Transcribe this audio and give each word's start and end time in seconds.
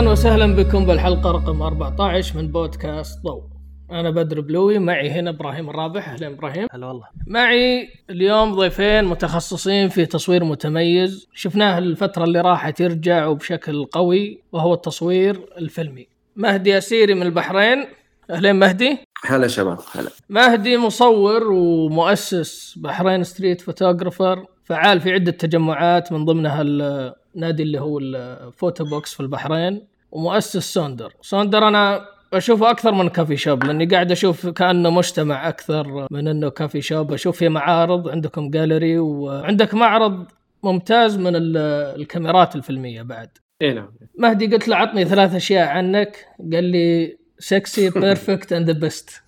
أهلا 0.00 0.10
وسهلا 0.10 0.56
بكم 0.56 0.86
بالحلقة 0.86 1.30
رقم 1.30 1.62
14 1.62 2.36
من 2.36 2.48
بودكاست 2.48 3.22
ضوء. 3.22 3.42
أنا 3.90 4.10
بدر 4.10 4.40
بلوي 4.40 4.78
معي 4.78 5.10
هنا 5.10 5.30
إبراهيم 5.30 5.70
الرابح. 5.70 6.08
أهلا 6.08 6.26
إبراهيم. 6.26 6.66
هلا 6.70 6.86
والله. 6.86 7.06
معي 7.26 7.88
اليوم 8.10 8.54
ضيفين 8.54 9.04
متخصصين 9.04 9.88
في 9.88 10.06
تصوير 10.06 10.44
متميز. 10.44 11.28
شفناه 11.34 11.78
الفترة 11.78 12.24
اللي 12.24 12.40
راحت 12.40 12.80
يرجع 12.80 13.26
وبشكل 13.26 13.84
قوي 13.84 14.42
وهو 14.52 14.74
التصوير 14.74 15.40
الفيلمي. 15.58 16.06
مهدي 16.36 16.78
اسيري 16.78 17.14
من 17.14 17.22
البحرين. 17.22 17.84
أهلين 18.30 18.56
مهدي. 18.56 18.98
هلا 19.26 19.48
شباب 19.48 19.78
هلا. 19.92 20.10
مهدي 20.28 20.76
مصور 20.76 21.52
ومؤسس 21.52 22.78
Bahrain 22.78 23.24
Street 23.24 23.60
Photographers 23.60 24.46
فعال 24.64 25.00
في 25.00 25.12
عدة 25.12 25.32
تجمعات 25.32 26.12
من 26.12 26.24
ضمنها 26.24 26.62
النادي 26.62 27.62
اللي 27.62 27.80
هو 27.80 27.98
ال 27.98 28.84
photobooks 28.84 29.14
في 29.14 29.20
البحرين. 29.20 29.89
ومؤسس 30.12 30.74
Sonder 30.74 31.12
Sonder 31.20 31.68
أنا 31.68 32.06
أشوفه 32.32 32.70
أكثر 32.70 32.92
من 32.92 33.08
coffee 33.08 33.36
shop 33.36 33.64
لأني 33.64 33.84
قاعد 33.86 34.10
أشوف 34.12 34.46
كأنه 34.46 34.90
مجتمع 34.90 35.48
أكثر 35.48 36.06
من 36.10 36.28
أنه 36.28 36.48
coffee 36.48 36.80
shop 36.80 37.12
أشوف 37.12 37.36
فيه 37.38 37.48
معارض 37.48 38.08
عندكم 38.08 38.50
جاليري 38.50 38.98
وعندك 38.98 39.74
معرض 39.74 40.26
ممتاز 40.62 41.16
من 41.18 41.36
ال- 41.36 41.56
الكاميرات 42.00 42.56
الفيلمية 42.56 43.02
بعد. 43.02 43.28
اي 43.62 43.72
نعم. 43.72 43.88
مهدي 44.18 44.46
قلت 44.46 44.68
له 44.68 44.76
عطني 44.76 45.04
ثلاث 45.04 45.34
أشياء 45.34 45.68
عنك. 45.68 46.26
قال 46.52 46.64
لي 46.64 47.16
sexy 47.38 47.90
perfect 47.90 48.52
and 48.52 48.70
best 48.70 49.22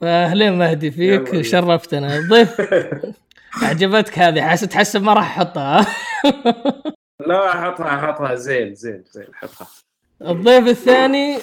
فأهلين 0.00 0.58
مهدي 0.58 0.90
فيك. 0.90 1.40
شرفتنا. 1.40 2.20
ضيف. 2.30 2.60
عجبتك 3.62 4.18
هذه 4.18 4.40
حس 4.42 4.60
تحسب 4.60 5.02
ما 5.02 5.12
راح 5.14 5.38
أحطها. 5.38 5.86
لا 7.20 7.48
احطها 7.48 7.86
احطها 7.86 8.34
زين 8.34 8.74
زين 8.74 9.04
زين 9.10 9.26
حطها. 9.34 9.66
الضيف 10.22 10.68
الثاني 10.68 11.38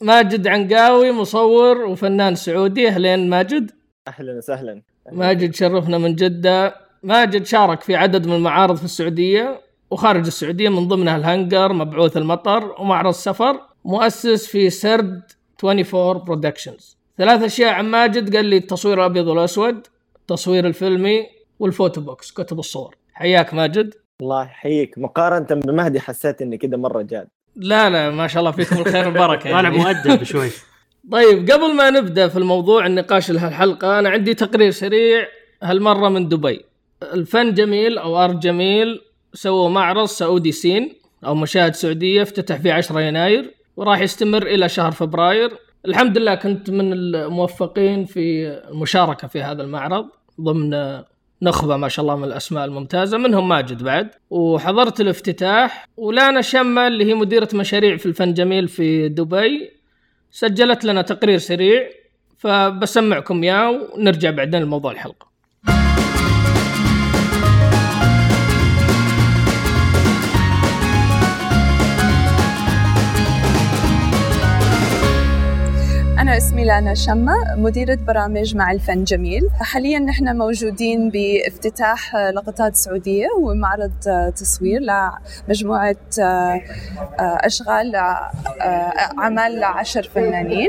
ماجد 0.00 0.46
عنقاوي 0.46 1.12
مصور 1.12 1.78
وفنان 1.78 2.34
سعودي. 2.34 2.88
أهلين 2.88 3.30
ماجد. 3.30 3.70
أهلا 4.08 4.36
وسهلا. 4.36 4.82
ماجد 5.12 5.54
شرفنا 5.54 5.98
من 5.98 6.14
جدة. 6.14 6.76
ماجد 7.02 7.46
شارك 7.46 7.80
في 7.80 7.96
عدد 7.96 8.26
من 8.26 8.32
المعارض 8.32 8.76
في 8.76 8.84
السعودية 8.84 9.60
وخارج 9.90 10.26
السعودية 10.26 10.68
من 10.68 10.88
ضمنها 10.88 11.16
الهنجر 11.16 11.72
مبعوث 11.72 12.16
المطر 12.16 12.74
ومعرض 12.80 13.12
سفر 13.12 13.60
مؤسس 13.84 14.46
في 14.46 14.70
سرد 14.70 15.22
24 15.64 16.24
برودكشنز 16.24 16.96
ثلاث 17.18 17.42
أشياء 17.42 17.72
عن 17.72 17.90
ماجد. 17.90 18.36
قال 18.36 18.44
لي 18.44 18.56
التصوير 18.56 18.98
الأبيض 18.98 19.26
والأسود 19.26 19.86
التصوير 20.16 20.66
الفيلمي 20.66 21.26
وال 21.58 22.00
photobooks 22.00 22.32
كتب 22.32 22.58
الصور. 22.58 22.96
حياك 23.12 23.54
ماجد. 23.54 23.94
الله 24.20 24.42
يحييك. 24.42 24.98
مقارنة 24.98 25.46
بمهدي 25.60 26.00
حسيت 26.00 26.42
إني 26.42 26.58
كذا 26.58 26.76
مرة 26.76 27.02
جاد. 27.02 27.28
لا 27.56 27.90
لا 27.90 28.10
ما 28.10 28.26
شاء 28.26 28.40
الله 28.40 28.50
فيكم 28.50 28.78
الخير 28.78 29.06
والبركة 29.06 29.50
طالع 29.50 29.68
يعني. 29.70 29.78
مؤدب 29.78 30.22
شوي. 30.22 30.50
طيب 31.12 31.50
قبل 31.50 31.74
ما 31.74 31.90
نبدأ 31.90 32.28
في 32.28 32.36
الموضوع 32.36 32.86
النقاش 32.86 33.30
لهالحلقة 33.30 33.98
أنا 33.98 34.08
عندي 34.08 34.34
تقرير 34.34 34.70
سريع 34.70 35.26
هالمرة 35.62 36.08
من 36.08 36.28
دبي. 36.28 36.64
الفن 37.02 37.54
جميل 37.54 37.98
أو 37.98 38.24
Art 38.24 38.36
Jameel 38.36 39.00
سووا 39.34 39.68
معرض 39.68 40.04
Saudi 40.04 40.52
Scene 40.52 40.92
أو 41.26 41.34
مشاهد 41.34 41.74
سعودية 41.74 42.22
افتتح 42.22 42.56
في 42.56 42.70
10 42.70 43.00
يناير 43.00 43.54
وراح 43.76 44.00
يستمر 44.00 44.42
إلى 44.46 44.68
شهر 44.68 44.92
فبراير. 44.92 45.50
الحمد 45.86 46.18
لله 46.18 46.34
كنت 46.34 46.70
من 46.70 46.92
الموفقين 46.92 48.04
في 48.04 48.48
المشاركة 48.48 49.28
في 49.28 49.42
هذا 49.42 49.62
المعرض 49.62 50.06
ضمن 50.40 51.02
نخبة 51.44 51.76
ما 51.76 51.88
شاء 51.88 52.02
الله 52.02 52.16
من 52.16 52.24
الأسماء 52.24 52.64
الممتازة 52.64 53.18
منهم 53.18 53.48
ماجد 53.48 53.82
بعد 53.82 54.08
وحضرت 54.30 55.00
الافتتاح 55.00 55.88
ولانا 55.96 56.40
شمة 56.40 56.86
اللي 56.86 57.04
هي 57.04 57.14
مديرة 57.14 57.48
مشاريع 57.54 57.96
في 57.96 58.06
الفن 58.06 58.34
جميل 58.34 58.68
في 58.68 59.08
دبي 59.08 59.70
سجلت 60.30 60.84
لنا 60.84 61.02
تقرير 61.02 61.38
سريع 61.38 61.90
فبسمعكم 62.38 63.42
اياه 63.42 63.70
ونرجع 63.70 64.30
بعدين 64.30 64.62
لموضوع 64.62 64.92
الحلقة. 64.92 65.33
اسمي 76.36 76.64
لانا 76.64 76.94
شمة 76.94 77.34
مديرة 77.56 77.94
برامج 77.94 78.56
مع 78.56 78.72
الفن 78.72 79.04
جميل. 79.04 79.48
حاليا 79.60 79.98
نحن 79.98 80.36
موجودين 80.36 81.10
بافتتاح 81.10 82.16
لقطات 82.16 82.76
سعودية 82.76 83.26
ومعرض 83.40 83.92
تصوير 84.36 84.80
لمجموعة 84.80 85.96
أشغال 87.20 87.96
أعمال 89.18 89.60
لعشر 89.60 90.10
فنانين 90.14 90.68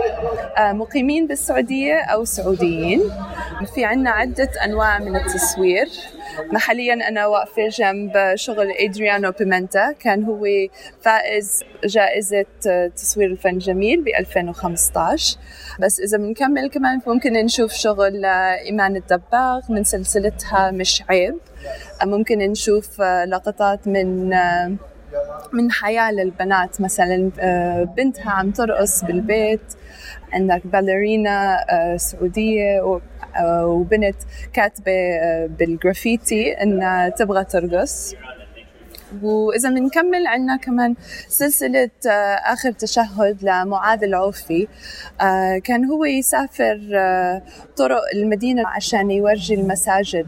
مقيمين 0.59 1.27
بالسعودية 1.27 1.99
أو 1.99 2.25
سعوديين. 2.25 3.01
في 3.75 3.85
عنا 3.85 4.09
عدة 4.09 4.49
أنواع 4.65 4.99
من 4.99 5.15
التصوير. 5.15 5.87
حاليا 6.55 6.93
أنا 6.93 7.25
واقفة 7.25 7.67
جنب 7.67 8.31
شغل 8.35 8.71
إدريانو 8.71 9.31
بيمنتا 9.31 9.91
كان 9.91 10.23
هو 10.23 10.45
فائز 11.01 11.63
جائزة 11.85 12.45
تصوير 12.95 13.27
الفن 13.27 13.57
جميل 13.57 14.01
ب 14.01 14.07
2015 14.07 15.37
بس 15.79 15.99
إذا 15.99 16.17
بنكمل 16.17 16.69
كمان 16.69 17.01
ممكن 17.07 17.33
نشوف 17.33 17.73
شغل 17.73 18.25
إيمان 18.25 18.95
الدباغ 18.95 19.61
من 19.69 19.83
سلسلتها 19.83 20.71
مش 20.71 21.03
عيب. 21.09 21.37
ممكن 22.03 22.37
نشوف 22.37 23.01
لقطات 23.01 23.87
من 23.87 24.29
من 25.53 25.71
حياة 25.71 26.11
للبنات 26.11 26.81
مثلا 26.81 27.31
بنتها 27.97 28.31
عم 28.31 28.51
ترقص 28.51 29.03
بالبيت. 29.03 29.61
عندك 30.35 30.67
باليرينا 30.67 31.65
سعودية 31.97 32.99
وبنت 33.63 34.15
كاتبة 34.53 34.91
بالجرافيتي 35.47 36.51
إنها 36.51 37.09
تبغى 37.09 37.43
ترقص. 37.43 38.15
وإذا 39.23 39.69
بنكمل 39.69 40.27
عنا 40.27 40.57
كمان 40.57 40.95
سلسلة 41.27 41.89
آخر 42.45 42.71
تشهد 42.71 43.43
لمعاذ 43.43 44.03
العوفي. 44.03 44.67
كان 45.63 45.85
هو 45.85 46.05
يسافر 46.05 46.79
طرق 47.77 48.01
المدينة 48.15 48.67
عشان 48.67 49.11
يورجي 49.11 49.53
المساجد 49.53 50.27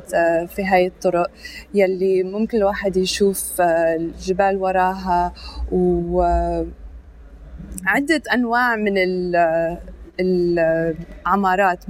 في 0.56 0.66
هاي 0.66 0.88
الطرق 0.88 1.32
يلي 1.74 2.24
ممكن 2.24 2.58
الواحد 2.58 2.98
يشوف 2.98 3.62
الجبال 3.62 4.58
وراها. 4.58 5.34
و 5.72 6.22
عدة 7.86 8.22
أنواع 8.34 8.76
من 8.76 8.98
العمارات. 10.20 11.84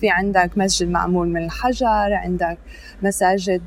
في 0.00 0.10
عندك 0.10 0.50
مسجد 0.56 0.88
معمول 0.88 1.28
من 1.28 1.44
الحجر 1.44 2.12
عندك 2.12 2.58
مساجد 3.02 3.62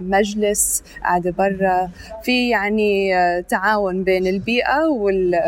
مجلس 0.00 0.82
قاعدة 1.02 1.30
برا. 1.30 1.90
في 2.22 2.48
يعني 2.48 3.12
تعاون 3.42 4.04
بين 4.04 4.26
البيئة 4.26 4.84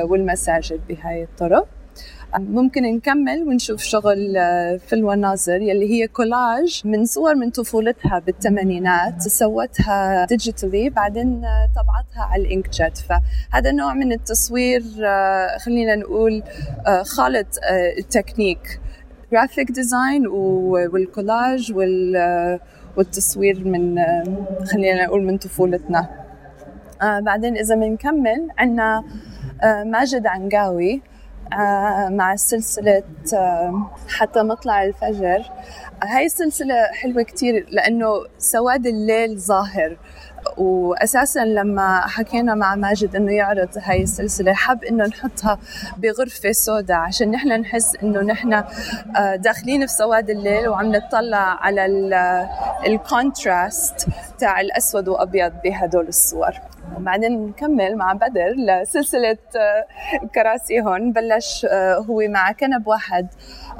والمساجد 0.04 0.80
بهاي 0.88 1.22
الطرق. 1.22 1.68
ممكن 2.38 2.82
نكمل 2.82 3.48
ونشوف 3.48 3.82
شغل 3.82 4.34
في 4.78 4.92
المناظر 4.92 5.62
يلي 5.62 5.90
هي 5.90 6.08
كولاج 6.08 6.82
من 6.84 7.04
صور 7.04 7.34
من 7.34 7.50
طفولتها 7.50 8.18
بالثمانينات 8.18 9.22
سوتها 9.22 10.24
ديجيتالي 10.24 10.90
بعدين 10.90 11.40
طبعتها 11.76 12.32
على 12.32 12.42
الانك 12.42 12.68
جت 12.70 12.98
فهذا 12.98 13.72
نوع 13.72 13.94
من 13.94 14.12
التصوير 14.12 14.82
خلينا 15.64 15.96
نقول 15.96 16.42
خالط 17.02 17.46
ال 17.98 18.06
technique. 18.06 18.80
graphic 19.32 19.70
design 19.70 20.26
والكولاج 20.26 21.72
وال 21.72 22.60
والتصوير 22.96 23.64
من 23.64 24.04
خلينا 24.72 25.04
نقول 25.04 25.22
من 25.22 25.38
طفولتنا. 25.38 26.08
آه 27.02 27.20
بعدين 27.20 27.56
إذا 27.56 27.74
بنكمل 27.74 28.48
آه 28.60 29.84
ماجد 29.84 30.26
عنقاوي. 30.26 30.94
آه 30.94 31.15
مع 32.10 32.36
سلسلة 32.36 33.02
آه 33.34 33.90
حتى 34.08 34.42
مطلع 34.42 34.84
الفجر. 34.84 35.42
هاي 36.02 36.26
السلسلة 36.26 36.74
حلوة 36.92 37.22
كتير 37.22 37.66
لأنه 37.70 38.08
سواد 38.38 38.86
الليل 38.86 39.38
ظاهر. 39.38 39.96
واساسا 40.56 41.44
لما 41.44 42.00
حكينا 42.00 42.54
مع 42.54 42.74
ماجد 42.74 43.16
إنه 43.16 43.32
يعرض 43.32 43.68
هاي 43.82 44.02
السلسلة 44.02 44.52
حب 44.52 44.84
إنه 44.84 45.06
نحطها 45.06 45.58
بغرفة 45.98 46.52
سوداء 46.52 46.96
عشان 46.96 47.30
نحن 47.30 47.48
نحس 47.48 47.96
إنه 48.02 48.20
نحن 48.20 48.64
داخلين 49.36 49.86
في 49.86 49.92
سواد 49.92 50.30
الليل 50.30 50.68
وعم 50.68 50.92
نطلع 50.92 51.58
على 51.60 51.86
الكونتراست 52.86 54.06
تاع 54.38 54.60
الأسود 54.60 55.08
وأبيض 55.08 55.52
بهدول 55.64 56.08
الصور. 56.08 56.52
بعدين 56.98 57.46
نكمل 57.46 57.96
مع 57.96 58.12
بدر 58.12 58.54
لسلسلة 58.56 59.38
آه، 59.56 59.86
كراسي 60.34 60.80
هون 60.80 61.12
بلش 61.12 61.66
آه، 61.70 61.94
هو 61.94 62.22
مع 62.28 62.52
كنب 62.52 62.86
واحد. 62.86 63.26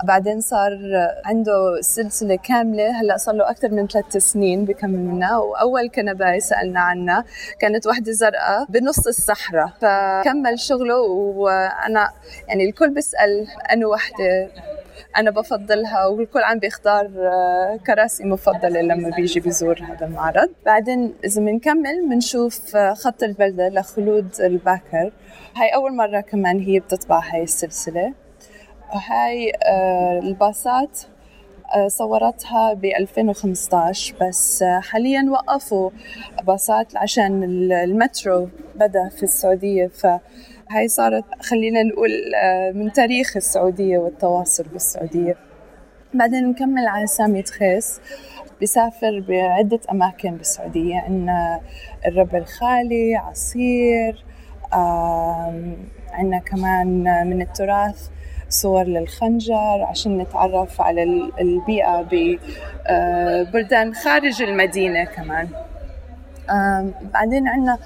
بعدين 0.04 0.40
صار 0.40 0.78
عنده 1.24 1.80
سلسلة 1.80 2.36
كاملة 2.36 3.00
هلأ 3.00 3.16
صار 3.16 3.34
له 3.34 3.50
أكثر 3.50 3.70
من 3.70 3.86
ثلاث 3.86 4.16
سنين 4.16 4.64
بكمل 4.64 4.98
منها 4.98 5.36
وأول 5.38 5.88
كنبة 5.88 6.38
سألنا 6.56 6.80
عنها 6.80 7.24
كانت 7.60 7.86
وحدة 7.86 8.12
زرقاء 8.12 8.66
بنص 8.68 9.06
الصحراء. 9.06 9.66
فكمل 9.66 10.58
شغله 10.58 11.00
وأنا 11.00 12.10
يعني 12.48 12.68
الكل 12.68 12.94
بيسأل 12.94 13.46
أنه 13.72 13.86
وحدة؟ 13.86 14.48
أنا 15.16 15.30
بفضلها 15.30 16.06
والكل 16.06 16.42
عم 16.42 16.58
بيختار 16.58 17.10
آه، 17.16 17.78
كراسي 17.86 18.24
مفضلة 18.24 18.80
لما 18.80 19.10
بيجي 19.16 19.40
بيزور 19.40 19.78
هذا 19.82 20.06
المعرض. 20.06 20.50
بعدين 20.66 21.14
إذا 21.24 21.40
بنكمل 21.40 22.08
بنشوف 22.08 22.76
آه، 22.76 22.94
خط 22.94 23.22
البلدة 23.22 23.68
لخلود 23.68 24.28
الباكر. 24.40 25.12
هاي 25.56 25.74
أول 25.74 25.96
مرة 25.96 26.20
كمان 26.20 26.60
هي 26.60 26.80
بتطبع 26.80 27.20
هاي 27.32 27.42
السلسلة. 27.42 28.12
وهاي 28.94 29.52
آه، 29.62 30.18
الباصات 30.18 31.00
صورتها 31.86 32.72
ب 32.72 32.84
2015 32.84 34.14
بس 34.20 34.62
حاليا 34.62 35.26
وقفوا 35.30 35.90
باصات 36.42 36.96
عشان 36.96 37.44
المترو 37.72 38.48
بدأ 38.74 39.08
في 39.08 39.22
السعودية 39.22 39.86
ف 39.86 40.06
هاي 40.70 40.88
صارت 40.88 41.24
خلينا 41.40 41.82
نقول 41.82 42.34
آه، 42.34 42.70
من 42.70 42.92
تاريخ 42.92 43.36
السعودية 43.36 43.98
والتواصل 43.98 44.64
بالسعودية. 44.64 45.36
بعدين 46.14 46.50
نكمل 46.50 46.86
على 46.86 47.06
سامي 47.06 47.42
تخيس 47.42 48.00
بسافر 48.62 49.24
بعدة 49.28 49.80
أماكن 49.92 50.36
بالسعودية 50.36 50.96
عندنا 50.96 51.60
الرب 52.06 52.34
الخالي 52.34 53.16
عصير 53.16 54.24
عندنا 56.12 56.38
كمان 56.46 57.26
من 57.26 57.42
التراث 57.42 58.08
صور 58.48 58.84
للخنجر 58.84 59.86
عشان 59.90 60.18
نتعرف 60.18 60.80
على 60.80 61.02
البيئة 61.40 62.02
ببلدان 62.02 63.88
آه، 63.88 63.92
خارج 64.04 64.42
المدينة 64.42 65.04
كمان. 65.04 65.48
بعدين 67.12 67.48
عندنا 67.48 67.78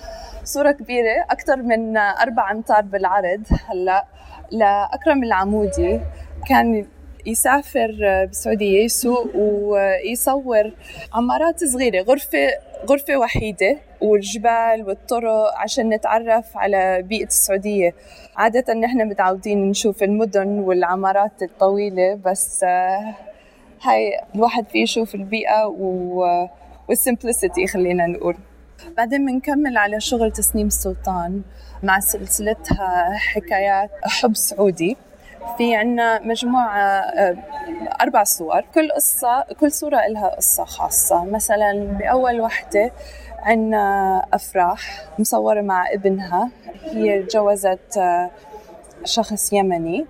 صورة 0.45 0.73
كبيرة 0.73 1.25
أكثر 1.31 1.57
من 1.57 1.97
أربع 1.97 2.51
أمتار 2.51 2.81
بالعرض 2.81 3.43
هلأ 3.69 4.05
لأكرم 4.51 5.23
العمودي. 5.23 6.01
كان 6.49 6.87
يسافر 7.27 7.97
بالسعودية 8.27 8.85
يسوق 8.85 9.37
ويصور 9.37 10.73
عمارات 11.15 11.65
صغيرة 11.65 12.03
غرفة 12.03 12.49
غرفة 12.87 13.17
وحيدة 13.17 13.79
والجبال 14.01 14.85
والطرق 14.87 15.59
عشان 15.59 15.89
نتعرف 15.89 16.57
على 16.57 17.03
بيئة 17.03 17.27
السعودية. 17.27 17.95
عادة 18.37 18.75
نحن 18.75 19.09
متعودين 19.09 19.71
نشوف 19.71 20.03
المدن 20.03 20.49
والعمارات 20.49 21.43
الطويلة 21.43 22.15
بس 22.15 22.65
هاي 23.83 24.21
الواحد 24.35 24.67
فيه 24.69 24.83
يشوف 24.83 25.15
البيئة 25.15 25.67
والسمبلسيتي 26.89 27.67
خلينا 27.67 28.07
نقول. 28.07 28.37
بعدين 28.97 29.27
بنكمل 29.27 29.77
على 29.77 30.01
شغل 30.01 30.33
تسنيم 30.33 30.67
السلطان 30.67 31.43
مع 31.83 32.01
سلسلتها 32.01 33.15
حكايات 33.15 33.91
حب 34.03 34.37
سعودي. 34.37 34.97
في 35.59 35.75
عنا 35.77 36.21
مجموعة 36.23 36.79
آه، 36.79 37.37
أربع 38.03 38.25
صور. 38.25 38.61
كل 38.75 38.91
قصة 38.93 39.43
كل 39.61 39.73
صورة 39.73 40.07
لها 40.07 40.29
قصة 40.29 40.65
خاصة. 40.65 41.25
مثلا 41.25 41.73
بأول 41.99 42.41
وحدة 42.41 42.93
عنا 43.39 44.27
أفراح 44.33 45.05
مصورة 45.19 45.61
مع 45.61 45.93
ابنها. 45.93 46.51
هي 46.85 47.23
تجوزت 47.23 47.97
آه، 47.99 48.31
شخص 49.05 49.53
يمني 49.53 50.07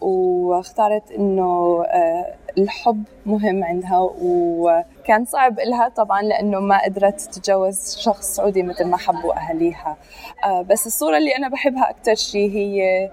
واختارت 0.00 1.10
إنه 1.10 1.82
آه، 1.86 2.34
الحب 2.58 3.02
مهم 3.26 3.64
عندها 3.64 4.10
وكان 4.22 5.24
صعب 5.24 5.60
لها 5.60 5.88
طبعا 5.88 6.22
لأنه 6.22 6.60
ما 6.60 6.84
قدرت 6.84 7.20
تتجوز 7.20 7.96
شخص 7.98 8.36
سعودي 8.36 8.62
مثل 8.62 8.84
ما 8.84 8.96
حبوا 8.96 9.34
أهاليها. 9.36 9.96
بس 10.66 10.86
الصورة 10.86 11.16
اللي 11.16 11.36
أنا 11.36 11.48
بحبها 11.48 11.90
أكثر 11.90 12.14
شيء 12.14 12.50
هي 12.50 13.10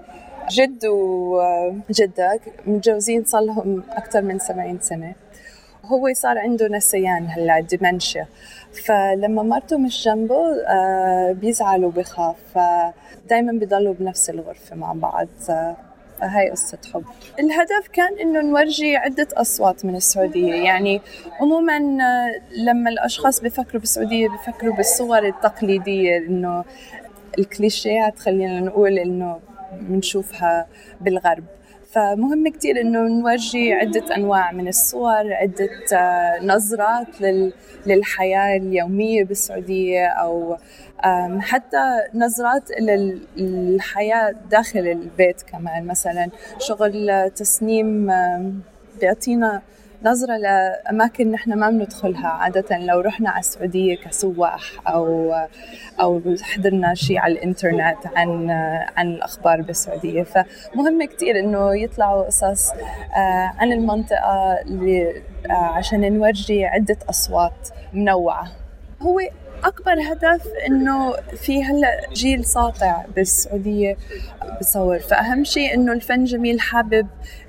جد 0.50 0.86
وجدة 0.86 2.40
متجوزين 2.66 3.24
صار 3.24 3.40
لهم 3.40 3.82
أكثر 3.90 4.22
من 4.22 4.38
70 4.38 4.78
سنة. 4.80 5.14
هو 5.84 6.12
صار 6.12 6.38
عنده 6.38 6.68
نسيان 6.68 7.26
هلا 7.26 7.60
ديمنشيا 7.60 8.26
فلما 8.86 9.42
مرته 9.42 9.78
مش 9.78 10.04
جنبه 10.04 10.62
آه، 10.68 11.32
بيزعل 11.32 11.84
وبخاف. 11.84 12.36
فدائما 12.54 13.52
بيضلوا 13.52 13.94
بنفس 13.94 14.30
الغرفة 14.30 14.76
مع 14.76 14.92
بعض. 14.92 15.28
هاي 16.22 16.50
قصة 16.50 16.78
حب. 16.94 17.04
الهدف 17.38 17.88
كان 17.92 18.18
إنه 18.18 18.40
نورجي 18.40 18.96
عدة 18.96 19.28
أصوات 19.34 19.84
من 19.84 19.96
السعودية. 19.96 20.54
يعني 20.54 21.00
عموما 21.40 21.78
لما 22.56 22.90
الأشخاص 22.90 23.40
بفكروا 23.40 23.80
بالسعودية 23.80 24.28
بفكروا 24.28 24.74
بالصور 24.74 25.26
التقليدية 25.26 26.18
إنه 26.18 26.64
الكليشيات 27.38 28.18
خلينا 28.18 28.60
نقول 28.60 28.98
إنه 28.98 29.40
بنشوفها 29.72 30.66
بالغرب. 31.00 31.44
فمهم 31.92 32.48
كتير 32.48 32.80
إنه 32.80 33.08
نورجي 33.08 33.72
عدة 33.72 34.16
أنواع 34.16 34.52
من 34.52 34.68
الصور 34.68 35.32
عدة 35.32 35.70
آه، 35.92 36.44
نظرات 36.44 37.06
للحياة 37.86 38.56
اليومية 38.56 39.24
بالسعودية 39.24 40.06
أو 40.06 40.56
حتى 41.40 42.00
نظرات 42.14 42.70
للحياة 43.36 44.34
داخل 44.50 44.78
البيت 44.78 45.42
كمان. 45.42 45.86
مثلا 45.86 46.28
شغل 46.58 47.30
تسنيم 47.30 48.12
بيعطينا 49.00 49.62
نظرة 50.02 50.36
لأماكن 50.36 51.30
نحن 51.30 51.52
ما 51.52 51.70
بندخلها 51.70 52.28
عادة 52.28 52.78
لو 52.78 53.00
رحنا 53.00 53.30
على 53.30 53.40
السعودية 53.40 53.96
كسواح 53.96 54.62
أو 54.88 55.34
أو 56.00 56.22
حضرنا 56.42 56.94
شيء 56.94 57.18
على 57.18 57.32
الإنترنت 57.32 57.98
عن 58.16 58.50
عن 58.96 59.08
الأخبار 59.08 59.62
بالسعودية. 59.62 60.22
فمهم 60.22 61.04
كتير 61.04 61.38
إنه 61.38 61.76
يطلعوا 61.76 62.22
قصص 62.22 62.70
آه، 62.70 63.52
عن 63.58 63.72
المنطقة 63.72 64.60
اللي 64.60 65.22
آه، 65.50 65.52
عشان 65.52 66.12
نورجي 66.12 66.64
عدة 66.64 66.96
أصوات 67.10 67.68
منوعة. 67.92 68.48
هو 69.02 69.20
أكبر 69.64 69.92
هدف 70.12 70.46
إنه 70.66 71.12
في 71.36 71.64
هلأ 71.64 72.00
جيل 72.12 72.44
ساطع 72.44 73.04
بالسعودية 73.16 73.96
بصور 74.60 74.98
فأهم 74.98 75.44
شيء 75.44 75.74
إنه 75.74 75.92
الفن 75.92 76.24
جميل 76.24 76.60
حابب 76.60 77.06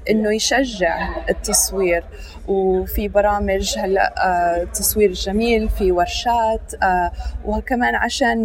إنه 0.09 0.33
يشجع 0.35 1.09
التصوير. 1.29 2.03
وفي 2.47 3.07
برامج 3.07 3.77
هلأ 3.77 4.13
آه، 4.25 4.63
تصوير 4.63 5.11
جميل 5.11 5.69
في 5.69 5.91
ورشات 5.91 6.83
آه، 6.83 7.11
وكمان 7.45 7.95
عشان 7.95 8.43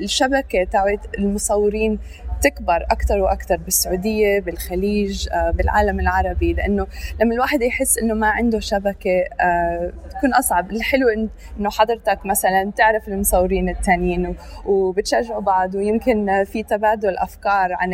الشبكة 0.00 0.64
تاعت 0.64 1.00
المصورين 1.18 1.98
تكبر 2.42 2.86
أكثر 2.90 3.18
وأكثر 3.18 3.56
بالسعودية 3.56 4.40
بالخليج 4.40 5.28
آه، 5.32 5.50
بالعالم 5.50 6.00
العربي 6.00 6.52
لأنه 6.52 6.86
لما 7.20 7.34
الواحد 7.34 7.62
يحس 7.62 7.98
إنه 7.98 8.14
ما 8.14 8.26
عنده 8.26 8.60
شبكة 8.60 9.24
آه، 9.40 9.92
بتكون 10.06 10.34
أصعب. 10.34 10.70
الحلو 10.70 11.08
إنه 11.08 11.70
حضرتك 11.70 12.26
مثلا 12.26 12.72
تعرف 12.76 13.08
المصورين 13.08 13.68
التانيين 13.68 14.36
وبتشجعوا 14.66 15.40
بعض 15.40 15.74
ويمكن 15.74 16.44
في 16.44 16.62
تبادل 16.62 17.18
أفكار 17.18 17.72
عن 17.72 17.90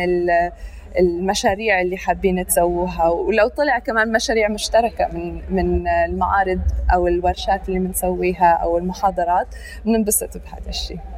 المشاريع 0.99 1.81
اللي 1.81 1.97
حابين 1.97 2.45
تسووها. 2.45 3.07
ولو 3.09 3.47
طلع 3.47 3.79
كمان 3.79 4.11
مشاريع 4.11 4.47
مشتركة 4.47 5.07
من 5.13 5.41
من 5.49 5.87
المعارض 5.87 6.61
أو 6.93 7.07
الورشات 7.07 7.69
اللي 7.69 7.79
بنسويها 7.79 8.51
أو 8.51 8.77
المحاضرات 8.77 9.47
بننبسط 9.85 10.37
بهذا 10.37 10.69
الشيء. 10.69 11.16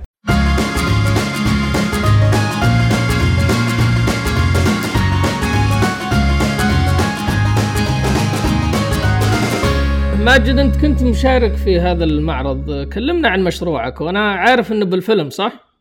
ماجد 10.29 10.57
أنت 10.57 10.77
كنت 10.81 11.03
مشارك 11.03 11.53
في 11.53 11.79
هذا 11.79 12.03
المعرض. 12.03 12.89
كلمنا 12.93 13.29
عن 13.29 13.43
مشروعك 13.43 14.01
وأنا 14.01 14.31
عارف 14.31 14.71
إنه 14.71 14.85
بالفيلم 14.85 15.29
صح؟ 15.29 15.73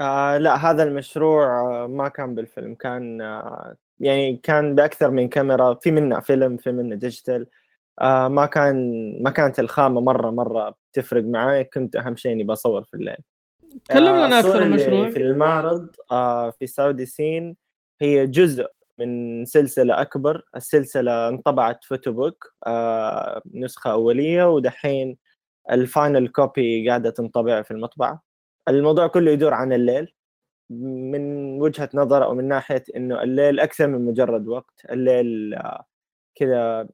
آه 0.00 0.38
لا 0.38 0.70
هذا 0.70 0.82
المشروع 0.82 1.60
آه، 1.60 1.86
ما 1.86 2.08
كان 2.08 2.34
بالفيلم 2.34 2.74
كان 2.74 3.20
آه 3.20 3.76
يعني 4.00 4.36
كان 4.42 4.74
بأكثر 4.74 5.10
من 5.10 5.28
كاميرا 5.28 5.74
في 5.74 5.90
منه 5.90 6.20
فيلم 6.20 6.56
في 6.56 6.72
منه 6.72 6.96
digital 6.96 7.46
آه 8.00 8.28
ما 8.28 8.46
كان 8.46 8.76
ما 9.22 9.30
كانت 9.30 9.60
الخامة 9.60 10.00
مرة 10.00 10.30
مرة 10.30 10.74
بتفرق 10.92 11.24
معي 11.24 11.64
كنت 11.64 11.96
أهم 11.96 12.16
شيء 12.16 12.32
إني 12.32 12.44
بصور 12.44 12.84
في 12.84 12.94
الليل. 12.94 13.16
تكلم 13.84 14.16
لنا 14.16 14.36
آه 14.36 14.40
أكثر 14.40 14.62
عن 14.62 14.66
المشروع 14.66 15.10
في 15.10 15.16
المعرض 15.16 15.88
آه 16.12 16.50
في 16.50 16.66
Saudi 16.66 17.06
Scene 17.06 17.56
هي 18.00 18.26
جزء 18.26 18.66
من 19.00 19.44
سلسلة 19.44 20.00
أكبر 20.00 20.42
السلسلة 20.56 21.28
انطبعت 21.28 21.84
photobook 21.84 22.54
آه 22.66 23.42
نسخة 23.54 23.92
أولية 23.92 24.44
ودحين 24.44 25.18
ال 25.70 25.80
final 25.80 26.28
copy 26.28 26.88
قاعدة 26.88 27.10
تنطبع 27.10 27.62
في 27.62 27.70
المطبعة. 27.70 28.22
الموضوع 28.68 29.06
كله 29.06 29.30
يدور 29.30 29.54
عن 29.54 29.72
الليل. 29.72 30.14
من 30.70 31.22
وجهة 31.62 31.90
نظر 31.94 32.24
أو 32.24 32.34
من 32.34 32.48
ناحية 32.48 32.84
إنه 32.96 33.22
الليل 33.22 33.60
أكثر 33.60 33.86
من 33.88 34.06
مجرد 34.06 34.48
وقت. 34.48 34.80
الليل 34.90 35.54
آه، 35.54 35.86
كذا 36.34 36.88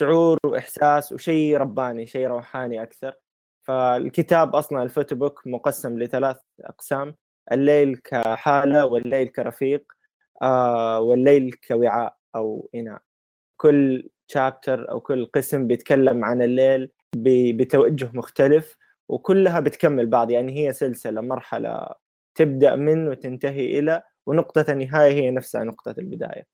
شعور 0.00 0.38
وإحساس 0.46 1.12
وشيء 1.12 1.56
رباني 1.58 2.06
شيء 2.06 2.26
روحاني 2.28 2.82
أكثر. 2.82 3.14
فالكتاب 3.62 4.56
أصلا 4.56 4.82
ال 4.82 5.16
photobook 5.16 5.42
مقسم 5.46 5.98
لثلاث 5.98 6.36
أقسام. 6.60 7.16
الليل 7.52 7.96
كحالة 7.96 8.86
والليل 8.86 9.28
كرفيق. 9.28 9.92
والليل 11.00 11.52
كوعاء 11.68 12.16
أو 12.34 12.70
إناء. 12.74 13.00
كل 13.56 14.08
شابتر 14.28 14.90
أو 14.90 15.00
كل 15.00 15.26
قسم 15.26 15.66
بيتكلم 15.66 16.24
عن 16.24 16.42
الليل 16.42 16.90
بتوجه 17.16 18.10
مختلف 18.14 18.76
وكلها 19.08 19.60
بتكمل 19.60 20.06
بعض. 20.06 20.30
يعني 20.30 20.58
هي 20.58 20.72
سلسلة 20.72 21.20
مرحلة 21.20 21.86
تبدأ 22.34 22.76
من 22.76 23.08
وتنتهي 23.08 23.78
إلى 23.78 24.02
ونقطة 24.26 24.72
النهايه 24.72 25.12
هي 25.12 25.30
نفسها 25.30 25.64
نقطة 25.64 25.94
البداية. 25.98 26.46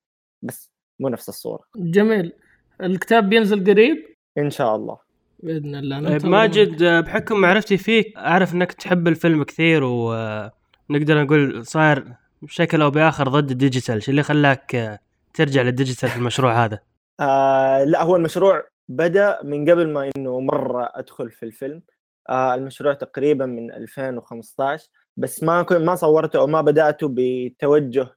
بس 0.43 0.73
مو 1.00 1.09
نفس 1.09 1.28
الصورة. 1.28 1.64
جميل. 1.76 2.33
الكتاب 2.81 3.28
بينزل 3.28 3.64
قريب؟ 3.64 4.16
إن 4.38 4.50
شاء 4.50 4.76
الله. 4.76 4.99
بإذن 5.38 5.75
الله. 5.75 6.19
طيب 6.19 6.26
ماجد 6.26 6.83
آه، 6.83 7.00
بحكم 7.00 7.40
معرفتي 7.40 7.76
فيك 7.76 8.16
أعرف 8.16 8.55
إنك 8.55 8.73
تحب 8.73 9.09
الفيلم 9.09 9.43
كثير 9.43 9.85
ونقدر 9.85 11.23
نقول 11.23 11.66
صاير 11.66 12.05
بشكل 12.43 12.83
أو 12.83 12.90
باخر 12.90 13.28
ضد 13.28 13.50
ال 13.50 13.57
digital 13.57 14.02
شو 14.02 14.11
اللي 14.11 14.23
خلاك 14.23 14.75
آه، 14.75 14.99
ترجع 15.35 15.62
لل 15.62 15.73
digital 15.73 16.09
في 16.09 16.16
المشروع 16.16 16.64
هذا؟ 16.64 16.81
آه 17.21 17.85
لا 17.85 18.02
هو 18.02 18.16
المشروع 18.16 18.62
بدأ 18.88 19.38
من 19.45 19.71
قبل 19.71 19.88
ما 19.93 20.11
إنه 20.16 20.40
مرة 20.40 20.90
أدخل 20.95 21.31
في 21.31 21.43
الفيلم. 21.43 21.83
آه 22.28 22.55
المشروع 22.55 22.95
تقريبا 22.95 23.47
من 23.47 23.73
2015 23.73 24.88
بس 25.16 25.43
ما 25.43 25.62
كنت 25.62 25.78
ما 25.78 25.95
صورته 25.95 26.38
أو 26.38 26.47
ما 26.47 26.61
بدأته 26.61 27.09
بتوجه 27.11 28.09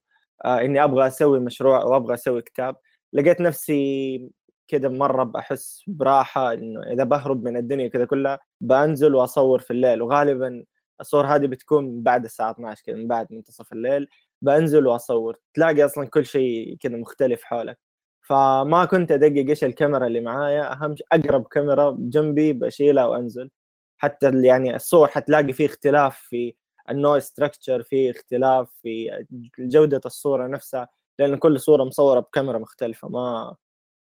آه 0.45 0.61
إني 0.61 0.83
أبغى 0.83 1.07
أسوي 1.07 1.39
مشروع 1.39 1.81
أو 1.81 1.95
أبغى 1.95 2.13
أسوي 2.13 2.41
كتاب. 2.41 2.75
لقيت 3.13 3.41
نفسي 3.41 4.29
كده 4.67 4.89
مرة 4.89 5.23
بحس 5.23 5.83
براحة 5.87 6.53
إنه 6.53 6.83
إذا 6.83 7.03
بهرب 7.03 7.43
من 7.43 7.57
الدنيا 7.57 7.87
كده 7.87 8.05
كلها 8.05 8.39
بنزل 8.61 9.15
وأصور 9.15 9.59
في 9.59 9.71
الليل. 9.71 10.01
وغالبا 10.01 10.63
الصور 11.01 11.25
هذه 11.25 11.45
بتكون 11.47 12.03
بعد 12.03 12.25
الساعة 12.25 12.51
12 12.51 12.83
كده 12.85 12.97
من 12.97 13.07
بعد 13.07 13.27
منتصف 13.33 13.73
الليل 13.73 14.07
بنزل 14.41 14.87
وأصور. 14.87 15.37
تلاقي 15.53 15.85
أصلا 15.85 16.07
كل 16.07 16.25
شيء 16.25 16.77
كده 16.79 16.97
مختلف 16.97 17.43
حولك. 17.43 17.79
فما 18.21 18.85
كنت 18.85 19.11
أدقق 19.11 19.49
إيش 19.49 19.63
الكاميرا 19.63 20.07
اللي 20.07 20.21
معايا 20.21 20.73
أهم 20.73 20.95
شيء 20.95 21.07
أقرب 21.11 21.47
كاميرا 21.47 21.97
جنبي 21.99 22.53
بشيلها 22.53 23.05
وأنزل. 23.05 23.49
حتى 23.97 24.31
يعني 24.43 24.75
الصور 24.75 25.07
حتلاقي 25.07 25.53
فيه 25.53 25.65
اختلاف 25.65 26.19
في 26.19 26.53
ال 26.89 26.95
noise 26.95 27.23
structure 27.23 27.83
في 27.83 28.11
اختلاف 28.11 28.71
في 28.81 29.25
جودة 29.59 30.01
الصورة 30.05 30.47
نفسها 30.47 30.89
لأن 31.19 31.35
كل 31.35 31.59
صورة 31.59 31.83
مصورة 31.83 32.19
بكاميرا 32.19 32.57
مختلفة. 32.59 33.09
ما 33.09 33.55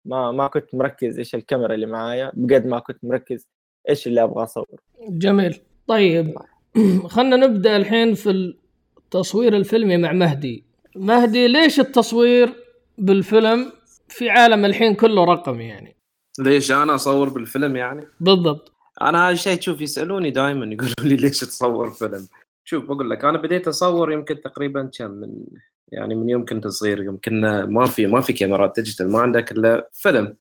ما 0.06 0.32
ما 0.32 0.48
كنت 0.48 0.76
مركز 0.76 1.18
إيش 1.20 1.36
الكاميرا 1.36 1.74
اللي 1.74 1.86
معايا 1.86 2.32
بقد 2.36 2.66
ما 2.66 2.80
كنت 2.80 3.06
مركز 3.06 3.48
إيش 3.90 4.08
اللي 4.08 4.24
أبغى 4.24 4.44
أصور. 4.44 4.82
جميل. 5.10 5.62
طيب 5.88 6.38
خلنا 7.16 7.36
نبدأ 7.36 7.78
الحين 7.78 8.14
في 8.14 8.30
التصوير 8.30 9.58
الفيلمي 9.58 9.98
مع 9.98 10.12
مهدي. 10.12 10.64
مهدي 10.96 11.48
ليش 11.48 11.80
التصوير 11.80 12.54
بالفيلم 12.98 13.72
في 14.10 14.30
عالم 14.30 14.66
الحين 14.66 14.96
كله 14.96 15.24
رقمي 15.24 15.64
يعني؟ 15.64 15.96
ليش 16.40 16.72
أنا 16.72 16.96
أصور 16.96 17.30
بالفيلم 17.30 17.76
يعني؟ 17.76 18.08
بالضبط. 18.20 18.72
أنا 19.02 19.26
هذا 19.26 19.34
الشيء 19.34 19.58
تشوف 19.58 19.82
يسألوني 19.82 20.32
دائما 20.32 20.66
يقولوا 20.74 20.94
لي 21.04 21.16
ليش 21.16 21.40
تصور 21.40 21.90
فيلم؟ 21.90 22.28
شوف 22.64 22.86
بقول 22.86 23.10
لك 23.10 23.26
أنا 23.26 23.38
بديت 23.38 23.68
أصور 23.68 24.12
يمكن 24.12 24.42
تقريبا 24.42 24.90
كم 24.98 25.12
من 25.12 25.46
يعني 25.92 26.16
من 26.16 26.30
يوم 26.30 26.46
كنت 26.46 26.68
صغير 26.68 27.04
يوم 27.04 27.18
كنا 27.26 27.66
ما 27.66 27.86
في 27.86 28.08
ما 28.08 28.22
في 28.22 28.34
كاميرات 28.34 28.76
digital 28.76 29.12
ما 29.12 29.20
عندك 29.20 29.52
إلا 29.52 29.90
فيلم. 29.94 30.36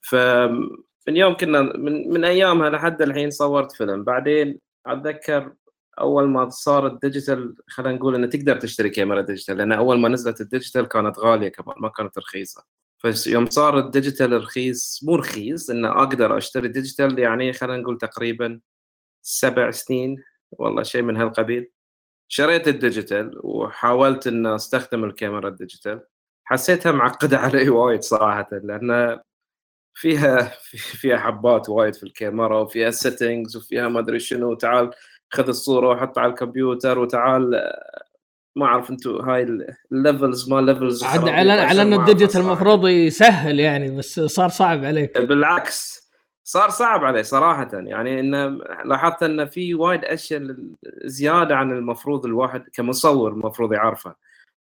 ف 0.00 0.14
من 1.08 1.16
يوم 1.16 1.36
كنا 1.36 1.62
من, 1.62 2.10
من 2.10 2.24
أيامها 2.24 2.70
لحد 2.70 3.02
الحين 3.02 3.30
صورت 3.30 3.72
فيلم. 3.72 4.04
بعدين 4.04 4.58
أتذكر 4.86 5.52
أول 6.00 6.28
ما 6.28 6.48
صار 6.48 6.86
ال 6.86 6.94
digital 6.94 7.54
خلينا 7.68 7.98
نقول 7.98 8.14
إنه 8.14 8.26
تقدر 8.26 8.56
تشتري 8.56 8.90
كاميرا 8.90 9.20
digital 9.20 9.56
لأن 9.56 9.72
أول 9.72 9.98
ما 9.98 10.08
نزلت 10.08 10.40
ال 10.40 10.46
digital 10.46 10.88
كانت 10.88 11.18
غالية 11.18 11.48
كمان 11.48 11.76
ما 11.78 11.88
كانت 11.88 12.18
رخيصة. 12.18 12.64
فيوم 12.98 13.46
صار 13.50 13.78
ال 13.78 13.85
digital 13.85 14.32
رخيص 14.42 15.00
مو 15.04 15.14
رخيص 15.16 15.70
إنه 15.70 15.88
أقدر 16.02 16.38
أشتري 16.38 16.68
digital 16.68 17.18
يعني 17.18 17.52
خلينا 17.52 17.76
نقول 17.82 17.98
تقريبا 17.98 18.60
سبع 19.22 19.70
سنين 19.70 20.16
والله 20.52 20.82
شيء 20.82 21.02
من 21.02 21.16
هالقبيل. 21.16 21.70
شريت 22.28 22.68
ال 22.68 22.77
digital 22.77 23.40
وحاولت 23.44 24.26
ان 24.26 24.46
أستخدم 24.46 25.04
الكاميرا 25.04 25.48
ال 25.48 25.54
digital. 25.54 26.00
حسيتها 26.44 26.92
معقدة 26.92 27.38
علي 27.44 27.68
وايد 27.68 28.02
صراحة 28.02 28.48
لأن 28.52 29.20
فيها 29.94 30.52
فيها 31.00 31.18
حبات 31.18 31.68
وايد 31.68 31.94
في 31.94 32.02
الكاميرا 32.02 32.58
وفيها 32.60 32.90
settings 32.90 33.56
وفيها 33.56 33.88
ما 33.88 34.00
أدري 34.00 34.20
شنو 34.20 34.54
تعال 34.54 34.90
خذ 35.32 35.48
الصورة 35.48 35.88
وحطها 35.88 36.20
على 36.20 36.30
الكمبيوتر 36.30 36.98
وتعال 36.98 37.72
ما 38.56 38.66
أعرف 38.66 38.90
أنتم 38.90 39.10
هاي 39.10 39.66
ال 39.92 40.00
levels 40.00 40.50
ما 40.50 40.60
levels 40.60 41.04
عاد 41.04 41.28
على 41.28 41.52
على 41.52 41.82
أن 41.82 41.92
ال 41.92 41.98
digital 41.98 42.40
المفروض 42.40 42.88
يسهل 42.88 43.60
يعني 43.60 43.96
بس 43.96 44.20
صار 44.20 44.48
صعب 44.48 44.84
عليك. 44.84 45.18
بالعكس 45.18 46.02
صار 46.44 46.70
صعب 46.70 47.04
عليه 47.04 47.22
صراحة 47.22 47.68
يعني 47.72 48.20
إنه 48.20 48.48
لاحظت 48.84 49.22
انه 49.22 49.44
في 49.44 49.74
وايد 49.74 50.04
أشياء 50.04 50.56
زيادة 51.04 51.56
عن 51.56 51.72
المفروض 51.72 52.26
الواحد 52.26 52.64
كمصور 52.72 53.32
المفروض 53.32 53.72
يعرفها. 53.72 54.16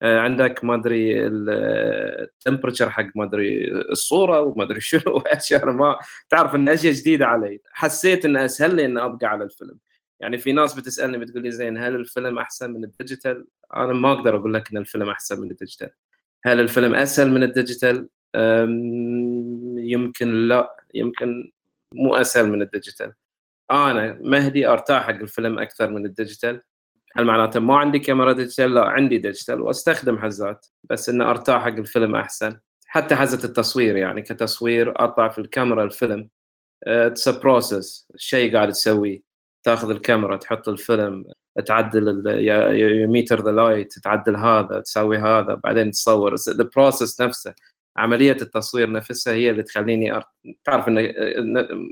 آه، 0.03 0.21
عندك 0.21 0.65
ما 0.65 0.75
أدري 0.75 1.27
ال 1.27 1.41
temperature 1.41 2.91
حق 2.91 3.07
ما 3.15 3.25
أدري 3.25 3.73
الصورة 3.73 4.41
وما 4.41 4.65
أدري 4.65 4.81
شنو 4.91 5.19
اشياء 5.27 5.71
ما 5.71 5.97
تعرف 6.31 6.55
إن 6.55 6.69
أشياء 6.69 6.93
جديدة 6.93 7.27
علي. 7.27 7.61
حسيت 7.73 8.25
إنه 8.25 8.45
أسهل 8.45 8.75
لي 8.75 8.85
إني 8.85 9.05
أبقى 9.05 9.27
على 9.27 9.45
الفيلم. 9.45 9.79
يعني 10.21 10.39
في 10.39 10.53
ناس 10.53 10.75
بتسألني 10.75 11.19
بتقول 11.19 11.43
لي 11.43 11.51
زين 11.51 11.79
هل 11.79 11.95
الفيلم 11.95 12.39
أحسن 12.39 12.71
من 12.71 12.85
ال 12.85 12.92
digital؟ 12.92 13.47
أنا 13.77 13.93
ما 13.93 14.13
أقدر 14.13 14.37
أقول 14.37 14.55
لك 14.55 14.71
إن 14.71 14.77
الفيلم 14.77 15.09
أحسن 15.09 15.41
من 15.41 15.51
ال 15.51 15.55
digital. 15.55 15.91
هل 16.45 16.61
الفيلم 16.61 16.95
أسهل 16.95 17.31
من 17.31 17.43
ال 17.43 17.50
digital؟ 17.50 18.09
يمكن 19.79 20.49
لا 20.49 20.77
يمكن 20.95 21.51
مو 21.95 22.15
أسهل 22.15 22.49
من 22.49 22.63
ال 22.63 22.68
digital. 22.68 23.13
أنا 23.71 24.19
مهدي 24.21 24.69
أرتاح 24.69 25.03
حق 25.03 25.15
الفيلم 25.15 25.59
أكثر 25.59 25.91
من 25.91 26.07
ال 26.07 26.13
digital. 26.13 26.63
هل 27.17 27.25
معناته 27.25 27.61
ما 27.61 27.79
عندي 27.79 27.99
كاميرا 27.99 28.33
digital؟ 28.33 28.75
لا 28.75 28.85
عندي 28.85 29.19
digital 29.19 29.61
وأستخدم 29.61 30.19
حزات 30.19 30.67
بس 30.85 31.09
انه 31.09 31.31
أرتاح 31.31 31.63
حق 31.63 31.69
الفيلم 31.69 32.17
أحسن. 32.17 32.59
حتى 32.87 33.17
حزة 33.17 33.45
التصوير 33.45 33.97
يعني 33.97 34.23
كتصوير 34.23 35.05
اطلع 35.05 35.29
في 35.29 35.39
الكاميرا 35.39 35.85
الفيلم 35.85 36.29
it's 36.85 37.29
process 37.29 38.09
شيء 38.17 38.53
قاعد 38.55 38.73
تسويه 38.73 39.26
تاخذ 39.67 39.91
الكاميرا 39.91 40.37
تحط 40.37 40.69
الفيلم 40.69 41.25
تعدل 41.67 42.23
meter 43.09 43.45
the 43.45 43.51
light 43.51 43.99
تعدل 43.99 44.37
هذا 44.37 44.81
تسوي 44.81 45.19
هذا 45.19 45.61
بعدين 45.65 45.91
تصور. 45.91 46.35
ال 46.49 46.58
process 46.58 47.21
نفسه. 47.21 47.55
عملية 47.97 48.37
التصوير 48.43 48.93
نفسها 48.93 49.33
هي 49.33 49.51
اللي 49.51 49.63
تخليني 49.63 50.17
أر... 50.17 50.25
تعرف 50.65 50.89
انه 50.89 51.01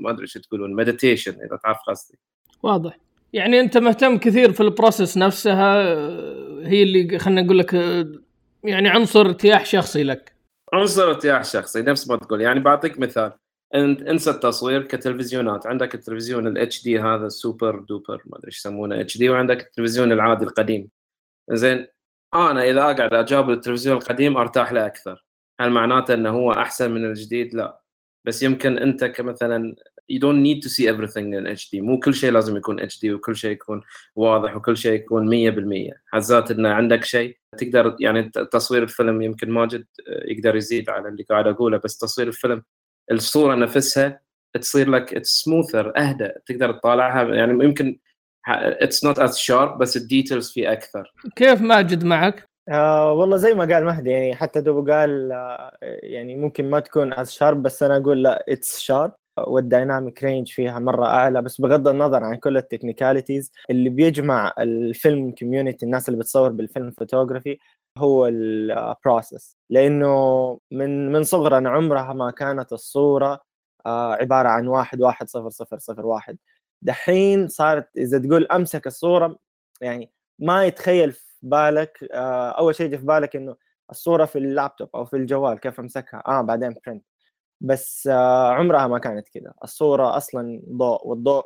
ما 0.01 0.09
أدري 0.09 0.21
إيش 0.21 0.33
تقولون 0.33 0.73
meditation 0.73 1.31
إذا 1.31 1.59
تعرف 1.63 1.77
قصدي. 1.87 2.17
واضح. 2.63 2.97
يعني 3.33 3.59
أنت 3.59 3.77
مهتم 3.77 4.17
كثير 4.17 4.51
في 4.51 4.61
ال 4.61 4.68
process 4.68 5.17
نفسها 5.17 5.81
هي 6.67 6.83
اللي 6.83 7.19
خلينا 7.19 7.41
نقول 7.41 7.59
لك 7.59 7.73
يعني 8.63 8.89
عنصر 8.89 9.21
ارتياح 9.21 9.65
شخصي 9.65 10.03
لك. 10.03 10.35
عنصر 10.73 11.09
ارتياح 11.09 11.43
شخصي 11.43 11.81
نفس 11.81 12.09
ما 12.09 12.17
تقول. 12.17 12.41
يعني 12.41 12.59
بعطيك 12.59 12.99
مثال. 12.99 13.31
انسى 13.75 14.29
التصوير 14.29 14.83
كتلفزيونات. 14.83 15.67
عندك 15.67 15.95
التلفزيون 15.95 16.47
ال 16.47 16.83
HD 16.83 16.99
هذا 16.99 17.25
ال 17.25 17.34
super 17.34 17.79
duper 17.79 18.23
ما 18.25 18.37
أدري 18.37 18.47
إيش 18.47 18.57
يسمونه 18.57 19.01
HD 19.01 19.29
وعندك 19.29 19.61
التلفزيون 19.61 20.11
العادي 20.11 20.45
القديم. 20.45 20.89
زين 21.51 21.87
أنا 22.33 22.63
إذا 22.63 22.81
أقعد 22.81 23.13
أجابل 23.13 23.49
التلفزيون 23.49 23.97
القديم 23.97 24.37
أرتاح 24.37 24.71
له 24.73 24.85
أكثر. 24.85 25.25
هل 25.59 25.69
معناته 25.71 26.13
إنه 26.13 26.29
هو 26.29 26.51
أحسن 26.51 26.91
من 26.91 27.05
الجديد؟ 27.05 27.53
لا. 27.55 27.81
بس 28.25 28.43
يمكن 28.43 28.77
أنت 28.77 29.05
كمثلا 29.05 29.75
you 30.11 30.19
don't 30.19 30.41
need 30.43 30.61
to 30.61 30.69
see 30.69 30.87
everything 30.87 31.33
in 31.33 31.45
HD 31.47 31.73
مو 31.73 31.99
كل 31.99 32.13
شيء 32.13 32.31
لازم 32.31 32.57
يكون 32.57 32.79
HD 32.81 33.05
وكل 33.05 33.35
شيء 33.35 33.51
يكون 33.51 33.81
واضح 34.15 34.55
وكل 34.55 34.77
شيء 34.77 34.93
يكون 34.93 35.29
100% 35.91 35.93
حزات 36.07 36.51
إنه 36.51 36.69
عندك 36.69 37.03
شيء 37.03 37.37
تقدر 37.57 37.95
يعني 37.99 38.29
تصوير 38.51 38.83
الفيلم 38.83 39.21
يمكن 39.21 39.49
ماجد 39.49 39.85
يقدر 40.07 40.55
يزيد 40.55 40.89
على 40.89 41.09
اللي 41.09 41.23
قاعد 41.23 41.47
أقوله 41.47 41.77
بس 41.77 41.97
تصوير 41.97 42.27
الفيلم 42.27 42.63
الصورة 43.11 43.55
نفسها 43.55 44.21
تصير 44.61 44.89
لك 44.89 45.23
smoother 45.23 45.97
اهدى 45.97 46.29
تقدر 46.45 46.71
تطالعها. 46.71 47.23
يعني 47.23 47.65
يمكن 47.65 47.99
it's 48.47 49.05
not 49.05 49.19
as 49.19 49.37
sharp 49.37 49.77
بس 49.77 49.97
ال 49.97 50.04
details 50.04 50.51
فيه 50.51 50.71
أكثر. 50.71 51.13
كيف 51.35 51.61
ماجد 51.61 52.03
معك؟ 52.03 52.49
آه 52.69 53.13
والله 53.13 53.37
زي 53.37 53.53
ما 53.53 53.73
قال 53.73 53.85
مهدي 53.85 54.09
يعني 54.09 54.35
حتى 54.35 54.61
دوبه 54.61 54.93
قال 54.93 55.31
آه 55.31 55.77
يعني 55.81 56.35
ممكن 56.35 56.69
ما 56.69 56.79
تكون 56.79 57.13
as 57.13 57.31
sharp 57.31 57.63
بس 57.63 57.83
أنا 57.83 57.97
أقول 57.97 58.23
لا 58.23 58.45
it's 58.49 58.79
sharp 58.79 59.11
وال 59.47 59.64
dynamic 59.64 60.23
range 60.23 60.51
فيها 60.51 60.79
مرة 60.79 61.05
أعلى 61.05 61.41
بس 61.41 61.61
بغض 61.61 61.87
النظر 61.87 62.23
عن 62.23 62.35
كل 62.35 62.57
ال 62.57 62.63
technicalities 62.63 63.51
اللي 63.69 63.89
بيجمع 63.89 64.53
ال 64.59 64.73
film 64.73 65.31
community 65.31 65.85
الناس 65.85 66.09
اللي 66.09 66.19
بتصور 66.19 66.49
بال 66.49 66.63
film 66.63 66.91
photography 66.91 67.57
هو 67.97 68.27
ال 68.27 68.43
process 68.43 69.57
لأنه 69.69 70.59
من 70.71 71.11
من 71.11 71.23
صغرنا 71.23 71.69
عمرها 71.69 72.13
ما 72.13 72.31
كانت 72.31 72.73
الصورة 72.73 73.41
آه 73.85 74.13
عبارة 74.13 74.47
عن 74.49 74.67
واحد 74.67 75.01
واحد 75.01 75.29
صفر 75.29 75.49
صفر 75.49 75.77
صفر 75.79 76.05
واحد. 76.05 76.37
دحين 76.81 77.47
صارت 77.47 77.89
إذا 77.97 78.19
تقول 78.19 78.45
أمسك 78.47 78.87
الصورة 78.87 79.37
يعني 79.81 80.11
ما 80.39 80.65
يتخيل 80.65 81.11
في 81.11 81.21
بالك 81.41 82.05
آه 82.13 82.49
أول 82.51 82.75
شيء 82.75 82.85
يجي 82.85 82.97
في 82.97 83.05
بالك 83.05 83.35
إنه 83.35 83.55
الصورة 83.91 84.25
في 84.25 84.37
اللابتوب 84.37 84.89
أو 84.95 85.05
في 85.05 85.15
الجوال 85.17 85.59
كيف 85.59 85.79
أمسكها. 85.79 86.23
آه 86.27 86.41
بعدين 86.41 86.75
print 86.87 87.05
بس 87.61 88.07
آه 88.11 88.51
عمرها 88.53 88.87
ما 88.87 88.99
كانت 88.99 89.29
كذا 89.29 89.53
الصورة 89.63 90.17
أصلا 90.17 90.61
ضوء 90.69 91.07
والضوء 91.07 91.45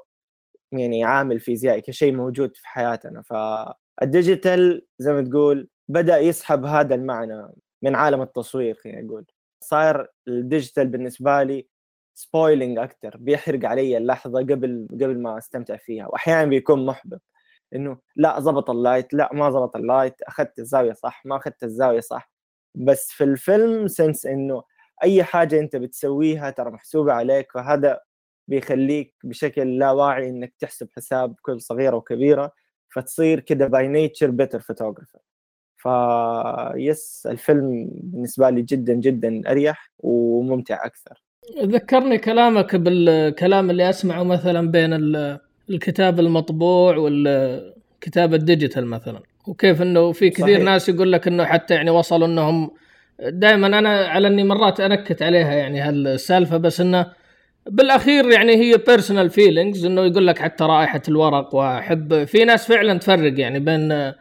يعني 0.71 1.03
عامل 1.03 1.39
فيزيائي 1.39 1.81
كشيء 1.81 2.13
موجود 2.15 2.57
في 2.57 2.67
حياتنا. 2.67 3.21
فال 3.21 3.58
digital 3.58 4.87
زي 4.99 5.13
ما 5.13 5.21
تقول 5.21 5.69
بدأ 5.89 6.17
يسحب 6.17 6.65
هذا 6.65 6.95
المعنى 6.95 7.47
من 7.81 7.95
عالم 7.95 8.21
التصوير 8.21 8.75
خلينا 8.75 9.01
نقول 9.01 9.25
صار 9.63 10.07
ال 10.27 10.35
digital 10.35 10.87
بالنسبة 10.87 11.43
لي 11.43 11.67
spoiling 12.15 12.77
أكثر 12.79 13.17
بيحرق 13.17 13.65
علي 13.65 13.97
اللحظة 13.97 14.39
قبل 14.39 14.87
قبل 14.91 15.21
ما 15.21 15.37
أستمتع 15.37 15.77
فيها. 15.77 16.07
واحيانا 16.07 16.49
بيكون 16.49 16.85
محبط. 16.85 17.21
إنه 17.75 17.97
لا 18.15 18.39
ضبط 18.39 18.69
ال 18.69 18.77
light 18.77 19.13
لا 19.13 19.29
ما 19.33 19.49
ضبط 19.49 19.75
ال 19.75 19.83
light 19.83 20.21
أخذت 20.21 20.59
الزاوية 20.59 20.93
صح 20.93 21.25
ما 21.25 21.37
أخذت 21.37 21.63
الزاوية 21.63 21.99
صح. 21.99 22.31
بس 22.75 23.11
في 23.11 23.23
الفيلم 23.23 23.87
since 23.87 24.25
إنه 24.25 24.63
أي 25.03 25.23
حاجة 25.23 25.59
أنت 25.59 25.75
بتسويها 25.75 26.49
ترى 26.49 26.71
محسوبة 26.71 27.13
عليك 27.13 27.51
فهذا 27.51 28.01
بيخليك 28.47 29.15
بشكل 29.23 29.79
لا 29.79 29.91
واعي 29.91 30.29
إنك 30.29 30.53
تحسب 30.59 30.89
حساب 30.95 31.35
كل 31.41 31.61
صغيرة 31.61 31.95
وكبيرة 31.95 32.51
فتصير 32.95 33.39
كده 33.39 33.67
by 33.67 33.87
nature 33.87 34.31
better 34.31 34.59
photographer 34.59 35.19
ف 35.79 36.16
yes 36.16 37.27
الفيلم 37.31 37.89
بالنسبة 37.93 38.49
لي 38.49 38.61
جدا 38.61 38.93
جدا 38.93 39.41
أريح 39.47 39.91
وممتع 39.99 40.85
أكثر 40.85 41.23
ذكرني 41.63 42.17
كلامك 42.17 42.75
بالكلام 42.75 43.69
اللي 43.69 43.89
أسمعه 43.89 44.23
مثلا 44.23 44.71
بين 44.71 44.93
الكتاب 45.69 46.19
المطبوع 46.19 46.97
والكتاب 46.97 48.33
ال 48.33 48.40
digital 48.40 48.85
مثلا 48.85 49.19
وكيف 49.47 49.81
إنه 49.81 50.11
في 50.11 50.29
كثير 50.29 50.45
صحيح. 50.45 50.63
ناس 50.63 50.89
يقول 50.89 51.11
لك 51.11 51.27
إنه 51.27 51.45
حتى 51.45 51.73
يعني 51.73 51.89
وصلوا 51.89 52.27
إنهم 52.27 52.71
دائما 53.19 53.67
أنا 53.67 53.89
على 53.89 54.27
إني 54.27 54.43
مرات 54.43 54.79
أنكت 54.79 55.21
عليها 55.21 55.53
يعني 55.53 55.81
هالسالفة 55.81 56.57
بس 56.57 56.81
إنه 56.81 57.05
بالأخير 57.65 58.29
يعني 58.29 58.55
هي 58.55 58.77
personal 58.77 59.29
feelings 59.29 59.85
إنه 59.85 60.01
يقول 60.01 60.27
لك 60.27 60.39
حتى 60.39 60.63
رائحة 60.63 61.01
الورق 61.07 61.55
وأحب 61.55 62.23
في 62.23 62.45
ناس 62.45 62.67
فعلا 62.67 62.99
تفرق 62.99 63.39
يعني 63.39 63.59
بين 63.59 64.13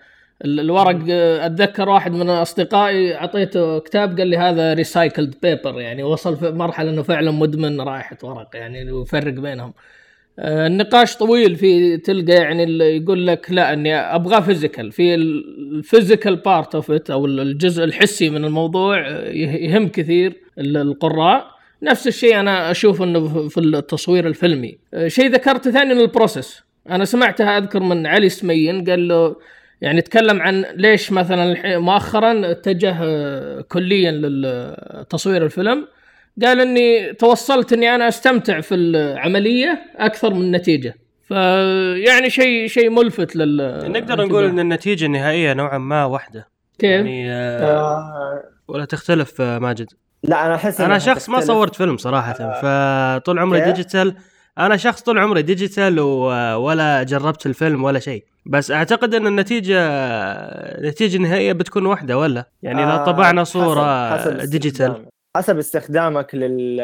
الورق 0.45 0.99
أتذكر 1.45 1.88
واحد 1.88 2.12
من 2.12 2.30
أصدقائي 2.30 3.14
أعطيته 3.14 3.78
كتاب 3.78 4.18
قال 4.18 4.28
لي 4.28 4.37
هذا 4.37 4.75
recycled 4.75 5.35
paper 5.42 5.80
يعني 5.80 6.02
وصل 6.02 6.37
في 6.37 6.50
مرحلة 6.50 6.90
إنه 6.90 7.02
فعلا 7.02 7.30
مدمن 7.30 7.80
رائحه 7.80 8.16
ورق 8.23 8.49
يعني 8.54 9.00
يفرق 9.02 9.33
بينهم. 9.33 9.73
آه، 10.38 10.66
النقاش 10.66 11.16
طويل 11.16 11.57
في 11.57 11.97
تلقى 11.97 12.33
يعني 12.33 12.64
اللي 12.64 12.97
يقول 12.97 13.26
لك 13.26 13.47
لا 13.50 13.73
إني 13.73 13.95
أبغى 13.95 14.42
physical 14.42 14.92
في 14.92 15.14
ال 15.14 15.28
physical 15.28 16.37
part 16.37 16.75
of 16.75 16.90
it 16.90 17.11
أو 17.11 17.26
الجزء 17.26 17.85
الحسي 17.85 18.30
من 18.30 18.45
الموضوع 18.45 19.09
آه، 19.09 19.28
يهم 19.30 19.88
كثير 19.88 20.40
القراء. 20.59 21.47
نفس 21.83 22.07
الشيء 22.07 22.40
أنا 22.40 22.71
أشوف 22.71 23.02
إنه 23.02 23.49
في 23.49 23.61
التصوير 23.61 24.26
الفيلمي. 24.26 24.78
آه، 24.95 25.09
شيء 25.09 25.30
ذكرته 25.30 25.71
ثاني 25.71 25.92
ال 25.92 26.01
process 26.01 26.62
أنا 26.90 27.04
سمعتها 27.04 27.59
أذكر 27.59 27.80
من 27.80 28.07
علي 28.07 28.28
سمين 28.28 28.85
قال 28.85 29.09
له 29.09 29.37
يعني 29.80 30.00
تكلم 30.00 30.42
عن 30.42 30.64
ليش 30.75 31.12
مثلا 31.12 31.78
مؤخرا 31.78 32.50
اتجه 32.50 32.97
كليا 33.61 34.12
لتصوير 34.12 35.44
الفيلم. 35.44 35.88
قال 36.44 36.61
إني 36.61 37.12
توصلت 37.12 37.73
إني 37.73 37.94
أنا 37.94 38.08
أستمتع 38.08 38.61
في 38.61 38.75
العملية 38.75 39.83
أكثر 39.96 40.35
من 40.35 40.40
النتيجة. 40.40 40.94
فيعني 41.29 42.31
شيء 42.31 42.66
شيء 42.66 42.90
ملفت 42.90 43.37
لل 43.37 43.92
نقدر 43.92 44.26
نقول 44.26 44.44
إن 44.44 44.59
النتيجة 44.59 45.07
النهائية 45.07 45.53
نوعا 45.53 45.79
ما 45.79 46.05
واحدة. 46.05 46.48
كيف؟ 46.79 46.90
يعني 46.90 47.33
آه 47.33 48.42
ولا 48.68 48.85
تختلف 48.85 49.40
آه 49.40 49.59
ماجد؟ 49.59 49.87
لا 50.24 50.46
أنا 50.46 50.55
أحس 50.55 50.81
أنا 50.81 50.98
شخص 50.98 51.29
ما 51.29 51.40
صورت 51.40 51.74
فيلم 51.74 51.96
صراحة 51.96 52.37
آه 52.40 53.18
فطول 53.18 53.38
عمري 53.38 53.61
digital 53.61 54.14
أنا 54.59 54.77
شخص 54.77 55.03
طول 55.03 55.18
عمري 55.18 55.42
digital 55.42 56.01
ولا 56.01 57.03
جربت 57.03 57.47
الفيلم 57.47 57.85
ولا 57.85 57.99
شيء. 57.99 58.25
بس 58.47 58.71
أعتقد 58.71 59.14
إن 59.14 59.27
النتيجة 59.27 59.79
النتيجه 60.79 61.16
النهائيه 61.16 61.53
بتكون 61.53 61.87
واحدة 61.87 62.18
ولا؟ 62.18 62.44
يعني 62.62 62.85
إذا 62.85 62.92
آه 62.92 63.05
طبعنا 63.05 63.44
صورة 63.44 64.11
حسب 64.16 64.40
حسب 64.40 64.51
digital 64.51 65.07
حسب 65.37 65.59
استخدامك 65.59 66.35
لل 66.35 66.79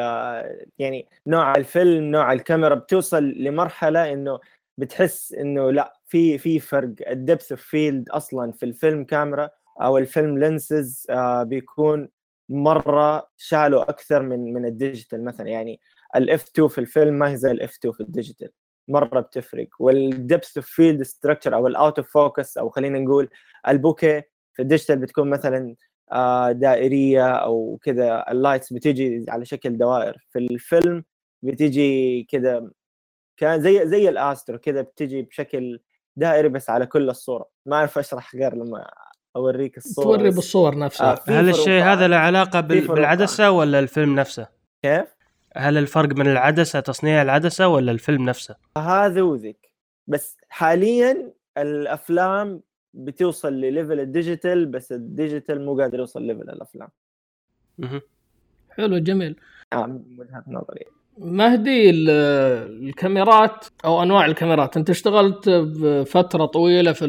يعني 0.79 1.07
نوع 1.27 1.55
الفيلم 1.55 2.05
نوع 2.05 2.33
الكاميرا 2.33 2.75
بتوصل 2.75 3.25
لمرحلة 3.25 4.13
إنه 4.13 4.39
بتحس 4.79 5.33
إنه 5.33 5.71
لا 5.71 5.99
في 6.07 6.39
في 6.39 6.61
فرق. 6.61 6.91
ال 7.11 7.18
depth 7.18 7.53
of 7.53 7.63
field 7.63 8.09
أصلا 8.09 8.53
في 8.53 8.63
ال 8.67 8.74
film 8.74 9.05
camera 9.05 9.51
أو 9.83 9.99
ال 9.99 10.07
film 10.07 10.39
lenses 10.39 11.07
آه 11.11 11.43
بيكون 11.43 12.09
مرة 12.49 13.29
shallow 13.37 13.83
أكثر 13.91 14.23
من 14.23 14.53
من 14.55 14.65
ال 14.67 14.74
digital 14.74 15.25
مثلا. 15.25 15.49
يعني 15.49 15.81
ال 16.17 16.30
f 16.30 16.43
2 16.43 16.69
في 16.69 16.79
الفيلم 16.79 17.15
ما 17.15 17.31
هي 17.31 17.37
زي 17.37 17.51
ال 17.51 17.61
f 17.61 17.71
2 17.71 17.95
في 17.95 18.01
ال 18.01 18.07
digital 18.07 18.51
مرة 18.89 19.21
بتفرق. 19.21 19.69
وال 19.79 20.01
depth 20.01 20.57
of 20.57 20.67
field 20.67 21.03
structure 21.03 21.55
أو 21.55 21.67
ال 21.67 21.75
out 21.75 21.99
of 21.99 22.11
focus 22.11 22.59
أو 22.59 22.69
خلينا 22.69 22.99
نقول 22.99 23.29
ال 23.69 23.78
bokeh 23.78 24.23
في 24.55 24.63
ال 24.63 24.67
digital 24.67 24.99
بتكون 24.99 25.31
مثلا 25.31 25.75
آه، 26.13 26.53
دائرية 26.53 27.27
أو 27.33 27.79
كذا 27.83 28.25
ال 28.31 28.37
lights 28.37 28.73
بتيجي 28.73 29.25
على 29.29 29.45
شكل 29.45 29.79
دوائر. 29.79 30.27
في 30.31 30.39
الفيلم 30.39 31.05
بتيجي 31.43 32.23
كذا 32.31 32.71
كان 33.37 33.61
زي 33.61 33.87
زي 33.89 34.09
ال 34.09 34.17
astro 34.17 34.59
كذا 34.59 34.83
بتيجي 34.83 35.23
بشكل 35.23 35.81
دائري 36.17 36.49
بس 36.49 36.71
على 36.71 36.87
كل 36.87 37.11
الصورة. 37.11 37.49
ما 37.67 37.77
أعرف 37.77 37.99
أشرح 37.99 38.35
غير 38.37 38.55
لما 38.55 38.91
أوريك 39.37 39.77
الصور 39.77 40.05
توري 40.05 40.31
بالصور 40.31 40.79
نفسها. 40.79 41.13
آه 41.13 41.41
هل 41.41 41.49
الشيء 41.49 41.83
هذا 41.83 42.09
له 42.09 42.17
علاقة 42.17 42.61
بالعدسة 42.61 43.51
ولا 43.51 43.79
الفيلم 43.79 44.15
نفسه؟ 44.15 44.49
كيف؟ 44.83 45.15
هل 45.57 45.79
الفرق 45.79 46.17
من 46.17 46.27
العدسة 46.27 46.81
تصنيع 46.81 47.23
العدسة 47.23 47.69
ولا 47.69 47.93
الفيلم 47.93 48.25
نفسه؟ 48.25 48.57
هذا 48.79 49.23
وذيك 49.23 49.71
بس 50.07 50.37
حاليا 50.49 51.33
الأفلام 51.59 52.61
بتوصل 52.95 53.53
لل 53.53 53.66
level 53.66 54.01
ال 54.01 54.09
digital 54.09 54.67
بس 54.67 54.93
ال 54.93 55.02
digital 55.02 55.65
مو 55.65 55.81
قادر 55.81 55.99
يوصل 55.99 56.23
level 56.23 56.51
الأفلام. 56.51 56.89
حلو 58.71 58.99
جميل. 58.99 59.37
آه 59.73 59.87
من 59.87 60.03
وجهة 60.19 60.45
نظري. 60.49 60.85
مهدي 61.19 61.91
الكاميرات 61.91 63.65
أو 63.85 64.03
أنواع 64.03 64.27
الكاميرات 64.27 64.77
أنت 64.77 64.91
اشتغلت 64.91 65.49
بفترة 65.49 66.47
طويلة 66.47 66.93
في 66.93 67.05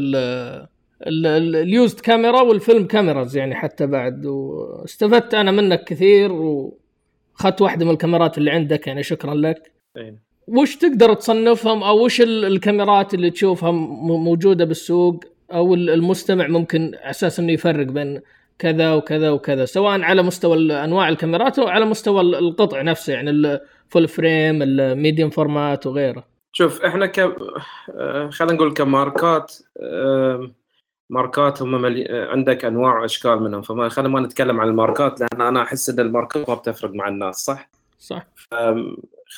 ال 1.01 1.21
used 1.21 1.99
camera 1.99 2.41
وال 2.41 2.56
film 2.56 2.85
cameras 2.87 3.37
يعني 3.37 3.55
حتى 3.55 3.87
بعد 3.87 4.25
واستفدت 4.25 5.33
أنا 5.33 5.51
منك 5.51 5.83
كثير 5.83 6.31
واخذت 7.35 7.61
واحدة 7.61 7.85
من 7.85 7.91
الكاميرات 7.91 8.37
اللي 8.37 8.51
عندك 8.51 8.87
يعني 8.87 9.03
شكرا 9.03 9.33
لك. 9.33 9.71
أين. 9.97 10.19
وش 10.47 10.75
تقدر 10.75 11.13
تصنفهم 11.13 11.83
أو 11.83 12.05
وش 12.05 12.21
الكاميرات 12.21 13.13
اللي 13.13 13.31
تشوفها 13.31 13.71
موجودة 13.71 14.65
بالسوق 14.65 15.23
أو 15.53 15.73
المستمع 15.73 16.47
ممكن 16.47 16.91
على 16.95 17.09
أساس 17.09 17.39
إنه 17.39 17.51
يفرق 17.51 17.85
بين 17.85 18.21
كذا 18.59 18.93
وكذا 18.93 19.29
وكذا 19.29 19.65
سواء 19.65 20.01
على 20.01 20.21
مستوى 20.23 20.83
أنواع 20.83 21.09
الكاميرات 21.09 21.59
أو 21.59 21.67
على 21.67 21.85
مستوى 21.85 22.21
القطع 22.21 22.81
نفسه 22.81 23.13
يعني 23.13 23.29
ال 23.29 23.45
full 23.45 24.07
frame 24.07 24.61
ال 24.61 24.71
medium 24.71 25.29
format 25.29 25.87
وغيره 25.87 26.23
شوف 26.51 26.81
إحنا 26.81 27.05
ك 27.05 27.19
خلينا 28.29 28.53
نقول 28.53 28.73
كماركات 28.73 29.55
ماركات 31.09 31.61
هم 31.61 31.81
ملي... 31.81 32.07
عندك 32.09 32.65
أنواع 32.65 32.99
واشكال 32.99 33.43
منهم 33.43 33.61
فما 33.61 33.89
خلينا 33.89 34.09
ما 34.09 34.19
نتكلم 34.19 34.59
عن 34.61 34.67
الماركات 34.67 35.19
لأن 35.19 35.41
أنا 35.41 35.61
أحس 35.61 35.89
إن 35.89 35.99
الماركات 35.99 36.49
ما 36.49 36.55
بتفرق 36.55 36.91
مع 36.91 37.07
الناس 37.07 37.35
صح؟ 37.35 37.69
صح. 37.99 38.27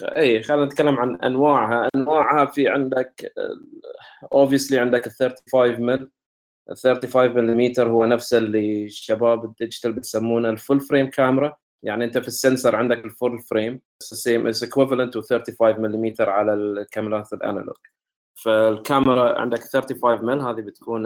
إي 0.04 0.44
خلينا 0.44 0.66
نتكلم 0.66 1.00
عن 1.00 1.16
أنواعها. 1.16 1.90
أنواعها 1.96 2.46
في 2.46 2.68
عندك 2.68 3.34
obviously 4.34 4.80
عندك 4.80 5.08
ال 5.08 5.12
35 5.12 5.86
مل 5.86 6.10
ال 6.70 6.78
35 6.78 7.36
ملم 7.36 7.74
هو 7.80 8.06
نفس 8.06 8.34
اللي 8.34 8.86
الشباب 8.86 9.46
ال 9.46 9.52
digital 9.52 9.94
بتسمونه 9.94 10.50
ال 10.50 10.56
full 10.56 10.80
frame 10.80 11.10
camera 11.10 11.58
يعني 11.84 12.06
أنت 12.06 12.18
في 12.18 12.28
ال 12.28 12.35
sensor 12.35 12.76
عندك 12.76 13.06
ال 13.06 13.12
full 13.12 13.40
frame 13.40 13.82
same 14.00 14.48
as 14.48 14.64
equivalent 14.64 15.14
to 15.14 15.22
35 15.22 15.82
ملم 15.82 16.14
على 16.20 16.54
الكاميرات 16.54 17.34
ال 17.34 17.40
analog 17.40 17.76
فالكاميرا 18.44 19.40
عندك 19.40 19.60
35 19.60 20.26
مل 20.26 20.42
هذه 20.42 20.62
بتكون 20.62 21.06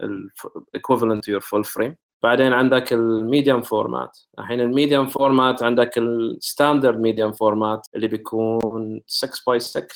ال 0.00 0.11
equivalent 0.11 1.24
to 1.24 1.32
your 1.32 1.40
full 1.40 1.64
frame 1.64 1.96
بعدين 2.22 2.52
عندك 2.52 2.92
ال 2.92 3.02
medium 3.02 3.62
format 3.62 4.18
الحين 4.38 4.60
ال 4.60 4.67
medium 4.67 5.06
format 5.06 5.62
عندك 5.62 5.98
ال 5.98 6.09
standard 6.09 7.00
medium 7.00 7.32
format 7.32 7.86
اللي 7.94 8.08
بيكون 8.08 9.00
6 9.06 9.38
by 9.46 9.60
6 9.60 9.86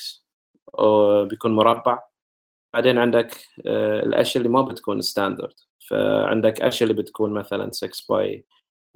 بيكون 1.29 1.55
مربع. 1.55 1.99
بعدين 2.73 2.97
عندك 2.97 3.31
آه، 3.65 3.99
الأشياء 4.03 4.37
اللي 4.45 4.53
ما 4.57 4.61
بتكون 4.61 5.01
standard 5.01 5.53
فعندك 5.89 6.61
أشياء 6.61 6.89
اللي 6.89 7.01
بتكون 7.01 7.33
مثلا 7.33 7.71
6 7.71 7.89
by 8.09 8.45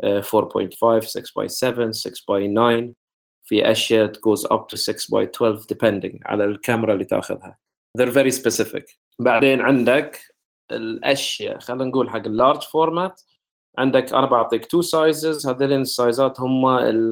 4.5 0.04 1.00
6 1.00 1.24
by 1.36 1.48
7 1.48 1.92
6 1.92 2.12
by 2.28 2.48
9 2.54 2.94
في 3.54 3.72
أشياء 3.72 4.12
goes 4.14 4.48
up 4.54 4.68
to 4.72 4.76
6 4.76 5.08
by 5.12 5.28
12 5.28 5.68
depending 5.74 6.20
على 6.26 6.46
الكاميرا 6.46 6.94
اللي 6.94 7.06
تاخذها. 7.06 7.58
They're 7.98 8.14
very 8.14 8.32
specific. 8.32 8.98
بعدين 9.20 9.62
عندك 9.62 10.20
الأشياء 10.72 11.60
خلينا 11.60 11.84
نقول 11.84 12.10
حق 12.10 12.26
ال 12.26 12.32
large 12.32 12.62
format 12.62 13.22
عندك 13.78 14.14
أنا 14.14 14.26
بعطيك 14.26 14.66
two 14.66 14.82
sizes 14.82 15.48
هذين 15.48 15.82
ال 15.82 15.91
sizeات 15.91 16.40
هم 16.40 16.66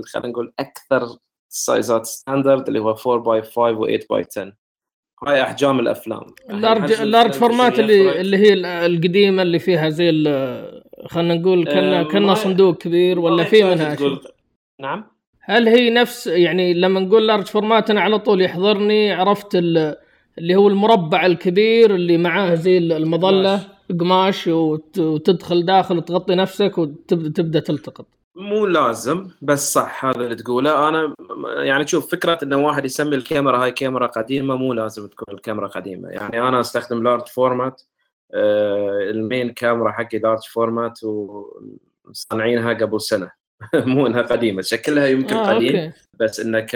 خلينا 0.04 0.28
نقول 0.28 0.54
أكثر 0.60 1.18
sizeات 1.50 2.06
standard 2.06 2.68
اللي 2.68 2.80
هو 2.80 2.96
4 3.08 3.18
by 3.18 3.42
5 3.42 3.62
و 3.62 3.86
8 3.86 4.00
by 4.10 4.26
10 4.32 4.54
هاي 5.28 5.42
أحجام 5.42 5.80
الأفلام. 5.80 6.26
ال 6.50 6.57
large 6.57 6.92
ال 6.92 6.98
large 6.98 7.32
format 7.32 7.80
اللي 7.80 8.22
اللي 8.22 8.38
هي 8.38 8.54
القديمة 8.86 9.42
اللي 9.42 9.60
فيها 9.60 9.90
زي 9.90 10.10
خلينا 11.06 11.34
نقول 11.34 11.66
كنا 11.66 12.04
كنا 12.04 12.34
صندوق 12.34 12.78
كبير 12.78 13.20
ولا 13.20 13.44
في 13.44 13.64
منها 13.64 13.98
نعم؟ 14.80 15.11
هل 15.44 15.68
هي 15.68 15.90
نفس 15.90 16.28
يعني 16.28 16.74
لما 16.74 17.00
نقول 17.00 17.28
large 17.28 17.46
format 17.46 17.90
أنا 17.90 18.02
على 18.02 18.20
طول 18.20 18.42
يحضرني 18.42 19.12
عرفت 19.12 19.56
اللي 19.56 20.56
هو 20.56 20.68
المربع 20.68 21.26
الكبير 21.26 21.96
اللي 21.96 22.18
معاه 22.18 22.56
زي 22.56 22.78
المظلة 22.78 23.60
قماش 24.00 24.48
وتدخل 24.48 25.66
داخل 25.66 25.98
وتغطي 25.98 26.36
نفسك 26.36 26.78
وتبدا 26.78 27.60
تلتقط. 27.60 28.06
مو 28.36 28.66
لازم 28.66 29.28
بس 29.42 29.74
صح 29.74 30.06
هذا 30.06 30.24
اللي 30.24 30.36
تقوله. 30.36 30.90
أنا 30.90 31.14
يعني 31.58 31.88
شوف 31.88 32.12
فكرة 32.12 32.40
انه 32.44 32.58
واحد 32.58 32.86
يسمي 32.86 33.16
الكاميرا 33.16 33.64
هاي 33.64 33.72
كاميرا 33.72 34.08
قديمة 34.08 34.56
مو 34.56 34.74
لازم 34.74 35.08
تكون 35.08 35.36
الكاميرا 35.36 35.68
قديمة. 35.68 36.10
يعني 36.10 36.42
أنا 36.42 36.60
أستخدم 36.60 37.04
large 37.04 37.28
format 37.28 37.82
ال 39.10 39.18
main 39.18 39.50
camera 39.50 39.92
حقي 39.92 40.20
large 40.20 40.44
format 40.44 41.00
وصانعينها 41.04 42.74
قبل 42.74 43.02
سنة. 43.02 43.41
مو 43.76 44.08
إنها 44.08 44.22
قديمة 44.22 44.62
شكلها 44.62 45.08
يمكن 45.08 45.36
آه 45.36 45.56
قديم 45.56 45.76
okay. 45.76 45.92
بس 46.20 46.40
إنك 46.40 46.76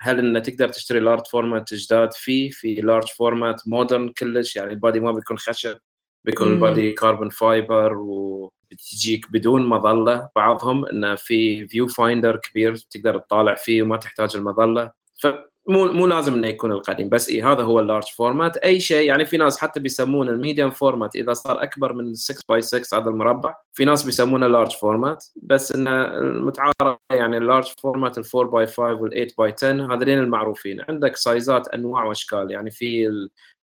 هل 0.00 0.18
إنه 0.18 0.38
تقدر 0.38 0.68
تشتري 0.68 1.00
large 1.00 1.26
format 1.26 1.74
جداد 1.74 2.12
فيه؟ 2.12 2.50
في 2.50 2.74
large 2.74 3.08
format 3.08 3.68
modern 3.68 4.08
كلش 4.08 4.56
يعني 4.56 4.72
ال 4.72 4.78
body 4.78 5.00
ما 5.00 5.12
بيكون 5.12 5.38
خشب 5.38 5.78
بيكون 6.24 6.48
ال 6.52 6.60
body 6.60 6.92
carbon 6.92 7.28
fiber 7.28 7.96
وتجيك 7.96 9.30
بدون 9.30 9.66
مظلة. 9.66 10.28
بعضهم 10.36 10.86
إنه 10.86 11.14
في 11.14 11.68
viewfinder 11.68 12.36
كبير 12.36 12.76
تقدر 12.76 13.18
تطالع 13.18 13.54
فيه 13.54 13.82
وما 13.82 13.96
تحتاج 13.96 14.36
المظلة. 14.36 14.92
ف 15.22 15.26
مو 15.68 15.92
مو 15.92 16.06
لازم 16.06 16.34
إنه 16.34 16.46
يكون 16.48 16.72
القديم 16.72 17.08
بس 17.08 17.28
اي 17.28 17.42
هذا 17.42 17.62
هو 17.62 17.80
ال 17.80 17.84
large 17.84 18.04
format 18.04 18.56
أي 18.56 18.80
شيء 18.80 19.06
يعني 19.08 19.24
في 19.24 19.36
ناس 19.36 19.58
حتى 19.58 19.80
بيسمون 19.80 20.28
ال 20.28 20.34
medium 20.34 20.70
format 20.70 21.16
إذا 21.16 21.32
صار 21.32 21.62
أكبر 21.62 21.92
من 21.92 22.14
6 22.14 22.40
by 22.48 22.62
6 22.62 22.98
هذا 22.98 23.10
المربع. 23.10 23.54
في 23.72 23.84
ناس 23.84 24.02
بيسمونه 24.02 24.46
large 24.46 24.70
format 24.70 25.24
بس 25.42 25.72
انه 25.72 26.04
المتعارف 26.18 26.98
يعني 27.10 27.36
ال 27.36 27.41
large 27.41 27.66
format 27.78 28.18
ال 28.18 28.24
4 28.34 28.50
by 28.52 28.66
5 28.66 28.82
وال 28.82 29.10
8 29.10 29.28
by 29.38 29.54
10 29.62 29.94
هذين 29.94 30.18
المعروفين. 30.18 30.80
عندك 30.88 31.16
sizeات 31.16 31.68
أنواع 31.68 32.04
وأشكال 32.04 32.50
يعني 32.50 32.70
في 32.70 33.08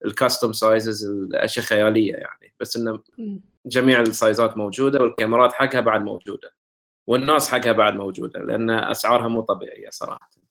ال 0.04 0.11
custom 0.11 0.52
sizes 0.52 1.04
الأشياء 1.10 1.66
خيالية 1.66 2.12
يعني 2.12 2.54
بس 2.60 2.76
انه 2.76 3.00
جميع 3.66 4.00
ال 4.00 4.10
sizeات 4.10 4.56
موجودة 4.56 5.02
والكاميرات 5.02 5.52
حقها 5.52 5.80
بعد 5.80 6.02
موجودة 6.04 6.54
والناس 7.06 7.48
حقها 7.48 7.72
بعد 7.72 7.94
موجودة 7.96 8.40
لأن 8.40 8.70
أسعارها 8.70 9.28
مو 9.28 9.40
طبيعية 9.40 9.90
صراحة. 9.90 10.45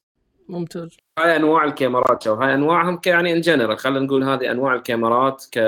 ممتاز. 0.50 0.98
هاي 1.20 1.36
أنواع 1.36 1.64
الكاميرات 1.64 2.28
أو 2.28 2.36
هاي 2.36 2.54
أنواعهم 2.54 3.02
يعني 3.06 3.34
in 3.34 3.42
general 3.42 3.78
خلينا 3.78 4.00
نقول 4.00 4.24
هذه 4.24 4.52
أنواع 4.52 4.76
الكاميرات 4.76 5.46
ك 5.52 5.60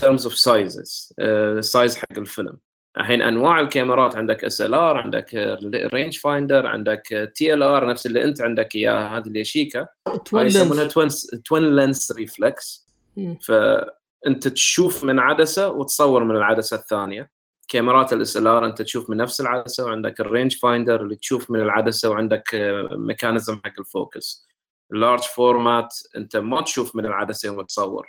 terms 0.00 0.24
of 0.24 0.34
sizes 0.34 1.14
ال 1.18 1.34
size 1.34 1.96
حق 1.96 2.18
الفيلم. 2.18 2.58
الحين 2.98 3.22
أنواع 3.22 3.60
الكاميرات 3.60 4.16
عندك 4.16 4.44
SLR 4.44 4.96
عندك 4.96 5.58
rangefinder 5.94 6.66
عندك 6.66 7.32
TLR 7.34 7.88
نفس 7.90 8.06
اللي 8.06 8.24
أنت 8.24 8.42
عندك 8.42 8.74
اياها 8.74 9.18
هذه 9.18 9.26
اللي 9.26 9.44
شيكا 9.44 9.86
يسمونها 10.32 10.88
twin 11.44 11.76
lens 11.76 12.12
reflex 12.12 12.88
فأنت 13.42 14.48
تشوف 14.48 15.04
من 15.04 15.18
عدسة 15.18 15.68
وتصور 15.68 16.24
من 16.24 16.36
العدسة 16.36 16.76
الثانية. 16.76 17.30
كاميرات 17.70 18.12
ال 18.12 18.46
SLR 18.46 18.66
أنت 18.66 18.82
تشوف 18.82 19.10
من 19.10 19.16
نفس 19.16 19.40
العدسة 19.40 19.84
وعندك 19.84 20.20
ال 20.20 20.56
rangefinder 20.56 21.02
اللي 21.02 21.16
تشوف 21.16 21.50
من 21.50 21.60
العدسة 21.60 22.10
وعندك 22.10 22.50
mechanism 22.92 23.60
حق 23.64 23.72
ال 23.78 23.90
focus 23.90 24.48
ال 24.92 24.97
large 24.97 25.20
format 25.20 25.94
أنت 26.16 26.36
ما 26.36 26.62
تشوف 26.62 26.96
من 26.96 27.06
العدسة 27.06 27.46
يوم 27.46 27.62
تصور. 27.62 28.08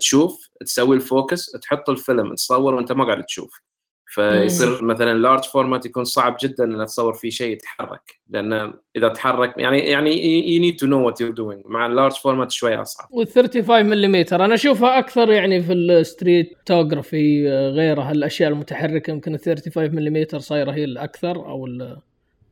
تشوف 0.00 0.48
تسوي 0.60 0.96
ال 0.96 1.04
focus 1.04 1.46
تحط 1.46 1.90
الفيلم 1.90 2.34
تصور 2.34 2.74
وأنت 2.74 2.92
ما 2.92 3.04
قاعد 3.04 3.24
تشوف. 3.24 3.60
فيصير 4.08 4.84
مثلا 4.84 5.18
large 5.18 5.44
format 5.44 5.86
يكون 5.86 6.04
صعب 6.04 6.36
جدا 6.40 6.64
ان 6.64 6.86
تصور 6.86 7.14
فيه 7.14 7.30
شيء 7.30 7.52
يتحرك. 7.52 8.20
لأن 8.28 8.72
إذا 8.96 9.08
تحرك 9.08 9.54
يعني 9.56 9.78
يعني 9.78 10.44
you 10.54 10.60
need 10.60 10.76
to 10.76 10.86
know 10.86 11.06
what 11.06 11.20
you 11.20 11.32
doing 11.32 11.62
مع 11.66 11.86
ال 11.86 11.90
large 11.90 12.12
format 12.12 12.50
شوي 12.50 12.74
أصعب. 12.74 13.08
وال 13.10 13.26
35 13.26 13.86
ملم 13.86 14.24
أنا 14.32 14.54
أشوفها 14.54 14.98
أكثر 14.98 15.32
يعني 15.32 15.62
في 15.62 15.72
ال 15.72 15.82
street 15.82 16.40
photography 16.40 17.48
غيرها 17.48 18.12
الاشياء 18.12 18.50
المتحركة 18.50 19.10
يمكن 19.10 19.34
ال 19.34 19.40
35 19.40 19.94
ملم 19.94 20.26
صايرة 20.38 20.70
هي 20.70 20.84
الأكثر 20.84 21.36
أو 21.36 21.66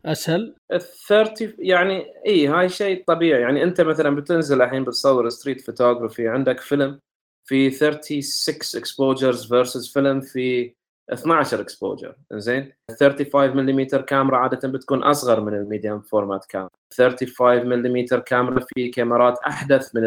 الاسهل 0.04 0.54
ال 0.72 0.80
30 1.08 1.52
يعني 1.58 2.04
اي 2.26 2.46
هاي 2.46 2.68
شيء 2.68 3.04
طبيعي. 3.06 3.40
يعني 3.40 3.62
أنت 3.62 3.80
مثلا 3.80 4.16
بتنزل 4.16 4.62
الحين 4.62 4.84
بتصور 4.84 5.28
street 5.28 5.60
photography 5.60 6.28
عندك 6.28 6.60
فيلم 6.60 7.00
في 7.44 7.70
36 7.70 8.80
exposures 8.80 9.48
versus 9.48 9.92
فيلم 9.92 10.20
في 10.20 10.72
12 11.12 11.60
exposure 11.60 12.14
زين؟ 12.32 12.72
35 13.00 13.56
ملم 13.56 13.84
كاميرا 13.84 14.36
عادة 14.36 14.68
بتكون 14.68 15.02
أصغر 15.02 15.40
من 15.40 15.54
ال 15.54 15.61
medium 15.61 16.00
format 16.00 16.46
camera 16.46 16.70
35 16.98 17.66
ملم 17.66 18.06
كاميرا 18.26 18.60
في 18.74 18.88
كاميرات 18.88 19.38
أحدث 19.38 19.94
من 19.94 20.04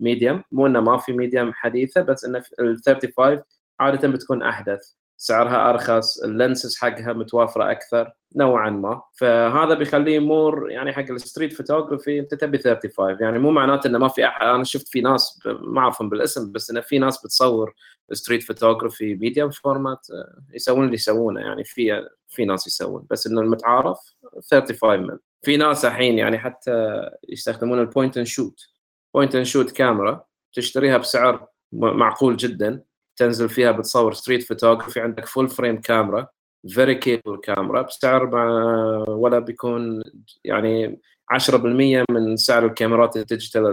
ال 0.00 0.06
medium 0.06 0.42
مو 0.52 0.66
إنه 0.66 0.80
ما 0.80 0.98
في 0.98 1.12
medium 1.12 1.52
حديثة 1.52 2.00
بس 2.02 2.24
إنه 2.24 2.42
ال 2.60 2.76
35 2.86 3.42
عادة 3.80 4.08
بتكون 4.08 4.42
أحدث. 4.42 4.99
سعرها 5.22 5.70
أرخص 5.70 6.22
ال 6.22 6.30
lenses 6.30 6.76
حقها 6.78 7.12
متوافرة 7.12 7.70
أكثر 7.70 8.12
نوعا 8.36 8.70
ما. 8.70 9.02
فهذا 9.14 9.74
بيخليه 9.74 10.18
more 10.18 10.70
يعني 10.70 10.92
حق 10.92 11.10
ال 11.10 11.16
street 11.16 11.52
photography 11.52 12.18
أنت 12.20 12.34
تبي 12.34 12.58
35 12.58 13.16
يعني 13.20 13.38
مو 13.38 13.50
معناته 13.50 13.88
إنه 13.88 13.98
ما 13.98 14.08
في 14.08 14.26
أحد 14.26 14.46
أنا 14.46 14.64
شفت 14.64 14.88
في 14.88 15.00
ناس 15.00 15.40
ما 15.46 15.80
أعرفهم 15.80 16.08
بالاسم 16.08 16.52
بس 16.52 16.70
إنه 16.70 16.80
في 16.80 16.98
ناس 16.98 17.24
بتصور 17.24 17.74
street 18.12 18.42
photography 18.42 19.14
medium 19.14 19.50
format 19.50 20.06
يسوون 20.54 20.84
اللي 20.84 20.94
يسوونه. 20.94 21.40
يعني 21.40 21.64
في 21.64 22.08
في 22.28 22.44
ناس 22.44 22.66
يسوون. 22.66 23.06
بس 23.10 23.26
إنه 23.26 23.40
المتعارف 23.40 23.98
35 24.50 25.00
مل 25.06 25.18
في 25.42 25.56
ناس 25.56 25.84
الحين 25.84 26.18
يعني 26.18 26.38
حتى 26.38 27.00
يستخدمون 27.28 27.80
ال 27.80 27.86
point 27.86 28.16
and 28.16 28.26
shoot 28.26 28.60
point 29.14 29.34
and 29.34 29.44
shoot 29.46 29.70
camera 29.70 30.24
تشتريها 30.52 30.98
بسعر 30.98 31.46
معقول 31.72 32.36
جدا. 32.36 32.89
تنزل 33.20 33.48
فيها 33.48 33.72
بتصور 33.72 34.12
street 34.12 34.42
photography 34.42 35.00
عندك 35.00 35.26
full 35.26 35.48
frame 35.48 35.80
camera 35.80 36.26
very 36.68 36.94
capable 36.94 37.40
camera 37.42 37.82
بسعر 37.82 38.34
ولا 39.08 39.38
بيكون 39.38 40.02
يعني 40.44 41.00
10% 41.32 42.04
من 42.10 42.36
سعر 42.36 42.66
الكاميرات 42.66 43.16
ال 43.16 43.22
digital 43.22 43.66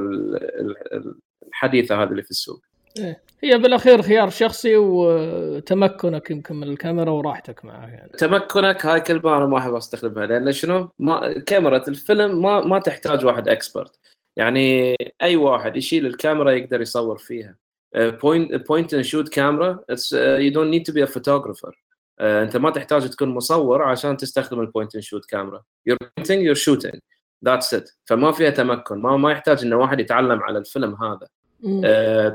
الحديثة 1.48 2.04
هذه 2.04 2.10
اللي 2.10 2.24
في 2.24 2.32
السوق. 2.32 2.62
إيه. 3.00 3.22
هي 3.44 3.58
بالأخير 3.58 4.02
خيار 4.02 4.30
شخصي 4.30 4.76
وتمكنك 4.78 6.32
يمكن 6.32 6.56
من 6.56 6.68
الكاميرا 6.68 7.12
وراحتك 7.12 7.66
معها 7.66 7.88
يعني. 7.88 8.12
تمكنك 8.18 8.86
هاي 8.86 9.02
كلمه 9.02 9.38
أنا 9.38 9.46
ما 9.46 9.58
أحب 9.58 9.74
أستخدمها 9.74 10.26
لأن 10.26 10.52
شنو؟ 10.52 10.90
ما 11.00 11.40
كاميرا 11.40 11.84
الفيلم 11.88 12.42
ما 12.42 12.62
ما 12.62 12.80
تحتاج 12.80 13.26
واحد 13.26 13.48
expert. 13.48 14.00
يعني 14.38 14.96
أي 15.22 15.36
واحد 15.36 15.76
يشيل 15.78 16.06
الكاميرا 16.06 16.52
يقدر 16.52 16.82
يصور 16.82 17.18
فيها. 17.18 17.56
point 17.96 18.68
point 18.68 18.94
and 18.94 19.04
shoot 19.04 19.30
camera 19.30 19.80
you 20.14 20.52
don't 20.52 20.70
need 20.70 20.86
to 20.86 20.94
be 20.94 21.04
a 21.04 21.06
photographer 21.06 21.84
انت 22.22 22.58
ما 22.58 22.70
تحتاج 22.70 23.10
تكون 23.10 23.30
مصور 23.30 23.84
عشان 23.84 24.18
تستخدم 24.18 24.60
ال 24.60 24.66
point 24.66 24.96
and 24.96 25.04
shoot 25.04 25.26
camera 25.26 25.64
you're 25.86 25.98
pointing 26.18 26.46
you're 26.46 26.56
shooting 26.56 27.00
that's 27.46 27.74
it 27.74 27.90
فما 28.06 28.32
فيها 28.32 28.50
تمكن. 28.50 29.02
ما 29.02 29.18
ما 29.18 29.32
يحتاج 29.32 29.66
إنه 29.66 29.76
واحد 29.76 30.00
يتعلم 30.00 30.42
على 30.42 30.60
الفيلم 30.60 30.96
هذا. 31.04 31.28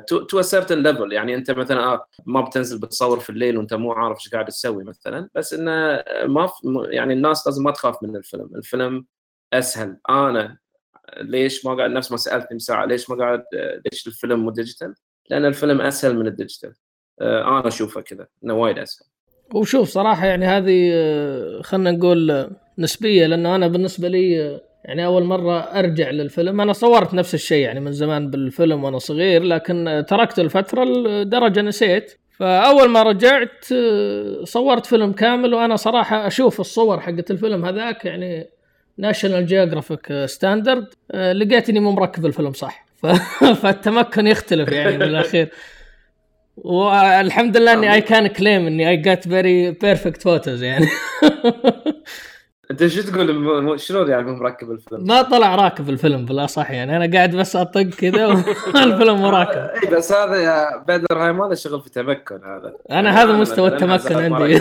to 0.07 0.41
a 0.41 0.43
certain 0.43 0.83
level 0.83 1.13
يعني 1.13 1.35
أنت 1.35 1.51
مثلا 1.51 1.85
آه 1.85 2.07
ما 2.27 2.41
بتنزل 2.41 2.81
بتصور 2.81 3.21
في 3.21 3.31
الليل 3.31 3.59
وأنت 3.59 3.75
مو 3.75 3.93
عارف 3.93 4.19
إيش 4.19 4.29
قاعد 4.29 4.47
تسوي 4.47 4.85
مثلا. 4.85 5.29
بس 5.35 5.53
إنه 5.53 6.05
ما 6.27 6.49
يعني 6.91 7.13
الناس 7.13 7.47
لازم 7.47 7.65
ما 7.65 7.71
تخاف 7.71 8.03
من 8.03 8.17
الفيلم. 8.17 8.51
الفيلم 8.57 9.07
أسهل. 9.53 9.97
أنا 10.11 10.59
ليش 11.21 11.67
ما 11.67 11.75
قاعد 11.75 11.91
نفس 11.91 12.11
ما 12.11 12.17
سألتني 12.17 12.49
من 12.53 12.59
ساعه 12.59 12.85
ليش 12.85 13.11
ما 13.11 13.17
قاعد 13.17 13.45
ليش 13.93 14.07
الفيلم 14.07 14.41
مو 14.41 14.51
digital؟ 14.51 14.95
لأن 15.31 15.45
الفيلم 15.45 15.81
أسهل 15.81 16.17
من 16.17 16.27
ال 16.27 16.32
digital. 16.32 16.75
آه، 17.21 17.59
أنا 17.59 17.69
أشوفه 17.69 18.01
كذا 18.01 18.27
إنه 18.45 18.55
وايد 18.55 18.79
أسهل. 18.79 19.07
وشوف 19.55 19.89
صراحة 19.89 20.27
يعني 20.27 20.47
هذه 20.47 20.91
آه، 20.93 21.63
خلينا 21.63 21.91
نقول 21.91 22.31
آه، 22.31 22.51
نسبية 22.79 23.27
لأنه 23.27 23.55
أنا 23.55 23.69
بالنسبة 23.69 24.09
لي 24.09 24.61
يعني 24.85 25.07
أول 25.07 25.25
مرة 25.25 25.59
أرجع 25.59 26.11
للفيلم. 26.11 26.61
أنا 26.61 26.73
صورت 26.73 27.15
نفس 27.15 27.35
الشيء 27.35 27.65
يعني 27.65 27.81
من 27.81 27.93
زمان 27.93 28.31
بالفيلم 28.31 28.85
وأنا 28.85 28.99
صغير 28.99 29.43
لكن 29.43 30.05
تركت 30.09 30.39
الفترة 30.39 30.85
لدرجة 30.85 31.61
نسيت. 31.61 32.19
فأول 32.31 32.89
ما 32.89 33.03
رجعت 33.03 33.65
صورت 34.45 34.87
فيلم 34.87 35.13
كامل 35.13 35.55
وأنا 35.55 35.77
صراحة 35.77 36.27
أشوف 36.27 36.61
الصور 36.61 37.01
حقت 37.01 37.31
الفيلم 37.31 37.65
هذاك 37.65 38.05
يعني 38.05 38.49
ناشونال 38.99 39.47
جيوغرافيك 39.47 40.25
standard 40.27 40.87
لقيت 41.15 41.69
إني 41.69 41.81
مو 41.81 41.93
مركب 41.93 42.27
الفيلم 42.27 42.53
صح. 42.53 42.92
فالتمكن 43.63 44.27
يختلف 44.27 44.69
يعني 44.69 44.99
بالاخير 44.99 45.51
والحمد 46.57 47.57
لله 47.57 47.73
إني 47.73 47.95
I 47.95 48.01
can 48.01 48.27
claim 48.27 48.67
إني 48.67 48.89
I 48.89 48.97
got 48.97 49.29
very 49.29 49.71
perfect 49.71 50.23
photos 50.23 50.63
يعني. 50.63 50.87
أنت 52.71 52.87
شو 52.87 53.03
تقول؟ 53.03 53.81
شلون 53.81 54.11
يعني 54.11 54.23
مو 54.23 54.35
مركب 54.35 54.71
الفيلم؟ 54.71 55.07
ما 55.07 55.23
طلع 55.23 55.55
راكب 55.55 55.89
الفيلم 55.89 56.25
بالأصح 56.25 56.71
يعني. 56.71 56.97
أنا 56.97 57.17
قاعد 57.17 57.37
بس 57.37 57.57
أطق 57.57 57.83
كذا 57.83 58.27
والفيلم 58.27 59.17
مو 59.21 59.29
راكب. 59.29 59.59
إي 59.59 59.91
بس 59.91 60.13
هذا 60.13 60.37
يا 60.37 60.77
بدر 60.77 61.25
هاي 61.25 61.33
ما 61.33 61.45
له 61.45 61.55
شغل 61.55 61.81
في 61.81 61.91
تمكن 61.91 62.45
هذا. 62.45 62.77
أنا 62.91 63.23
هذا 63.23 63.33
مستوى 63.33 63.69
التمكن 63.69 64.17
عندي. 64.17 64.61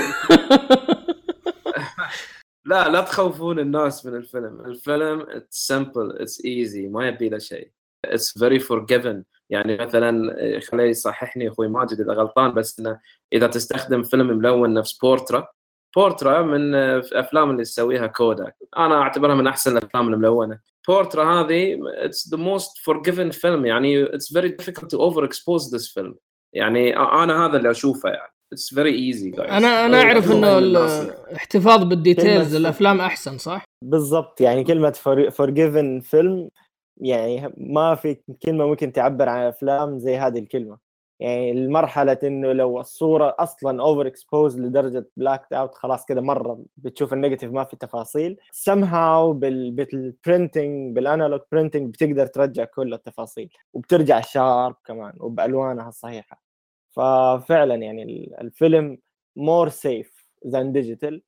لا 2.65 2.89
لا 2.89 3.01
تخوفون 3.01 3.60
الناس 3.60 4.06
من 4.06 4.15
الفيلم. 4.15 4.62
الفيلم 4.65 5.25
it's 5.30 5.67
simple 5.67 6.17
it's 6.19 6.45
easy 6.45 6.88
ما 6.88 7.08
يبي 7.08 7.30
له 7.30 7.38
شيء. 7.38 7.71
it's 8.06 8.39
very 8.39 8.60
forgiving 8.60 9.24
يعني 9.50 9.78
مثلا 9.78 10.36
خليه 10.60 10.90
يصححني 10.90 11.48
أخوي 11.48 11.68
ماجد 11.68 12.02
إذا 12.02 12.14
غلطان 12.14 12.54
بس 12.54 12.80
إنه 12.80 13.00
إذا 13.34 13.48
تستخدم 13.48 14.04
فيلم 14.04 14.28
ملون 14.28 14.74
نفس 14.74 14.98
بورترا 14.98 15.48
بورترا 15.96 16.42
من 16.42 16.76
الافلام 16.76 17.50
اللي 17.52 17.64
تسويها 17.64 18.08
كوداك 18.08 18.56
أنا 18.78 19.02
أعتبرها 19.02 19.36
من 19.36 19.48
أحسن 19.48 19.78
الأفلام 19.78 20.14
الملونة. 20.14 20.60
بورترا 20.88 21.42
هذه 21.42 21.80
it's 21.88 22.30
the 22.30 22.38
most 22.38 22.78
forgiving 22.78 23.30
film 23.30 23.65
يعني 23.66 24.16
it's 24.15 24.34
very 24.34 24.50
difficult 24.50 24.91
to 24.91 25.04
over 25.04 25.24
expose 25.26 25.76
this 25.76 25.93
film 25.93 26.15
يعني 26.54 26.98
أنا 26.98 27.46
هذا 27.46 27.58
اللي 27.58 27.72
أشوفه 27.72 28.10
يعني. 28.10 28.34
it's 28.54 28.74
very 28.74 28.95
easy 28.95 29.30
أنا 29.30 29.86
أنا 29.86 30.02
أعرف 30.02 30.32
إنه 30.32 30.58
الاحتفاظ 30.58 31.84
بال 31.84 32.00
details 32.00 32.56
الأفلام 32.56 33.02
أحسن 33.02 33.38
صح؟ 33.38 33.64
بالضبط. 33.84 34.42
يعني 34.42 34.64
كلمة 34.64 34.92
forgiving 35.32 36.00
film 36.00 36.50
يعني 36.97 37.54
ما 37.58 37.95
في 37.95 38.17
كلمة 38.43 38.65
ممكن 38.65 38.91
تعبر 38.91 39.30
عن 39.30 39.47
أفلام 39.47 39.99
زي 39.99 40.17
هذه 40.17 40.39
الكلمة. 40.39 40.91
يعني 41.19 41.51
المرحله 41.51 42.17
إنه 42.23 42.54
لو 42.54 42.80
الصورة 42.80 43.36
أصلا 43.39 43.82
over 43.82 44.08
expose 44.08 44.60
لدرجة 44.60 45.10
black 45.17 45.54
out 45.54 45.76
خلاص 45.75 46.06
كذا 46.06 46.21
مرة 46.21 46.63
بتشوف 46.77 47.13
ال 47.13 47.18
negative 47.18 47.52
ما 47.51 47.63
في 47.63 47.75
تفاصيل. 47.75 48.38
somehow 48.52 49.34
بال 49.34 49.66
printing 49.66 50.95
بال 50.95 51.07
analog 51.07 51.39
printing 51.52 51.93
بتقدر 51.93 52.25
ترجع 52.25 52.63
كل 52.63 52.93
التفاصيل. 52.93 53.49
وبترجع 53.73 54.21
sharp 54.21 54.76
كمان 54.86 55.13
وبألوانها 55.17 55.89
الصحيحة. 55.89 56.43
ففعلا 56.91 57.75
يعني 57.75 58.36
الفيلم 58.41 58.97
more 59.36 59.69
safe 59.69 60.28
than 60.47 60.71
digital 60.71 61.21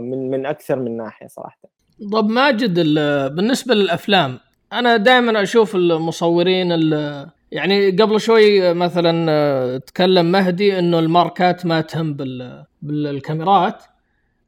من 0.00 0.30
من 0.30 0.46
أكثر 0.46 0.78
من 0.78 0.96
ناحية 0.96 1.26
صراحة. 1.26 1.68
طب 2.12 2.28
ماجد 2.28 2.74
بالنسبة 3.34 3.74
للأفلام 3.74 4.38
أنا 4.72 4.96
دائما 4.96 5.42
أشوف 5.42 5.76
المصورين 5.76 6.70
يعني 7.52 7.90
قبل 7.90 8.20
شوي 8.20 8.74
مثلا 8.74 9.78
تكلم 9.78 10.32
مهدي 10.32 10.78
إنه 10.78 10.98
الماركات 10.98 11.66
ما 11.66 11.80
تهم 11.80 12.16
بالكاميرات. 12.82 13.82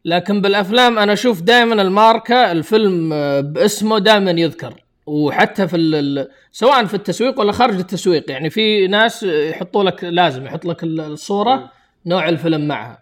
لكن 0.04 0.40
بالأفلام 0.40 0.98
أنا 0.98 1.12
أشوف 1.12 1.42
دائما 1.42 1.83
الماركة 1.83 2.52
الفيلم 2.52 3.09
باسمه 3.42 3.98
دائما 3.98 4.31
يذكر. 4.31 4.85
وحتى 5.07 5.68
في 5.68 6.26
سواء 6.52 6.85
في 6.85 6.94
التسويق 6.94 7.40
ولا 7.40 7.52
خارج 7.52 7.74
التسويق. 7.78 8.31
يعني 8.31 8.50
في 8.50 8.87
ناس 8.87 9.22
يحطوا 9.22 9.85
لك 9.85 10.04
لازم 10.04 10.46
يحط 10.46 10.64
لك 10.64 10.85
الصورة 10.85 11.70
نوع 12.07 12.28
الفيلم 12.28 12.68
معها. 12.68 12.98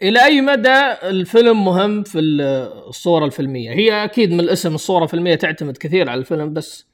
فإلى 0.00 0.24
أي 0.24 0.40
مدى 0.40 0.92
الفيلم 1.02 1.64
مهم 1.64 2.02
في 2.02 2.18
الصورة 2.88 3.24
الفيلمية؟ 3.24 3.70
هي 3.70 4.04
أكيد 4.04 4.32
من 4.32 4.40
الاسم 4.40 4.74
الصورة 4.74 5.04
الفيلمية 5.04 5.34
تعتمد 5.34 5.76
كثير 5.76 6.10
على 6.10 6.20
الفيلم 6.20 6.52
بس 6.52 6.88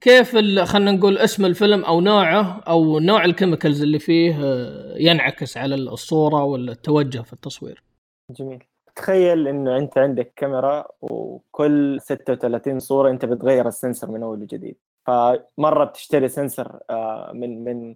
كيف 0.00 0.36
خلينا 0.60 0.92
نقول 0.92 1.18
اسم 1.18 1.44
الفيلم 1.44 1.84
أو 1.84 2.00
نوعه 2.00 2.60
أو 2.68 2.98
نوع 2.98 3.24
ال 3.24 3.30
chemicals 3.30 3.82
اللي 3.82 3.98
فيه 3.98 4.38
آه، 4.44 4.94
ينعكس 4.96 5.56
على 5.56 5.74
الصورة 5.74 6.44
والتوجه 6.44 7.22
في 7.22 7.32
التصوير؟ 7.32 7.82
جميل. 8.30 8.64
تخيل 8.96 9.48
إنه 9.48 9.76
أنت 9.76 9.98
عندك 9.98 10.32
كاميرا 10.36 10.86
وكل 11.00 11.98
36 12.00 12.78
صورة 12.78 13.10
أنت 13.10 13.24
بتغير 13.24 13.68
ال 13.68 13.74
sensor 13.74 14.10
من 14.10 14.22
أول 14.22 14.42
وجديد. 14.42 14.76
فمرة 15.06 15.84
بتشتري 15.84 16.28
sensor 16.28 16.78
آه، 16.90 17.32
من 17.34 17.64
من 17.64 17.94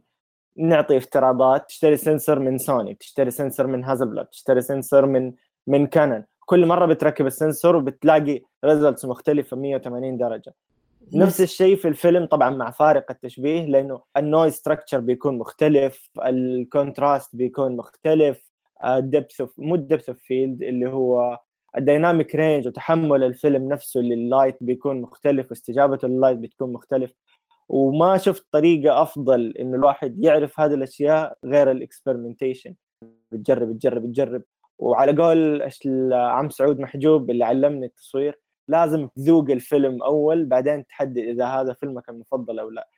نعطي 0.56 0.96
افتراضات 0.96 1.66
تشتري 1.68 1.96
sensor 1.96 2.38
من 2.38 2.58
سوني 2.58 2.94
تشتري 2.94 3.30
sensor 3.30 3.66
من 3.66 3.84
هاسلبلاد 3.84 4.26
تشتري 4.26 4.60
sensor 4.60 5.06
من 5.06 5.32
من 5.66 5.86
كانون. 5.86 6.24
كل 6.46 6.66
مرة 6.66 6.86
بتركب 6.86 7.26
ال 7.26 7.34
sensor 7.34 7.76
وبتلاقي 7.76 8.40
results 8.64 9.04
مختلفة 9.04 9.56
180 9.56 10.18
درجة. 10.18 10.54
نفس 11.14 11.40
الشيء 11.40 11.76
في 11.76 11.88
الفيلم 11.88 12.26
طبعا 12.26 12.50
مع 12.50 12.70
فارق 12.70 13.10
التشبيه 13.10 13.66
لأنه 13.66 14.02
ال 14.16 14.22
noise 14.22 14.52
structure 14.54 15.00
بيكون 15.00 15.38
مختلف 15.38 16.10
ال 16.26 16.39
contrast 16.39 17.36
بيكون 17.36 17.76
مختلف 17.76 18.50
ال 18.84 18.94
depth 18.94 19.42
مو 19.58 19.74
ال 19.74 19.80
depth 19.80 20.08
of 20.08 20.18
field 20.18 20.62
اللي 20.62 20.88
هو 20.90 21.38
ال 21.78 21.85
dynamic 21.85 22.34
range 22.34 22.66
وتحمل 22.68 23.24
الفيلم 23.24 23.68
نفسه 23.68 24.00
لل 24.00 24.16
light 24.16 24.56
بيكون 24.60 25.00
مختلف 25.00 25.50
واستجابته 25.50 26.08
لل 26.08 26.17
light 26.17 26.38
بتكون 26.38 26.72
مختلف. 26.72 27.12
وما 27.70 28.16
شفت 28.18 28.46
طريقة 28.52 29.02
أفضل 29.02 29.54
انه 29.60 29.76
الواحد 29.76 30.24
يعرف 30.24 30.60
هذه 30.60 30.74
الأشياء 30.74 31.38
غير 31.44 31.70
ال 31.70 31.77
experimentation 31.77 32.74
بتجرب 33.32 33.78
تجرب 33.78 34.12
تجرب 34.12 34.42
وعلى 34.78 35.22
قول 35.22 35.62
عم 36.12 36.50
سعود 36.50 36.80
محجوب 36.80 37.30
اللي 37.30 37.44
علمني 37.44 37.86
التصوير 37.86 38.40
لازم 38.68 39.08
تذوق 39.08 39.50
الفيلم 39.50 40.02
أول 40.02 40.46
بعدين 40.46 40.86
تحدد 40.86 41.18
إذا 41.18 41.46
هذا 41.46 41.72
فيلمك 41.72 42.08
المفضل 42.08 42.58
أو 42.58 42.70
لا. 42.70 42.88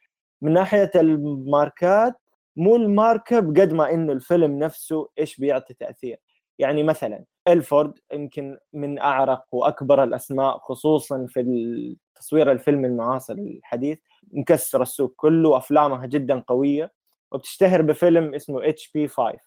من 0.43 0.53
ناحية 0.53 0.91
الماركات 0.95 2.15
مو 2.57 2.77
الماركة 2.77 3.41
بقد 3.41 3.73
ما 3.73 3.91
إنه 3.95 4.13
الفيلم 4.13 4.59
نفسه 4.59 5.09
إيش 5.19 5.41
بيعطي 5.41 5.75
تأثير. 5.75 6.19
يعني 6.59 6.83
مثلا 6.83 7.25
إلفورد 7.49 7.99
يمكن 8.12 8.59
من 8.72 8.98
أعرق 8.98 9.44
وأكبر 9.52 10.05
الأسماء 10.05 10.59
خصوصا 10.59 11.26
في 11.28 11.96
تصوير 12.14 12.52
الفيلم 12.52 12.85
المعاصر 12.85 13.35
الحديث. 13.35 13.98
مكسر 14.33 14.83
السوق 14.83 15.12
كله 15.16 15.57
افلامها 15.57 16.07
جدا 16.07 16.40
قوية. 16.46 16.92
وبتشتهر 17.33 17.83
بفيلم 17.83 18.35
اسمه 18.35 18.68
اتش 18.68 18.90
بي 18.92 19.09
5 19.09 19.38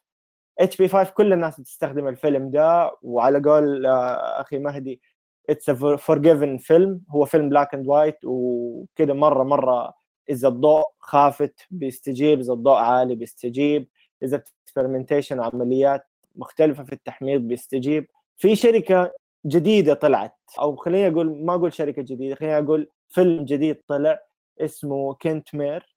اتش 0.60 0.78
بي 0.78 0.88
5 0.88 1.12
كل 1.12 1.34
الناس 1.34 1.60
بتستخدم 1.60 2.08
الفيلم 2.08 2.52
ده. 2.52 2.92
وعلى 3.02 3.42
قول 3.50 3.86
آه، 3.86 4.42
أخي 4.42 4.60
مهدي 4.60 5.02
it's 5.50 5.72
forgiving 5.72 6.58
film 6.58 7.02
هو 7.10 7.26
فيلم 7.26 7.50
black 7.50 7.74
and 7.74 7.88
white 7.88 8.18
وكذا 8.24 9.14
مرة 9.14 9.44
مرة 9.44 9.94
إذا 10.30 10.48
الضوء 10.48 10.86
خافت 11.00 11.60
بيستجيب 11.72 12.40
إذا 12.40 12.54
الضوء 12.54 12.76
عالي 12.78 13.16
بيستجيب. 13.16 13.88
إذا 14.24 14.44
experimentation 14.68 15.40
عمليات 15.40 16.08
مختلفة 16.36 16.84
في 16.84 16.94
التحميض 16.94 17.42
بيستجيب. 17.42 18.08
في 18.38 18.56
شركة 18.56 19.12
جديدة 19.46 19.94
طلعت 19.94 20.36
أو 20.60 20.76
خليني 20.76 21.08
أقول 21.08 21.46
ما 21.46 21.56
أقول 21.56 21.74
شركة 21.74 22.02
جديدة 22.02 22.36
خليني 22.36 22.58
أقول 22.58 22.90
فيلم 23.10 23.46
جديد 23.46 23.82
طلع 23.88 24.20
اسمه 24.62 25.14
كنتمير. 25.14 25.96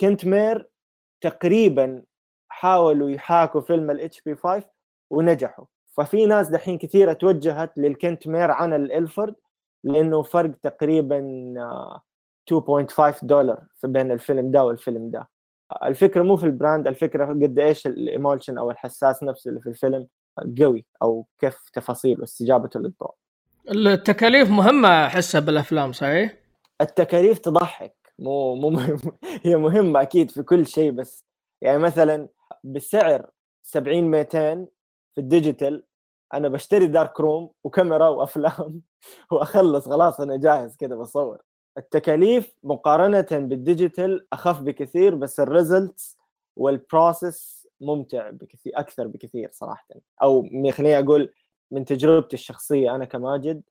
كنتمير 0.00 0.68
تقريبا 1.20 2.02
حاولوا 2.48 3.10
يحاكوا 3.10 3.60
فيلم 3.60 3.90
ال 3.90 4.20
HP5 4.22 4.64
ونجحوا. 5.10 5.64
ففي 5.96 6.26
ناس 6.26 6.48
دحين 6.48 6.78
كثيرة 6.78 7.12
توجهت 7.12 7.78
للكنتمير 7.78 8.50
عن 8.50 8.72
الإلفورد 8.74 9.34
لأنه 9.84 10.22
فرق 10.22 10.50
تقريبا 10.62 11.18
2.5 12.50 13.00
آه، 13.00 13.26
دولار 13.26 13.64
بين 13.84 14.12
الفيلم 14.12 14.50
ده 14.50 14.64
والفيلم 14.64 15.10
ده. 15.10 15.28
الفكرة 15.84 16.22
مو 16.22 16.36
في 16.36 16.46
ال 16.46 16.53
brand 16.53 16.86
الفكرة 16.86 17.26
قد 17.26 17.58
إيش 17.58 17.86
ال 17.86 17.94
emulsion 17.94 18.58
أو 18.58 18.70
الحساس 18.70 19.22
نفسه 19.22 19.48
اللي 19.48 19.60
في 19.60 19.68
الفيلم 19.68 20.06
قوي 20.60 20.84
أو 21.02 21.26
كيف 21.38 21.70
تفاصيله 21.72 22.20
واستجابته 22.20 22.80
للضوء 22.80 23.14
التكاليف 23.70 24.50
مهمة 24.50 25.06
أحسها 25.06 25.40
بالأفلام 25.40 25.92
صحيح؟ 25.92 26.34
التكاليف 26.80 27.38
تضحك. 27.38 27.94
مو 28.18 28.54
مو 28.54 28.70
مهم. 28.70 28.98
هي 29.44 29.56
مهمة 29.56 30.02
أكيد 30.02 30.30
في 30.30 30.42
كل 30.42 30.66
شيء 30.66 30.90
بس 30.90 31.24
يعني 31.60 31.78
مثلا 31.78 32.28
بسعر 32.64 33.30
70 33.62 34.04
200 34.04 34.66
في 35.14 35.20
ال 35.20 35.28
digital 35.28 35.84
أنا 36.34 36.48
بشتري 36.48 36.86
dark 36.86 37.20
room 37.20 37.50
وكاميرا 37.64 38.08
وأفلام 38.08 38.82
وأخلص 39.32 39.88
خلاص 39.88 40.20
أنا 40.20 40.36
جاهز 40.36 40.76
كذا 40.76 40.96
بصور. 40.96 41.42
التكاليف 41.78 42.52
مقارنة 42.62 43.26
بال 43.30 43.51
digital 43.51 44.26
أخف 44.32 44.60
بكثير 44.60 45.14
بس 45.14 45.40
ال 45.40 45.49
results 45.49 46.16
وال 46.56 46.81
process 46.81 47.68
ممتع 47.80 48.30
بكثير 48.30 48.72
أكثر 48.76 49.06
بكثير 49.06 49.48
صراحة 49.52 49.86
أو 50.22 50.42
خليني 50.70 50.98
أقول 50.98 51.32
من 51.70 51.84
تجربتي 51.84 52.34
الشخصية 52.34 52.94
أنا 52.94 53.04
كماجد 53.04 53.62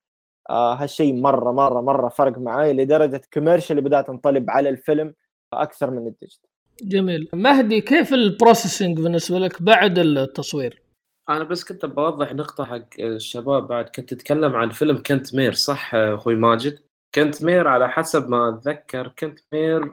آه 0.50 0.74
هالشيء 0.74 1.14
مرة 1.14 1.52
مرة 1.52 1.82
مرة 1.82 2.10
فرق 2.10 2.38
معي 2.38 2.74
لدرجة 2.74 3.22
commercial 3.34 3.82
بدأت 3.82 4.10
انطلب 4.10 4.50
على 4.50 4.70
الفيلم 4.70 5.14
أكثر 5.54 5.92
من 5.92 6.08
ال 6.08 6.13
digital 6.13 6.50
جميل 6.82 7.30
مهدي 7.34 7.82
كيف 7.82 8.14
ال 8.14 8.21
processing 8.21 9.00
بالنسبة 9.00 9.40
لك 9.40 9.62
بعد 9.62 10.00
التصوير؟ 10.00 10.82
أنا 11.30 11.44
بس 11.44 11.64
كنت 11.64 11.86
بوضح 11.86 12.34
نقطة 12.34 12.66
حق 12.66 12.88
الشباب 13.00 13.68
بعد 13.68 13.86
كنت 13.86 14.14
تتكلم 14.14 14.56
عن 14.56 14.70
فيلم 14.70 14.98
Kentmere 14.98 15.54
صح 15.54 15.96
أخوي 15.96 16.36
ماجد؟ 16.36 16.80
Kentmere 17.16 17.68
على 17.68 17.90
حسب 17.90 18.30
ما 18.30 18.50
أتذكر 18.50 19.08
Kentmere 19.20 19.90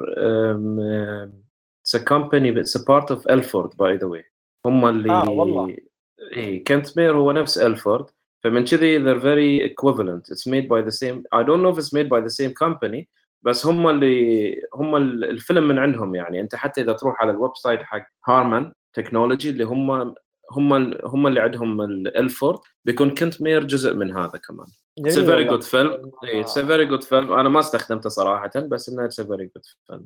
it's 1.83 1.94
a 1.94 2.04
company 2.04 2.50
a 2.61 2.64
part 2.88 3.11
of 3.11 3.28
Ilford 3.28 3.76
by 3.76 3.96
the 3.96 4.07
way 4.07 4.24
هم 4.66 4.87
اللي 4.87 5.12
آه 5.12 5.31
والله. 5.31 5.76
إي 6.37 6.59
Kentmere 6.59 7.16
هو 7.16 7.33
نفس 7.33 7.59
Ilford 7.59 8.07
فمن 8.44 8.64
كذي 8.64 8.98
they're 8.98 9.20
very 9.22 9.70
equivalent. 9.70 10.31
It's 10.33 10.46
made 10.46 10.68
by 10.68 10.83
the 10.88 10.92
same 10.92 11.22
I 11.33 11.42
don't 11.42 11.62
know 11.62 11.72
if 11.74 11.78
it's 11.78 11.92
made 11.92 12.09
by 12.09 12.20
the 12.20 12.31
same 12.31 12.52
company 12.66 13.04
بس 13.42 13.66
هم 13.66 13.88
اللي 13.88 14.62
هم 14.74 14.96
الفيلم 14.96 15.68
من 15.68 15.78
عندهم 15.78 16.14
يعني. 16.14 16.40
أنت 16.40 16.54
حتى 16.54 16.81
إذا 16.81 16.92
تروح 16.92 17.22
على 17.22 17.31
ال 17.31 17.57
website 17.57 17.83
حق 17.83 18.07
Harman 18.26 18.72
Technology 18.92 19.50
اللي 19.50 19.64
هم 19.64 20.14
هم 20.50 20.94
هم 21.04 21.26
اللي 21.26 21.40
عندهم 21.40 21.80
Ilford 22.07 22.59
بيكون 22.84 23.14
Kentmere 23.14 23.64
جزء 23.64 23.94
من 23.94 24.16
هذا 24.16 24.40
كمان. 24.48 24.66
It's 25.00 25.16
a 25.16 25.22
very 25.22 25.44
good 25.44 25.64
film. 25.64 25.90
It's 26.24 26.56
a 26.56 26.62
very 26.62 26.87
good 26.87 27.04
film. 27.04 27.32
أنا 27.32 27.48
ما 27.48 27.61
استخدمته 27.61 28.08
صراحة 28.08 28.50
بس 28.56 28.88
إنه 28.88 29.08
It's 29.08 29.24
a 29.24 29.26
very 29.28 29.48
good 29.58 29.64
film. 29.64 30.02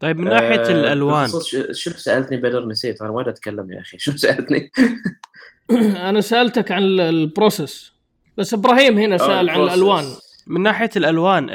طيب 0.00 0.18
من 0.18 0.24
ناحية 0.24 0.60
آه، 0.60 0.70
الألوان. 0.70 1.28
شو 1.72 1.90
سألتني 1.90 2.36
بدر؟ 2.36 2.66
نسيت. 2.66 3.02
أنا 3.02 3.10
وايد 3.10 3.28
أتكلم 3.28 3.72
يا 3.72 3.80
أخي. 3.80 3.98
شو 3.98 4.16
سألتني؟ 4.16 4.70
أنا 6.08 6.20
سألتك 6.20 6.72
عن 6.72 6.82
ال 6.82 6.96
process 6.96 7.92
بس 8.36 8.54
إبراهيم 8.54 8.98
هنا 8.98 9.18
سأل 9.18 9.50
عن 9.50 9.60
الألوان. 9.60 10.04
من 10.46 10.62
ناحية 10.62 10.90
الألوان 10.96 11.46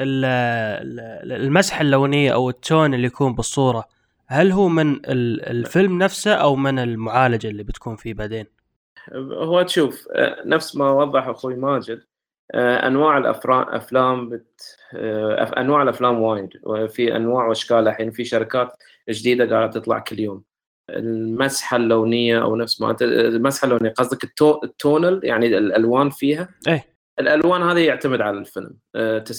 المسحه 1.25 1.81
اللونية 1.81 2.33
أو 2.33 2.49
ال 2.49 2.58
tone 2.58 2.93
اللي 2.93 3.07
يكون 3.07 3.35
بالصورة 3.35 3.87
هل 4.31 4.51
هو 4.51 4.67
من 4.67 4.99
الفيلم 5.05 5.97
نفسه 5.97 6.33
أو 6.33 6.55
من 6.55 6.79
المعالجة 6.79 7.47
اللي 7.47 7.63
بتكون 7.63 7.95
فيه 7.95 8.13
بعدين؟ 8.13 8.45
هو 9.31 9.61
تشوف 9.61 10.07
آه، 10.11 10.43
نفس 10.45 10.75
ما 10.75 10.91
وضح 10.91 11.27
أخوي 11.27 11.55
ماجد 11.55 12.01
آه، 12.51 12.87
أنواع 12.87 13.17
الافلام 13.17 13.61
أفلام 13.61 14.29
بت... 14.29 14.77
آه، 14.93 15.43
أنواع 15.57 15.83
الأفلام 15.83 16.21
وايد 16.21 16.49
وفي 16.63 17.15
أنواع 17.15 17.47
وأشكال 17.47 17.87
الحين 17.87 18.11
في 18.11 18.25
شركات 18.25 18.71
جديدة 19.09 19.55
قاعدة 19.55 19.71
تطلع 19.71 19.99
كل 19.99 20.19
يوم. 20.19 20.43
المسحة 20.89 21.77
اللونية 21.77 22.41
أو 22.41 22.55
نفس 22.55 22.81
ما 22.81 22.91
انت 22.91 23.01
المسحة 23.01 23.65
اللونية 23.65 23.89
قصدك 23.89 24.23
ال 24.23 24.29
to... 24.29 24.59
ال 24.63 24.73
tonal 24.73 25.21
يعني 25.23 25.45
الألوان 25.45 26.09
فيها؟ 26.09 26.49
إيه. 26.67 26.85
الألوان 27.19 27.61
هذه 27.61 27.79
يعتمد 27.79 28.21
على 28.21 28.37
الفيلم 28.37 28.77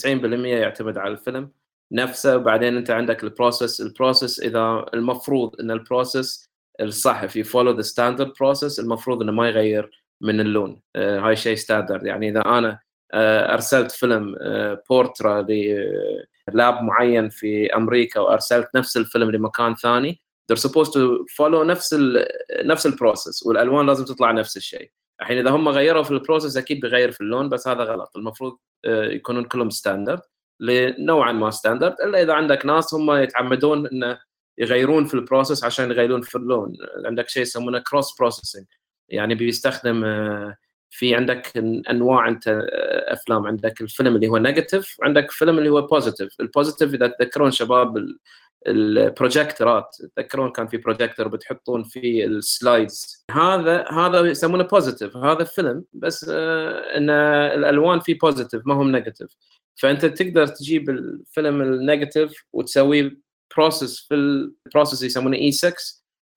90% 0.05 0.47
يعتمد 0.47 0.99
على 0.99 1.13
الفيلم. 1.13 1.51
نفسه 1.93 2.37
وبعدين 2.37 2.77
أنت 2.77 2.91
عندك 2.91 3.25
ال 3.25 3.32
process 3.32 3.81
ال 3.81 3.88
process 3.88 4.41
إذا 4.41 4.87
المفروض 4.95 5.61
إن 5.61 5.71
ال 5.71 5.81
process 5.81 6.51
الصح 6.81 7.27
في 7.27 7.43
follow 7.43 7.71
the 7.71 7.83
standard 7.83 8.33
process 8.41 8.81
المفروض 8.81 9.23
إنه 9.23 9.33
ما 9.33 9.49
يغير 9.49 9.91
من 10.21 10.41
اللون. 10.41 10.81
آه 10.97 11.21
هاي 11.21 11.37
شيء 11.37 11.55
standard 11.57 12.07
يعني 12.07 12.29
إذا 12.29 12.41
أنا 12.41 12.79
آه 13.13 13.55
أرسلت 13.55 13.93
فيلم 13.93 14.37
آه 14.41 14.83
Portra 14.91 15.43
لل 15.43 15.99
lab 15.99 16.83
معين 16.83 17.29
في 17.29 17.77
أمريكا 17.77 18.21
وارسلت 18.21 18.69
نفس 18.75 18.97
الفيلم 18.97 19.31
لمكان 19.31 19.75
ثاني 19.75 20.21
they're 20.53 20.63
supposed 20.69 20.93
to 20.93 21.25
follow 21.37 21.63
نفس 21.67 21.95
ال 21.95 22.27
نفس 22.67 22.87
ال 22.87 22.94
process 22.94 23.47
والألوان 23.47 23.87
لازم 23.87 24.05
تطلع 24.05 24.31
نفس 24.33 24.57
الشيء. 24.57 24.91
الحين 25.21 25.39
إذا 25.39 25.51
هم 25.51 25.69
غيروا 25.69 26.03
في 26.03 26.11
ال 26.11 26.16
process 26.17 26.57
أكيد 26.57 26.81
بيغير 26.81 27.11
في 27.11 27.21
اللون 27.21 27.49
بس 27.49 27.69
هذا 27.69 27.85
غلط. 27.85 28.17
المفروض 28.17 28.59
آه، 28.85 29.05
يكونون 29.05 29.45
كلهم 29.45 29.71
standard 29.71 30.21
لنوعا 30.63 31.33
ما 31.33 31.51
standard 31.51 31.97
إلا 32.05 32.23
إذا 32.23 32.33
عندك 32.33 32.67
ناس 32.67 32.95
هم 32.95 33.11
يتعمدون 33.11 33.87
إنه 33.87 34.19
يغيرون 34.59 35.05
في 35.05 35.15
ال 35.15 35.21
process 35.21 35.65
عشان 35.65 35.91
يغيرون 35.91 36.23
في 36.23 36.35
اللون. 36.35 36.77
عندك 37.07 37.29
شيء 37.29 37.43
يسمونه 37.43 37.79
cross 37.79 38.17
processing 38.19 38.65
يعني 39.09 39.35
بيستخدم 39.35 40.05
آه، 40.05 40.57
في 40.91 41.15
عندك 41.15 41.57
أنواع 41.91 42.29
أنت 42.29 42.49
آه، 42.49 43.13
أفلام. 43.13 43.47
عندك 43.47 43.81
الفيلم 43.81 44.17
اللي 44.17 44.29
هو 44.29 44.39
negative 44.39 44.97
وعندك 45.01 45.31
فيلم 45.31 45.59
اللي 45.59 45.71
هو 45.71 45.83
positive 45.83 46.41
ال 46.41 46.47
positive 46.47 46.95
إذا 46.95 47.07
تذكرون 47.07 47.51
شباب 47.51 48.07
البروجيكتورات 48.67 49.97
تذكرون 50.17 50.51
كان 50.51 50.67
في 50.67 50.77
بروجيكتور 50.77 51.29
بتحطون 51.29 51.83
فيه 51.83 52.25
ال 52.27 52.41
slides 52.41 53.25
هذا 53.31 53.89
هذا 53.89 54.21
يسمونه 54.21 54.65
positive 54.65 55.17
هذا 55.17 55.45
فيلم 55.45 55.85
بس 55.93 56.27
آه 56.31 56.97
إن 56.97 57.11
الألوان 57.59 58.01
فيه 58.01 58.19
positive 58.19 58.67
ما 58.67 58.75
هم 58.75 58.93
negative 58.93 59.29
فأنت 59.81 60.07
تقدر 60.07 60.47
تجيب 60.47 60.91
الفيلم 60.91 61.63
ال 61.63 61.72
negative 61.72 62.45
وتسويه 62.53 63.17
process 63.57 64.01
في 64.09 64.15
ال 64.15 64.26
process 64.26 65.03
يسمونه 65.03 65.37
E 65.37 65.53
6 65.53 65.75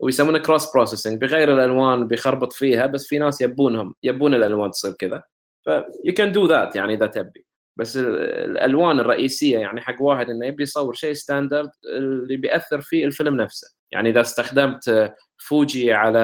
ويسمونه 0.02 0.38
cross 0.38 0.74
processing 0.74 1.22
بغير 1.22 1.54
الألوان 1.54 2.08
بيخربط 2.08 2.54
فيها 2.54 2.86
بس 2.86 3.08
في 3.08 3.20
ناس 3.20 3.42
يبونهم 3.42 3.96
يبون 4.04 4.34
الألوان 4.34 4.72
تصير 4.72 4.92
كذا. 4.92 5.24
ف 5.66 5.70
you 5.80 6.12
can 6.12 6.34
do 6.34 6.48
that 6.50 6.76
يعني 6.76 6.94
إذا 6.94 7.08
تبي. 7.08 7.46
بس 7.80 7.98
الألوان 7.98 9.00
الرئيسية 9.00 9.60
يعني 9.60 9.82
حق 9.82 10.02
واحد 10.02 10.30
إنه 10.30 10.46
يبي 10.46 10.64
يصور 10.64 10.94
شيء 10.94 11.14
standard 11.14 11.70
اللي 11.86 12.38
بيأثر 12.38 12.82
فيه 12.82 13.06
الفيلم 13.06 13.36
نفسه. 13.36 13.68
يعني 13.92 14.10
إذا 14.10 14.22
استخدمت 14.22 15.14
Fuji 15.38 15.94
على 15.94 16.20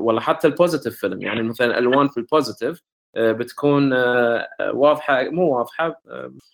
ولا 0.00 0.20
حتى 0.20 0.48
ال 0.48 0.53
positive 0.53 0.96
film 0.96 1.22
يعني 1.22 1.42
مثلا 1.42 1.78
ألوان 1.78 2.08
في 2.08 2.16
ال 2.16 2.23
positive 2.23 2.80
بتكون 3.16 3.92
آه، 3.92 4.46
واضحة 4.72 5.24
مو 5.30 5.56
واضحة 5.58 6.00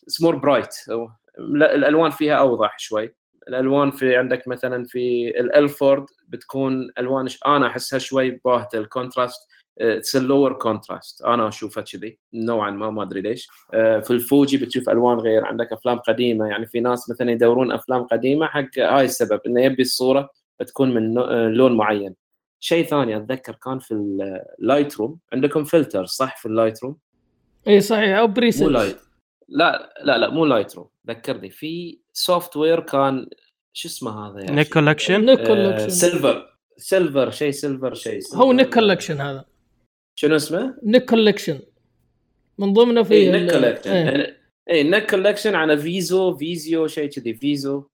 it's 0.03 0.23
more 0.23 0.37
bright 0.37 0.75
الألوان 1.39 2.11
فيها 2.11 2.35
أوضح 2.35 2.79
شوي. 2.79 3.15
الألوان 3.49 3.91
في 3.91 4.17
عندك 4.17 4.49
مثلا 4.49 4.85
في 4.85 5.29
ال 5.41 5.50
Ilford 5.50 6.07
بتكون 6.29 6.91
ألوان 6.99 7.29
أنا 7.47 7.67
أحسها 7.67 7.99
شوي 7.99 8.31
باهتة 8.45 8.79
ال 8.79 8.86
contrast 8.86 9.49
it's 9.81 10.17
lower 10.17 10.53
contrast 10.53 11.23
أنا 11.23 11.49
أشوفها 11.49 11.83
كذي 11.83 12.19
نوعا 12.35 12.71
ما 12.71 12.91
ما 12.91 13.03
أدري 13.03 13.21
ليش. 13.21 13.49
آه، 13.75 14.01
في 14.01 14.11
ال 14.11 14.20
Fuji 14.20 14.57
بتشوف 14.57 14.89
ألوان 14.91 15.19
غير 15.19 15.45
عندك 15.45 15.73
أفلام 15.73 15.99
قديمة. 15.99 16.47
يعني 16.49 16.67
في 16.67 16.81
ناس 16.81 17.11
مثلا 17.11 17.31
يدورون 17.31 17.73
أفلام 17.73 18.03
قديمة 18.03 18.47
حق 18.47 18.79
هاي 18.79 19.05
السبب 19.05 19.41
إنه 19.47 19.61
يبي 19.65 19.83
الصورة 19.83 20.31
تكون 20.67 20.95
من 20.95 21.19
آه، 21.19 21.49
لون 21.49 21.77
معين. 21.77 22.15
شيء 22.61 22.87
ثاني 22.87 23.17
أتذكر 23.17 23.55
كان 23.55 23.79
في 23.79 23.95
ال 24.59 24.97
Lightroom 24.97 25.19
عندكم 25.33 25.65
فلتر 25.65 26.05
صح 26.05 26.37
في 26.37 26.47
ال 26.47 26.83
Lightroom 26.83 26.97
إي 27.69 27.81
صحيح 27.81 28.19
أو 28.19 28.27
preset 28.27 28.63
مو 28.63 28.69
light 28.69 28.97
لا 29.49 29.93
لا 30.03 30.19
لا 30.19 30.31
مو 30.31 30.45
Lightroom 30.45 30.89
ذكرني 31.09 31.51
في 31.51 31.99
software 32.13 32.81
كان 32.81 33.27
شو 33.73 33.89
اسمه 33.89 34.27
هذا 34.27 34.41
يعني 34.41 34.57
Nik 34.57 34.73
Collection 34.73 35.25
Nik 35.25 35.47
Collection 35.47 35.89
Silver 35.89 36.57
Silver 36.77 37.31
شيء 37.31 37.51
Silver 37.51 37.95
شيء 37.95 38.21
هو 38.35 38.53
Nik 38.53 38.75
Collection 38.75 39.21
هذا. 39.21 39.45
شنو 40.15 40.37
اسمه؟ 40.37 40.75
Nik 40.83 41.11
Collection 41.11 41.61
من 42.59 42.73
ضمنه 42.73 43.03
في 43.03 43.15
إي 43.15 43.31
Nik 43.31 43.51
Collection 43.51 43.91
إي. 44.71 44.83
Nik 44.83 45.11
Collection 45.11 45.55
على 45.55 45.79
فيزو 45.79 46.37
فيزيو 46.37 46.87
شيء 46.87 47.09
كذي 47.09 47.35
فيزو 47.35 47.85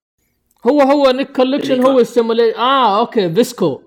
هو 0.66 0.80
هو 0.80 1.10
Nik 1.10 1.36
Collection 1.36 1.82
هو 1.82 2.00
ال 2.00 2.08
simula 2.08 2.56
آه 2.56 3.00
okay 3.00 3.34
VSCO 3.34 3.85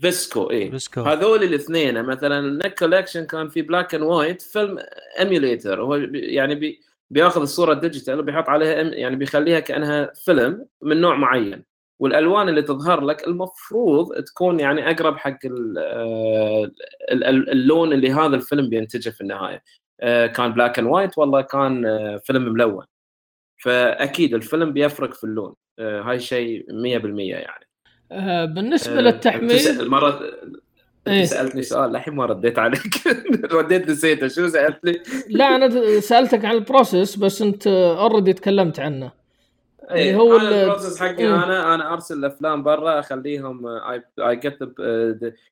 VSCO 0.00 0.50
إي 0.50 0.70
VSCO 0.70 1.00
هذول 1.00 1.42
الاثنين 1.42 2.02
مثلا 2.02 2.64
Nik 2.64 2.78
Collection 2.78 3.26
كان 3.26 3.48
في 3.48 3.62
black 3.62 3.94
and 3.94 4.04
white 4.04 4.42
film 4.42 4.78
emulator 5.18 5.82
هو 5.82 5.94
يعني 6.14 6.54
بي 6.54 6.80
بياخذ 7.10 7.40
الصورة 7.40 7.72
ال 7.72 7.78
digital 7.78 8.18
وبيحط 8.18 8.48
عليها 8.48 8.82
يعني 8.82 9.16
بيخليها 9.16 9.60
كأنها 9.60 10.12
فيلم 10.24 10.66
من 10.82 11.00
نوع 11.00 11.16
معين. 11.16 11.64
والألوان 12.00 12.48
اللي 12.48 12.62
تظهر 12.62 13.00
لك 13.00 13.26
المفروض 13.28 14.24
تكون 14.24 14.60
يعني 14.60 14.90
أقرب 14.90 15.16
حق 15.16 15.38
آه، 15.78 16.70
اللون 17.52 17.92
اللي 17.92 18.12
هذا 18.12 18.36
الفيلم 18.36 18.68
بينتجه 18.70 19.10
في 19.10 19.20
النهاية. 19.20 19.62
آه، 20.00 20.26
كان 20.26 20.52
black 20.52 20.78
and 20.78 20.88
white 20.88 21.18
ولا 21.18 21.40
كان 21.42 21.86
آه، 21.86 22.16
فيلم 22.16 22.42
ملون. 22.52 22.86
فأكيد 23.58 24.34
الفيلم 24.34 24.72
بيفرق 24.72 25.14
في 25.14 25.24
اللون. 25.24 25.54
هاي 25.80 26.20
شيء 26.20 26.66
100% 26.72 27.36
يعني. 27.36 27.65
بالنسبة 28.46 28.94
للتحميل 29.00 29.88
مره 29.90 30.20
إيه؟ 31.06 31.24
سالتني 31.24 31.62
سؤال 31.62 31.96
الحين 31.96 32.14
ما 32.14 32.26
رديت 32.26 32.58
عليك 32.58 32.94
رديت 33.52 33.88
نسيته 33.88 34.28
شو 34.28 34.48
سألتني؟ 34.48 35.02
لا 35.28 35.56
أنا 35.56 36.00
سألتك 36.00 36.44
عن 36.44 36.54
ال 36.54 36.62
process 36.62 37.16
بس 37.16 37.42
أنت 37.42 37.66
already 37.66 38.32
تكلمت 38.32 38.80
عنه 38.80 39.12
اللي 39.90 40.14
هو 40.14 40.20
هو 40.32 40.36
ال- 40.36 40.52
ال 40.52 40.58
process 40.58 41.00
حقي 41.00 41.18
إيه. 41.18 41.44
أنا 41.44 41.74
أنا 41.74 41.92
أرسل 41.92 42.18
الأفلام 42.18 42.62
برا 42.62 42.98
أخليهم 43.00 43.66
I 43.66 44.02
I 44.18 44.36
get 44.36 44.58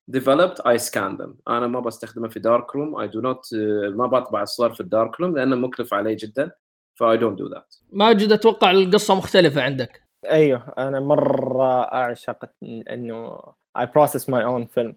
developed 0.09 0.55
I 0.67 0.79
scan 0.79 1.17
them 1.17 1.35
أنا 1.49 1.67
ما 1.67 1.81
بستخدمه 1.81 2.29
في 2.29 2.41
dark 2.41 2.77
room 2.77 2.97
I 3.01 3.09
do 3.09 3.21
not 3.21 3.47
ما 3.95 4.07
بطبع 4.07 4.43
الصور 4.43 4.75
في 4.75 4.81
ال 4.81 4.89
dark 4.89 5.21
room 5.21 5.37
لأنه 5.37 5.57
مكلف 5.57 5.95
علي 5.95 6.15
جدا 6.15 6.51
ف 6.95 7.17
I 7.17 7.21
don't 7.21 7.39
do 7.39 7.49
that 7.49 7.75
ماجد 7.93 8.33
أتوقع 8.33 8.71
القصة 8.71 9.15
مختلفة 9.15 9.63
عندك 9.63 10.04
أيوه 10.31 10.75
أنا 10.79 11.01
مرة 11.01 11.83
أعشق 11.93 12.51
إنه 12.63 13.39
I 13.79 13.83
process 13.83 14.23
my 14.23 14.43
own 14.45 14.67
film. 14.79 14.93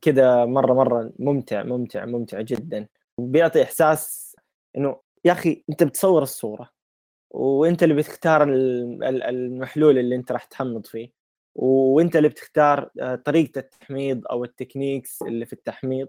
كذا 0.00 0.44
مرة 0.44 0.72
مرة 0.74 1.12
ممتع 1.18 1.62
ممتع 1.62 2.04
ممتع 2.04 2.40
جدا. 2.40 2.86
وبيعطي 3.18 3.62
إحساس 3.62 4.36
إنه 4.76 5.00
يا 5.24 5.32
أخي 5.32 5.64
أنت 5.70 5.82
بتصور 5.84 6.22
الصورة 6.22 6.70
وأنت 7.30 7.82
اللي 7.82 7.94
بتختار 7.94 8.42
ال- 8.42 9.04
ال- 9.04 9.22
المحلول 9.22 9.98
اللي 9.98 10.14
أنت 10.16 10.32
راح 10.32 10.44
تحمض 10.44 10.86
فيه 10.86 11.12
وأنت 11.54 12.16
اللي 12.16 12.28
بتختار 12.28 12.90
آه، 13.00 13.14
طريقة 13.14 13.58
التحميض 13.58 14.22
أو 14.30 14.44
ال 14.44 14.51
techniques 14.51 15.22
اللي 15.22 15.46
في 15.46 15.52
التحميض 15.52 16.08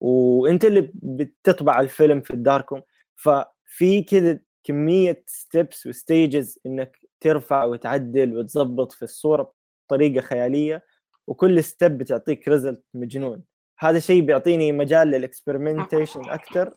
وأنت 0.00 0.64
اللي 0.64 0.90
بتطبع 0.94 1.80
الفيلم 1.80 2.20
في 2.20 2.30
ال 2.30 2.36
darkroom 2.36 2.82
ففي 3.16 4.02
كذا 4.02 4.38
كمية 4.64 5.22
steps 5.26 5.86
و 5.86 5.96
stages 5.96 6.58
إنك 6.66 6.96
ترفع 7.20 7.64
وتعدل 7.64 8.38
وتظبط 8.38 8.92
في 8.92 9.02
الصورة 9.02 9.52
بطريقة 9.86 10.20
خيالية 10.20 10.84
وكل 11.26 11.64
step 11.64 11.98
بتعطيك 11.98 12.48
result 12.48 12.82
مجنون. 12.94 13.42
هذا 13.78 13.98
الشيء 13.98 14.22
بيعطيني 14.22 14.72
مجال 14.72 15.08
لل 15.08 15.22
experimentation 15.22 16.30
أكثر 16.30 16.74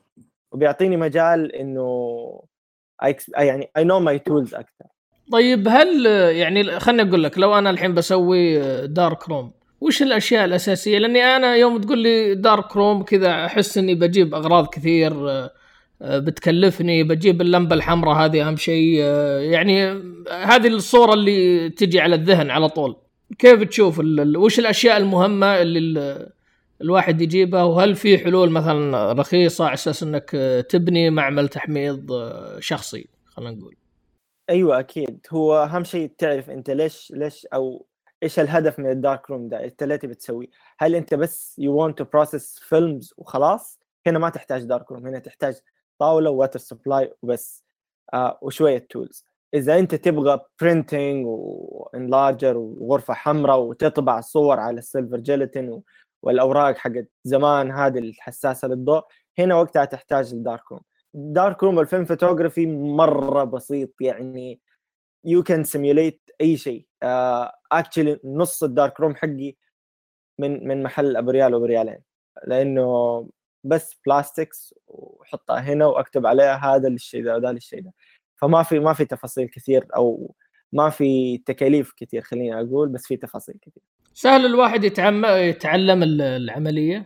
وبيعطيني 0.52 0.98
مجال 0.98 1.56
إنه 1.56 2.44
يعني 3.38 3.72
I 3.78 3.84
know 3.84 4.00
my 4.00 4.20
tools 4.20 4.56
أكثر 4.56 4.86
طيب 5.32 5.68
هل 5.68 6.06
يعني 6.36 6.80
خليني 6.80 7.10
أقول 7.10 7.24
لك 7.24 7.38
لو 7.38 7.58
أنا 7.58 7.70
الحين 7.70 7.94
بسوي 7.94 8.60
darkroom 8.88 9.52
وش 9.82 10.02
الأشياء 10.02 10.46
الأساسية؟ 10.46 10.98
لأني 10.98 11.24
أنا 11.24 11.56
يوم 11.56 11.82
تقول 11.82 12.00
لي 12.00 12.36
darkroom 12.36 13.04
كذا 13.04 13.46
أحس 13.46 13.78
إني 13.78 13.96
بجيب 13.96 14.36
أغراض 14.36 14.68
كثير 14.68 15.14
بتكلفني 16.02 17.04
بجيب 17.04 17.42
اللمبة 17.42 17.76
الحمراء 17.76 18.16
هذه 18.16 18.48
أهم 18.48 18.56
شيء. 18.56 18.98
آه، 19.04 19.40
يعني 19.40 19.86
هذه 20.32 20.68
الصورة 20.68 21.14
اللي 21.14 21.70
تجي 21.70 22.00
على 22.02 22.16
الذهن 22.16 22.52
على 22.52 22.70
طول. 22.70 22.96
كيف 23.40 23.64
تشوف 23.64 24.02
وش 24.36 24.60
الأشياء 24.60 24.98
المهمة 24.98 25.62
اللي 25.62 25.80
ال- 25.80 26.30
الواحد 26.82 27.22
يجيبها؟ 27.22 27.64
وهل 27.64 27.96
في 27.96 28.18
حلول 28.18 28.50
مثلا 28.50 29.14
رخيصة 29.14 29.66
على 29.66 29.74
أساس 29.74 30.04
إنك 30.04 30.32
آه، 30.36 30.62
تبني 30.62 31.10
معمل 31.10 31.48
تحميض 31.48 32.12
آه، 32.12 32.60
شخصي؟ 32.60 33.08
خلينا 33.26 33.52
نقول. 33.52 33.76
أيوه 34.50 34.80
أكيد. 34.80 35.20
هو 35.32 35.64
أهم 35.64 35.84
شيء 35.84 36.12
تعرف 36.18 36.50
أنت 36.50 36.70
ليش 36.70 37.12
ليش 37.16 37.46
أو 37.54 37.86
إيش 38.24 38.40
الهدف 38.40 38.80
من 38.80 38.90
ال 38.90 39.30
darkroom 39.32 39.50
ده؟ 39.50 39.64
أنت 39.66 39.84
ليه 39.84 39.96
تبي 39.96 40.14
تسوي 40.16 40.50
هل 40.80 40.96
أنت 40.96 41.14
بس 41.14 41.56
you 41.60 41.84
want 41.84 41.98
to 41.98 42.04
process 42.04 42.60
films 42.60 43.14
وخلاص؟ 43.18 43.80
هنا 44.08 44.20
ما 44.20 44.30
تحتاج 44.30 44.64
darkroom 44.64 45.08
هنا 45.08 45.20
تحتاج 45.20 45.56
طاولة 46.04 46.30
و 46.30 46.35
water 46.35 46.60
supply 46.60 47.14
وبس. 47.22 47.64
آه 48.14 48.40
وشوية 48.42 48.88
tools 48.90 49.26
إذا 49.54 49.80
أنت 49.80 49.96
تبغى 49.96 50.40
printing 50.62 51.26
و 51.28 51.42
enlarger 51.42 52.58
وغرفة 52.58 53.14
حمراء 53.14 53.60
وتطبع 53.60 54.22
صور 54.22 54.60
على 54.60 54.78
ال 54.78 54.84
silver 54.84 55.18
gelatin 55.18 55.82
والأوراق 56.24 56.78
حقت 56.78 57.08
زمان 57.24 57.72
هذه 57.72 58.00
الحساسة 58.00 58.68
للضوء 58.68 59.04
هنا 59.40 59.56
وقتها 59.56 59.86
تحتاج 59.86 60.34
ال 60.34 60.72
darkroom 60.72 60.82
darkroom 61.14 61.64
وال 61.64 61.78
film 61.78 62.06
photography 62.06 62.66
مرة 62.68 63.44
بسيط 63.44 63.90
يعني 64.02 64.62
you 65.26 65.44
can 65.44 65.64
simulate 65.64 66.22
أي 66.42 66.58
شيء. 66.58 66.88
actually 67.72 68.20
نص 68.24 68.64
ال 68.64 69.00
darkroom 69.00 69.16
حقي 69.16 69.56
من 70.40 70.68
من 70.68 70.84
محل 70.84 71.18
ابو 71.18 71.32
ريال 71.32 71.54
وابو 71.54 71.66
ريالين 71.66 72.00
لأنه 72.48 73.30
بس 73.64 73.96
plastics 74.06 74.74
وحطها 74.88 75.60
هنا 75.60 75.86
وأكتب 75.86 76.26
عليها 76.26 76.56
هذا 76.76 76.90
للشيء 76.90 77.24
ده 77.24 77.34
وهذا 77.34 77.52
للشيء 77.52 77.82
ده. 77.82 77.94
فما 78.36 78.64
في 78.64 78.80
ما 78.80 78.94
في 78.94 79.06
تفاصيل 79.06 79.48
كثير 79.48 79.88
أو 79.96 80.36
ما 80.74 80.90
في 80.90 81.38
تكاليف 81.38 81.94
كثير 81.98 82.22
خليني 82.22 82.60
أقول 82.60 82.90
بس 82.90 83.08
في 83.08 83.18
تفاصيل 83.18 83.56
كثير. 83.62 83.84
سهل 84.14 84.46
الواحد 84.46 84.84
يتعم... 84.84 85.26
يتعلم 85.26 86.04
ال- 86.04 86.22
العملية؟ 86.22 87.06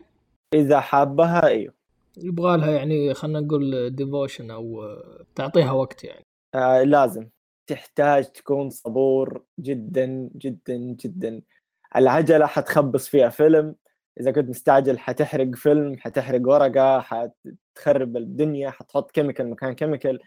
إذا 0.53 0.79
حابها 0.79 1.47
إيوه. 1.47 1.73
يبغى 2.17 2.57
لها 2.57 2.71
يعني 2.71 3.13
خلينا 3.13 3.39
نقول 3.39 3.95
devotion 3.95 4.51
أو 4.51 4.97
تعطيها 5.35 5.71
وقت 5.71 6.03
يعني. 6.03 6.25
آه 6.55 6.83
لازم. 6.83 7.29
تحتاج 7.67 8.25
تكون 8.25 8.69
صبور 8.69 9.43
جدا 9.59 10.29
جدا 10.35 10.75
جدا. 10.77 11.41
العجلة 11.95 12.45
حتخبص 12.45 13.07
فيها 13.07 13.29
فيلم 13.29 13.75
إذا 14.19 14.31
كنت 14.31 14.49
مستعجل 14.49 14.99
حتحرق 14.99 15.55
فيلم 15.55 15.97
حتحرق 15.99 16.41
ورقة 16.47 16.99
حتخرب 17.01 18.17
الدنيا 18.17 18.69
حتحط 18.69 19.11
chemical 19.11 19.49
مكان 19.49 19.73
chemical 19.73 20.19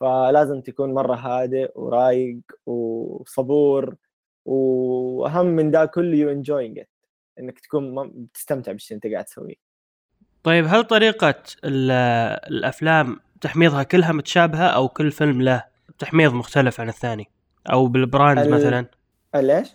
فلازم 0.00 0.60
تكون 0.60 0.94
مرة 0.94 1.14
هادئ 1.14 1.72
ورايق 1.74 2.38
وصبور 2.66 3.96
وأهم 4.44 5.46
من 5.46 5.70
ده 5.70 5.84
كله 5.84 6.16
you 6.16 6.30
enjoying 6.30 6.78
it 6.78 6.88
إنك 7.40 7.58
تكون 7.60 8.08
بتستمتع 8.14 8.72
بالشيء 8.72 8.96
اللي 8.96 9.04
أنت 9.06 9.12
قاعد 9.14 9.24
تسويه 9.24 9.54
طيب 10.42 10.64
هل 10.68 10.84
طريقة 10.84 11.34
ال- 11.64 11.90
الأفلام 12.54 13.20
تحميضها 13.40 13.82
كلها 13.82 14.12
متشابهة 14.12 14.66
أو 14.66 14.88
كل 14.88 15.10
فيلم 15.10 15.42
له 15.42 15.64
تحميض 15.98 16.32
مختلف 16.34 16.80
عن 16.80 16.88
الثاني؟ 16.88 17.28
أو 17.72 17.86
بال 17.86 18.01
brand 18.01 18.38
ال- 18.38 18.50
مثلا؟ 18.50 18.86
ليش؟ 19.34 19.68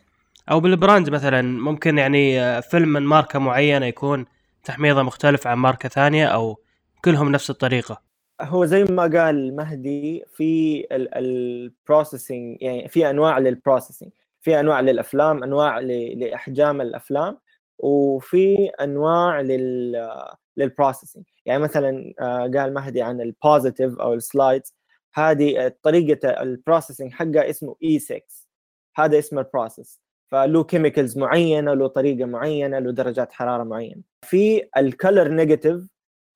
أو 0.52 0.60
بال 0.60 0.74
brand 0.74 1.10
مثلا 1.10 1.42
ممكن 1.42 1.98
يعني 1.98 2.42
آه، 2.42 2.60
فيلم 2.60 2.90
من 2.90 3.02
ماركة 3.02 3.40
معينة 3.40 3.86
يكون 3.86 4.26
تحميضه 4.64 5.04
مختلف 5.04 5.48
عن 5.48 5.58
ماركة 5.58 5.90
ثانية 5.90 6.26
أو 6.26 6.60
كلهم 7.06 7.32
نفس 7.32 7.50
الطريقة؟ 7.50 8.02
هو 8.42 8.66
زي 8.66 8.84
ما 8.84 9.04
قال 9.04 9.56
مهدي 9.56 10.24
في 10.34 10.86
ال 10.92 11.07
processing 11.07 12.58
يعني 12.62 12.88
في 12.88 13.10
أنواع 13.10 13.40
لل 13.40 13.52
processing 13.52 14.10
في 14.42 14.60
أنواع 14.60 14.80
للأفلام 14.80 15.44
أنواع 15.44 15.80
لأحجام 15.80 16.82
الأفلام 16.82 17.38
وفي 17.80 18.70
أنواع 18.82 19.42
لل 19.42 20.10
لل 20.58 20.69
processing 20.69 21.24
يعني 21.46 21.64
مثلا 21.64 22.14
آه، 22.20 22.52
قال 22.56 22.74
مهدي 22.74 23.02
عن 23.02 23.22
ال 23.22 23.31
positive 23.31 24.00
أو 24.00 24.14
ال 24.14 24.22
slides 24.22 24.74
هذه 25.14 25.74
طريقة 25.84 26.30
ال 26.30 26.37
processing 26.37 27.12
حقها 27.12 27.50
اسمه 27.50 27.76
E 27.84 28.00
6 28.00 28.22
هذا 28.96 29.20
اسم 29.20 29.40
ال 29.40 29.48
process 29.48 30.05
فله 30.32 30.64
chemicals 30.64 31.18
معينة 31.18 31.74
له 31.74 31.88
طريقة 31.88 32.26
معينة 32.26 32.80
له 32.80 32.92
درجات 32.92 33.32
حرارة 33.34 33.64
معينة. 33.64 34.02
في 34.22 34.70
ال 34.78 34.86
color 34.86 35.28
negative 35.28 35.90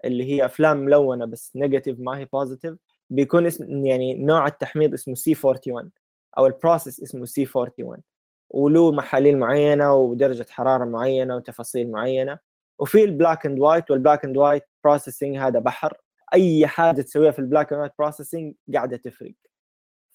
اللي 0.06 0.24
هي 0.24 0.46
أفلام 0.46 0.78
ملونة 0.78 1.26
بس 1.26 1.52
negative 1.56 2.00
ما 2.00 2.18
هي 2.18 2.26
positive 2.26 2.76
بيكون 3.10 3.46
اسم 3.46 3.86
يعني 3.86 4.14
نوع 4.14 4.48
التحميض 4.48 4.94
اسمه 4.94 5.16
C 5.16 5.36
41 5.44 5.92
أو 6.38 6.48
ال 6.48 6.55
process 6.55 7.04
اسمه 7.04 7.26
C 7.26 7.48
41 7.56 8.02
وله 8.50 8.92
محاليل 8.92 9.38
معينة 9.38 9.94
ودرجة 9.96 10.46
حرارة 10.50 10.86
معينة 10.86 11.36
وتفاصيل 11.36 11.92
معينة. 11.92 12.40
وفي 12.80 13.04
ال 13.04 13.11
black 13.11 13.46
and 13.46 13.60
white 13.60 13.92
وال 13.92 14.02
black 14.02 14.26
and 14.26 14.38
white 14.38 14.64
processing 14.84 15.38
هذا 15.38 15.60
بحر. 15.60 15.98
أي 16.34 16.68
حاجة 16.68 17.02
تسويها 17.02 17.32
في 17.32 17.40
ال 17.40 17.46
black 17.46 17.74
and 17.74 17.82
white 17.82 17.92
processing 18.00 18.54
قاعدة 18.74 18.98
تفرق. 18.98 19.34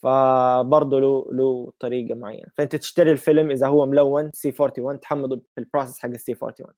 فبرضه 0.05 1.01
له 1.01 1.27
له 1.33 1.73
طريقة 1.81 2.15
معينة. 2.15 2.47
فأنت 2.59 2.77
تشتري 2.77 3.11
الفيلم 3.13 3.51
إذا 3.51 3.67
هو 3.67 3.87
ملون 3.87 4.31
C 4.35 4.55
41 4.59 5.01
تحمضه 5.01 5.43
بال 5.57 5.66
process 5.66 5.99
حق 5.99 6.09
ال 6.09 6.21
C 6.21 6.33
41 6.41 6.75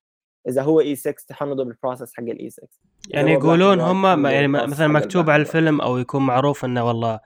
إذا 0.49 0.63
هو 0.63 0.81
E 0.81 0.97
6 0.97 1.15
تحمضه 1.29 1.65
بال 1.65 1.76
process 1.76 2.15
حق 2.15 2.23
ال 2.23 2.37
E 2.37 2.51
6 2.51 2.69
يعني 3.11 3.33
يقولون 3.33 3.81
هم 3.81 4.27
يعني 4.27 4.49
مثلا 4.49 4.87
مكتوب 4.89 5.31
على. 5.31 5.41
الفيلم 5.41 5.81
أو 5.81 5.99
يكون 5.99 6.27
معروف 6.27 6.65
أنه 6.65 6.85
والله 6.89 7.21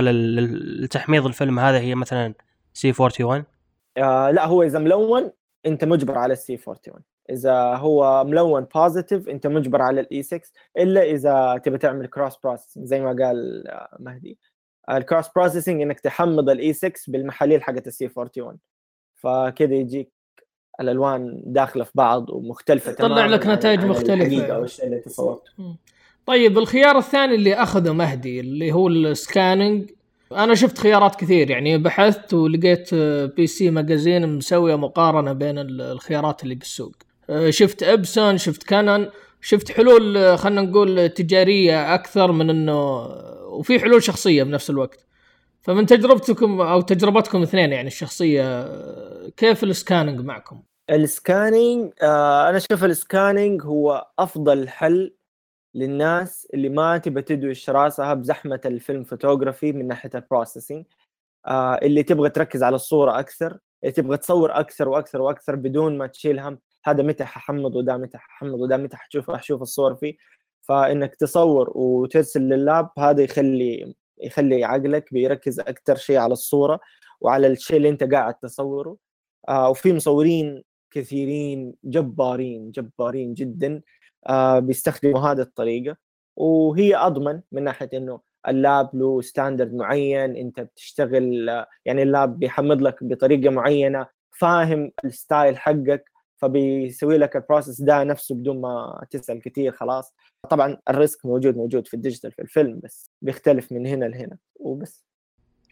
لل- 0.00 0.36
لل- 0.36 0.84
لتحميض 0.84 1.26
الفيلم 1.26 1.58
هذا 1.58 1.78
هي 1.78 1.94
مثلا 1.94 2.34
C 2.72 2.92
41 3.00 3.44
آه 3.96 4.30
لا 4.30 4.46
هو 4.46 4.62
إذا 4.62 4.78
ملون 4.78 5.30
أنت 5.66 5.84
مجبر 5.84 6.18
على 6.18 6.32
ال 6.32 6.45
C 6.45 6.58
41 6.66 7.02
إذا 7.30 7.74
هو 7.74 8.24
ملون 8.24 8.66
positive 8.74 9.28
أنت 9.28 9.46
مجبر 9.46 9.82
على 9.82 10.00
ال 10.00 10.11
E 10.11 10.22
6 10.22 10.40
إلا 10.78 11.02
إذا 11.02 11.60
تبي 11.64 11.78
تعمل 11.78 12.06
cross 12.06 12.36
processing 12.36 12.84
زي 12.84 13.00
ما 13.00 13.08
قال 13.26 13.68
آه، 13.68 13.96
مهدي. 14.00 14.38
ال 14.90 14.96
cross 14.96 15.26
processing 15.36 15.82
إنك 15.82 16.00
تحمض 16.00 16.50
ال 16.50 16.61
E 16.61 16.72
6 16.72 16.92
بالمحاليل 17.08 17.62
حقت 17.62 17.86
ال 17.86 17.95
C 17.95 18.04
41 18.16 18.58
فكذا 19.14 19.74
يجيك 19.74 20.12
الألوان 20.80 21.42
داخلة 21.46 21.84
في 21.84 21.90
بعض 21.94 22.30
ومختلفة 22.30 22.92
تماماً 22.92 23.26
لك 23.34 23.46
عن- 23.46 23.54
نتائج 23.54 23.80
عن 23.80 23.88
مختلفة. 23.88 24.14
الحقيقة 24.14 24.54
أو 24.56 24.64
الشيء 24.64 24.86
اللي 24.86 25.02
طيب 26.26 26.58
الخيار 26.58 26.98
الثاني 26.98 27.34
اللي 27.34 27.54
أخذه 27.54 27.92
مهدي 27.92 28.40
اللي 28.40 28.72
هو 28.72 28.88
ال 28.88 28.99
scanning 28.99 29.90
أنا 30.32 30.54
شفت 30.54 30.78
خيارات 30.78 31.14
كثير 31.16 31.50
يعني 31.50 31.78
بحثت 31.78 32.34
ولقيت 32.34 32.94
PC 33.36 33.70
Magazine 33.70 34.36
مسوية 34.36 34.76
مقارنة 34.76 35.32
بين 35.32 35.58
ال- 35.58 35.80
الخيارات 35.80 36.42
اللي 36.42 36.54
بالسوق 36.54 36.92
شفت 37.48 37.82
Epson 37.82 38.38
شفت 38.38 38.62
Canon 38.62 39.08
شفت 39.40 39.72
حلول 39.72 40.38
خلينا 40.38 40.60
نقول 40.62 41.08
تجارية 41.08 41.94
أكثر 41.94 42.32
من 42.32 42.50
إنه 42.50 43.04
وفي 43.54 43.80
حلول 43.80 44.02
شخصية 44.02 44.42
بنفس 44.42 44.70
الوقت. 44.70 45.06
فمن 45.60 45.86
تجربتكم 45.86 46.60
أو 46.60 46.80
تجربتكم 46.80 47.42
اثنين 47.42 47.72
يعني 47.72 47.86
الشخصية 47.86 48.68
كيف 49.28 49.64
ال 49.64 49.70
scanning 49.70 50.20
معكم؟ 50.20 50.62
ال 50.90 51.01
scanning 51.01 51.92
آه 52.02 52.48
أنا 52.48 52.56
أشوف 52.56 52.84
ال 52.84 52.93
scanning 52.93 53.62
هو 53.62 54.06
أفضل 54.18 54.68
حل 54.68 55.14
للناس 55.74 56.48
اللي 56.54 56.68
ما 56.68 56.98
تبى 56.98 57.22
تدوش 57.22 57.70
راسها 57.70 58.14
بزحمة 58.14 58.60
ال 58.66 58.74
film 58.74 59.04
photography 59.04 59.72
من 59.72 59.88
ناحية 59.88 60.10
ال 60.14 60.20
processing 60.20 60.84
آه 61.46 61.74
اللي 61.74 62.02
تبغى 62.02 62.30
تركز 62.30 62.62
على 62.62 62.76
الصورة 62.76 63.18
أكثر 63.18 63.58
اللي 63.82 63.92
تبغى 63.92 64.16
تصور 64.16 64.60
أكثر 64.60 64.88
وأكثر 64.88 65.20
وأكثر 65.20 65.56
بدون 65.56 65.98
ما 65.98 66.06
تشيل 66.06 66.38
هم 66.40 66.58
هذا 66.84 67.02
متى 67.02 67.24
ححمض 67.24 67.76
وده 67.76 67.96
متى 67.96 68.18
ححمض 68.18 68.60
وده 68.60 68.76
متى 68.76 68.96
حشوف 68.96 69.30
حشوف 69.30 69.62
الصور 69.62 69.94
فيه. 69.94 70.16
فإنك 70.68 71.14
تصور 71.14 71.72
وترسل 71.74 72.40
لل 72.42 72.61
lab 72.61 72.90
هذا 72.98 73.22
يخلي 73.22 73.94
يخلي 74.22 74.64
عقلك 74.64 75.12
بيركز 75.12 75.60
أكثر 75.60 75.96
شيء 75.96 76.16
على 76.16 76.32
الصورة 76.32 76.80
وعلى 77.20 77.46
الشيء 77.46 77.76
اللي 77.76 77.88
أنت 77.88 78.04
قاعد 78.14 78.34
تصوره. 78.34 78.96
آه 79.48 79.70
وفي 79.70 79.92
مصورين 79.92 80.62
كثيرين 80.90 81.74
جبارين 81.84 82.70
جبارين 82.70 83.34
جدا 83.34 83.82
آه 84.28 84.58
بيستخدموا 84.58 85.20
هذه 85.20 85.40
الطريقة. 85.40 85.96
وهي 86.36 86.96
أضمن 86.96 87.40
من 87.52 87.64
ناحية 87.64 87.90
إنه 87.94 88.20
ال 88.48 88.59
lab 88.59 88.90
له 88.94 89.20
standard 89.20 89.74
معين 89.74 90.36
أنت 90.36 90.60
بتشتغل 90.60 91.48
يعني 91.84 92.02
ال 92.02 92.11
lab 92.11 92.38
بيحمض 92.38 92.82
لك 92.82 93.04
بطريقة 93.04 93.50
معينة 93.50 94.06
فاهم 94.38 94.92
ال 95.04 95.13
style 95.13 95.58
حقك. 95.58 96.13
فبيسوي 96.48 97.18
لك 97.18 97.36
ال 97.36 97.41
process 97.41 97.80
ده 97.80 98.04
نفسه 98.04 98.34
بدون 98.34 98.60
ما 98.60 99.04
تسأل 99.10 99.40
كثير 99.42 99.72
خلاص. 99.72 100.14
طبعا 100.50 100.76
ال 100.90 100.97
risk 100.97 101.26
موجود 101.26 101.56
موجود 101.56 101.86
في 101.86 101.94
ال 101.94 101.99
digital 101.99 102.32
في 102.32 102.42
الفيلم 102.42 102.80
بس 102.84 103.10
بيختلف 103.22 103.72
من 103.72 103.86
هنا 103.86 104.04
لهنا 104.04 104.36
وبس. 104.56 105.04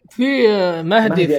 في 0.09 0.47
مهدي, 0.83 1.27
مهدي 1.27 1.37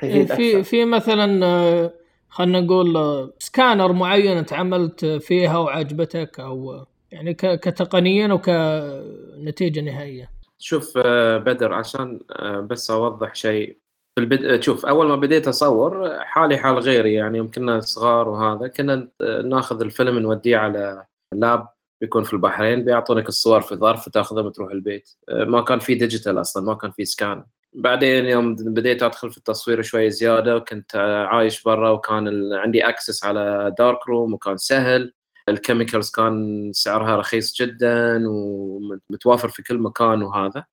في 0.00 0.26
في. 0.26 0.62
في 0.62 0.84
مثلا 0.84 1.46
آه، 1.46 1.92
خلينا 2.28 2.60
نقول 2.60 2.96
آه، 2.96 3.32
سكانر 3.38 3.92
معين 3.92 4.46
تعاملت 4.46 5.04
فيها 5.04 5.58
وعجبتك 5.58 6.40
أو 6.40 6.84
يعني 7.10 7.34
ك- 7.34 7.60
كتقنيا 7.60 8.32
وكنتيجه 8.32 9.80
نهائية. 9.80 10.30
شوف 10.58 10.92
آه، 11.04 11.38
بدر 11.38 11.72
عشان 11.72 12.20
آه، 12.30 12.60
بس 12.60 12.90
أوضح 12.90 13.34
شيء. 13.34 13.81
في 14.14 14.20
البد... 14.20 14.62
شوف 14.62 14.86
أول 14.86 15.08
ما 15.08 15.16
بديت 15.16 15.48
أصور 15.48 16.18
حالي 16.20 16.58
حال 16.58 16.78
غيري 16.78 17.14
يعني 17.14 17.38
يوم 17.38 17.50
كنا 17.50 17.80
صغار 17.80 18.28
وهذا 18.28 18.68
كنا 18.68 19.08
ناخذ 19.44 19.80
الفيلم 19.80 20.18
نوديه 20.18 20.56
على 20.56 21.06
lab 21.34 21.68
بيكون 22.00 22.22
في 22.22 22.32
البحرين 22.32 22.84
بيعطونك 22.84 23.28
الصور 23.28 23.60
في 23.60 23.74
ظرف 23.74 24.08
تاخذها 24.08 24.42
وتروح 24.42 24.72
البيت. 24.72 25.10
ما 25.30 25.60
كان 25.60 25.78
في 25.78 25.94
digital 25.94 26.40
أصلا 26.40 26.64
ما 26.64 26.74
كان 26.74 26.90
في 26.90 27.04
scan. 27.04 27.44
بعدين 27.72 28.24
يوم 28.24 28.54
بديت 28.54 29.02
أدخل 29.02 29.30
في 29.30 29.38
التصوير 29.38 29.82
شوي 29.82 30.10
زيادة 30.10 30.56
وكنت 30.56 30.96
عايش 31.30 31.62
برا 31.62 31.90
وكان. 31.90 32.52
عندي 32.52 32.88
access 32.88 33.24
على 33.24 33.74
dark 33.78 34.08
room 34.08 34.34
وكان 34.34 34.56
سهل. 34.56 35.12
ال 35.48 35.54
chemicals 35.54 36.10
كان 36.10 36.70
سعرها 36.74 37.16
رخيص 37.16 37.54
جدا 37.62 38.22
ومتوافر 38.28 39.48
في 39.48 39.62
كل 39.62 39.78
مكان 39.78 40.22
وهذا. 40.22 40.64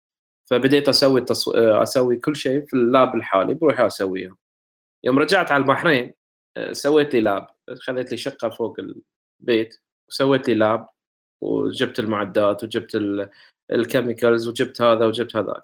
فبديت 0.50 0.89
أسوي 0.89 1.20
التصو... 1.20 1.52
أسوي 1.54 2.18
كل 2.18 2.36
شيء 2.36 2.66
في 2.66 2.74
ال 2.74 2.84
lab 2.84 3.15
الحالي 3.16 3.54
بروح 3.54 3.80
أسويه. 3.80 4.36
يوم 5.04 5.20
رجعت 5.20 5.52
على 5.52 5.62
البحرين 5.62 6.14
آه، 6.58 6.72
سويت 6.74 7.14
لي 7.14 7.22
lab 7.22 7.47
خليت 7.82 8.12
لي 8.12 8.18
شقة 8.18 8.50
فوق 8.50 8.78
البيت 8.80 9.82
وسويت 10.10 10.47
لي 10.47 10.54
lab 10.55 10.89
وجبت 11.41 12.00
المعدات 12.00 12.64
وجبت 12.64 12.95
ال... 12.95 13.30
ال 13.72 13.79
chemicals 13.79 14.47
وجبت 14.47 14.82
هذا 14.82 15.06
وجبت 15.06 15.36
هذاك. 15.36 15.64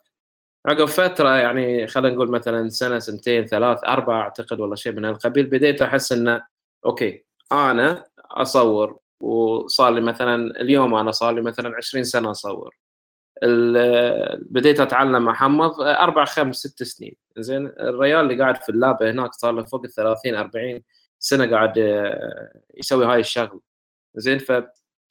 عقب 0.68 0.86
فترة 0.86 1.36
يعني 1.36 1.88
خلينا 1.88 2.16
نقول 2.16 2.32
مثلا 2.32 2.70
سنة 2.70 3.00
سنتين 3.00 3.46
ثلاث 3.46 3.84
أربع 3.84 4.22
أعتقد 4.22 4.60
والله 4.60 4.76
شيء 4.76 4.92
من 4.92 5.06
القبيل 5.06 5.46
بديت 5.46 5.82
أحس 5.82 6.12
إنه 6.12 6.46
okay 6.86 7.26
أنا 7.52 8.06
أصور 8.32 9.00
وصار 9.22 9.94
لي 9.94 10.02
مثلا 10.02 10.62
اليوم 10.62 10.96
أنا 10.96 11.12
صار 11.12 11.34
لي 11.36 11.42
مثلا 11.42 11.76
20 11.78 12.04
سنة 12.04 12.32
أصور. 12.32 12.76
بديت 14.50 14.80
أتعلم 14.80 15.30
احمض 15.30 15.82
أربع 15.82 16.26
خمس 16.26 16.56
ست 16.56 16.84
سنين. 16.84 17.16
زين 17.38 17.68
الريال 17.68 18.20
اللي 18.20 18.44
قاعد 18.44 18.64
في 18.64 18.70
ال 18.70 18.78
lab 18.78 19.03
هناك 19.04 19.34
صار 19.34 19.52
له 19.52 19.64
فوق 19.64 19.84
ال 19.86 19.92
30 19.92 20.36
40 20.36 20.82
سنة 21.20 21.52
قاعد 21.52 21.78
آه، 21.78 22.62
يسوي 22.78 23.06
هاي 23.06 23.20
الشغل 23.20 23.62
زين 24.16 24.40
ف 24.40 24.52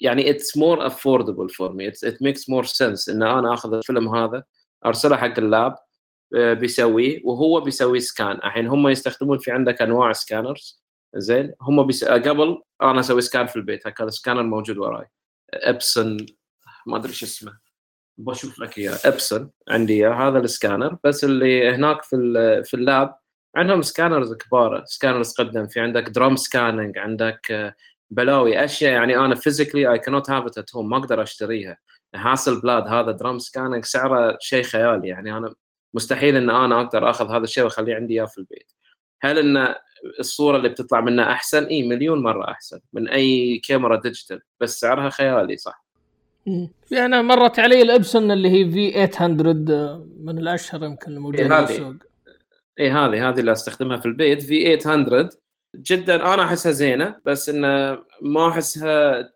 يعني 0.00 0.30
it's 0.30 0.56
more 0.56 0.86
affordable 0.86 1.48
for 1.48 1.72
me 1.72 1.88
it 1.88 2.22
makes 2.22 2.50
more 2.50 2.64
sense 2.64 3.08
إن 3.08 3.22
أنا 3.22 3.54
آخذ 3.54 3.74
الفيلم 3.74 4.14
هذا 4.14 4.44
أرسله 4.86 5.16
حق 5.16 5.38
ال 5.38 5.48
lab 5.48 5.76
آه، 6.36 6.52
بيسويه 6.54 7.20
وهو 7.24 7.60
بيسوي 7.60 8.00
scan 8.00 8.36
الحين 8.36 8.66
هم 8.66 8.88
يستخدمون 8.88 9.38
في 9.38 9.50
عندك 9.50 9.82
أنواع 9.82 10.12
scanners 10.12 10.84
زين 11.16 11.54
هم 11.60 11.86
بيس... 11.86 12.04
قبل 12.04 12.62
أنا 12.82 13.00
أسوي 13.00 13.20
scan 13.20 13.46
في 13.46 13.56
البيت 13.56 13.86
هكذا 13.86 14.06
السكانر 14.06 14.42
موجود 14.42 14.78
وراي. 14.78 15.06
Epson 15.54 16.26
ما 16.86 16.96
أدري 16.96 17.12
شو 17.12 17.26
اسمه. 17.26 17.63
بشوف 18.18 18.58
لك 18.58 18.78
إياه. 18.78 18.98
Epson 19.04 19.50
عندي 19.68 19.94
إياه. 19.94 20.28
هذا 20.28 20.38
السكانر. 20.38 20.96
بس 21.04 21.24
اللي 21.24 21.70
هناك 21.74 22.02
في 22.02 22.16
في 22.64 22.74
ال 22.74 22.84
lab 22.84 23.14
عندهم 23.56 23.82
scanners 23.82 24.34
كبار 24.34 24.84
scanners 24.84 25.34
قدم 25.34 25.66
في 25.66 25.80
عندك 25.80 26.08
drum 26.08 26.36
scanning 26.36 26.98
عندك 26.98 27.50
آه، 27.50 27.74
بلاوي. 28.10 28.64
أشياء 28.64 28.92
يعني 28.92 29.16
أنا 29.16 29.34
فيزيكلي 29.34 29.92
اي 29.92 29.98
كانوت 29.98 30.30
هاف 30.30 30.44
ات 30.58 30.74
هوم 30.76 30.88
ما 30.88 30.96
أقدر 30.96 31.22
أشتريها. 31.22 31.78
Hasselblad 32.14 32.88
هذا 32.88 33.10
drum 33.10 33.38
scanning 33.38 33.84
سعره 33.84 34.36
شيء 34.40 34.62
خيالي. 34.62 35.08
يعني 35.08 35.36
أنا 35.36 35.54
مستحيل 35.94 36.36
إن 36.36 36.50
أنا 36.50 36.80
أقدر 36.80 37.10
أخذ 37.10 37.30
هذا 37.30 37.44
الشيء 37.44 37.64
وأخليه 37.64 37.94
عندي 37.94 38.14
إياه 38.14 38.24
في 38.26 38.38
البيت. 38.38 38.72
هل 39.22 39.38
إن 39.38 39.74
الصورة 40.20 40.56
اللي 40.56 40.68
بتطلع 40.68 41.00
منها 41.00 41.32
أحسن؟ 41.32 41.64
اي 41.64 41.88
مليون 41.88 42.22
مرة 42.22 42.50
أحسن. 42.50 42.80
من 42.92 43.08
أي 43.08 43.58
كاميرا 43.58 43.96
digital 44.00 44.40
بس 44.60 44.80
سعرها 44.80 45.10
خيالي 45.10 45.56
صح. 45.56 45.83
أنا 46.92 47.22
مرت 47.22 47.58
علي 47.58 47.82
ال 47.82 47.90
Epson 47.90 48.30
اللي 48.30 48.50
هي 48.50 48.70
V800 48.70 49.54
آه، 49.70 50.06
من 50.20 50.38
الأشهر 50.38 50.84
يمكن 50.84 51.12
الموجوده 51.12 51.42
إيه، 51.42 51.48
في 51.48 51.54
هذه. 51.54 51.70
السوق 51.70 51.94
اي 52.80 52.90
هذه 52.90 53.28
هذه 53.28 53.40
اللي 53.40 53.52
أستخدمها 53.52 53.96
في 53.96 54.06
البيت 54.06 54.42
V800 54.42 55.28
جدا 55.76 56.34
أنا 56.34 56.44
أحسها 56.44 56.72
زينة 56.72 57.16
بس 57.24 57.48
إنه 57.48 57.98
ما 58.22 58.48
أحسها 58.48 59.28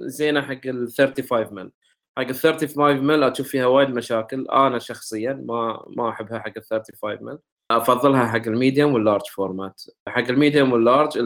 زينة 0.00 0.42
حق 0.42 0.60
ال 0.66 0.92
35 0.92 1.54
مل 1.54 1.70
حق 2.16 2.28
ال 2.28 2.34
35 2.34 3.04
مل 3.04 3.22
أشوف 3.22 3.48
فيها 3.48 3.66
وايد 3.66 3.90
مشاكل. 3.90 4.46
أنا 4.48 4.78
شخصيا 4.78 5.32
ما 5.32 5.84
ما 5.96 6.10
أحبها 6.10 6.38
حق 6.38 6.52
ال 6.56 6.62
35 6.62 7.18
مل 7.26 7.38
أفضلها 7.76 8.26
حق 8.26 8.42
ال 8.46 8.53
medium 8.53 8.92
وال 8.94 9.02
large 9.02 9.22
format. 9.26 9.82
حق 10.08 10.28
ال 10.28 10.34
medium 10.34 10.72
وال 10.72 10.85
large 10.85 11.18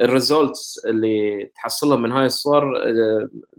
ال 0.00 0.10
results 0.10 0.80
اللي 0.86 1.50
تحصلهم 1.54 2.02
من 2.02 2.12
هاي 2.12 2.26
الصور 2.26 2.78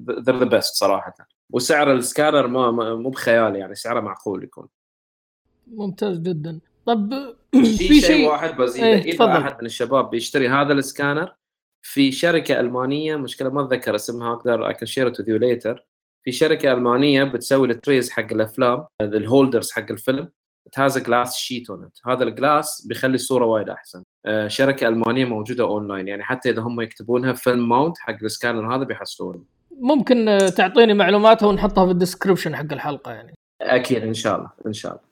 they're 0.10 0.38
the 0.40 0.46
best 0.46 0.76
صراحة. 0.76 1.14
وسعر 1.50 1.94
السكانر 1.94 2.48
ما 2.48 2.72
ما- 2.72 2.96
مو 2.96 3.10
بخيال 3.10 3.56
يعني 3.56 3.76
سعره 3.76 4.00
معقول 4.00 4.44
يكون. 4.44 4.68
ممتاز 5.68 6.20
جدا. 6.20 6.60
طب 6.86 7.14
في 7.78 8.02
شيء 8.02 8.28
واحد 8.30 8.58
بزيده 8.58 8.88
إيه، 8.88 9.02
إذا 9.02 9.12
تفضل. 9.12 9.30
أحد 9.30 9.58
من 9.60 9.66
الشباب 9.66 10.10
بيشتري 10.10 10.50
هذا 10.50 10.74
السكانر 10.74 11.36
في 11.82 12.12
شركة 12.12 12.60
ألمانية 12.60 13.16
مشكلة 13.16 13.50
ما 13.50 13.62
أتذكر 13.62 13.96
اسمها 13.96 14.34
أقدر 14.34 14.68
I 14.68 14.74
can 14.74 14.86
share 14.86 15.10
it 15.10 15.24
later 15.28 15.86
في 16.24 16.32
شركة 16.32 16.74
ألمانية 16.74 17.24
بتسوي 17.24 17.68
ال 17.72 17.78
trays 17.78 18.10
حق 18.12 18.32
الأفلام 18.34 18.86
ال 19.02 19.11
holders 19.11 19.72
حق 19.72 19.92
الفيلم. 19.92 20.30
has 20.80 20.98
glass 20.98 21.36
sheet 21.36 21.70
on 21.70 21.90
هذا 22.08 22.24
ال 22.24 22.35
glass 22.35 22.88
بيخلي 22.88 23.16
الصورة 23.16 23.46
وايد 23.46 23.70
أحسن. 23.70 24.04
آه، 24.26 24.48
شركة 24.48 24.88
ألمانية 24.88 25.26
موجودة 25.26 25.64
اونلاين 25.64 26.08
يعني 26.08 26.24
حتى 26.24 26.50
إذا 26.50 26.62
هم 26.62 26.82
يكتبونها 26.82 27.34
film 27.34 27.70
mount 27.70 27.98
حق 27.98 28.16
السكانر 28.24 28.76
هذا 28.76 28.84
بيحصلونه 28.84 29.44
ممكن 29.82 30.30
آه، 30.30 30.50
تعطيني 30.50 30.94
معلوماتها 30.94 31.48
ونحطها 31.48 31.86
في 31.86 31.92
ال 31.92 31.97
description 31.97 32.56
حق 32.56 32.74
الحلقة 32.74 33.12
يعني. 33.12 33.34
أكيد 33.62 34.04
إن 34.04 34.14
شاء 34.14 34.38
الله 34.38 34.50
إن 34.68 34.74
شاء 34.74 34.92
الله. 34.92 35.04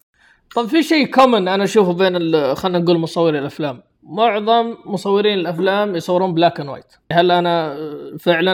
طب 0.55 0.65
في 0.65 0.83
شيء 0.83 1.05
common 1.05 1.47
أنا 1.47 1.63
أشوفه 1.63 1.93
بين 1.93 2.55
خلينا 2.55 2.79
نقول 2.79 2.97
مصوري 2.97 3.39
الأفلام. 3.39 3.83
معظم 4.03 4.75
مصورين 4.85 5.39
الأفلام 5.39 5.95
يصورون 5.95 6.33
black 6.33 6.59
and 6.59 6.69
white 6.69 6.93
هل 7.11 7.31
أنا 7.31 7.73
آه، 7.73 8.17
فعلا 8.19 8.53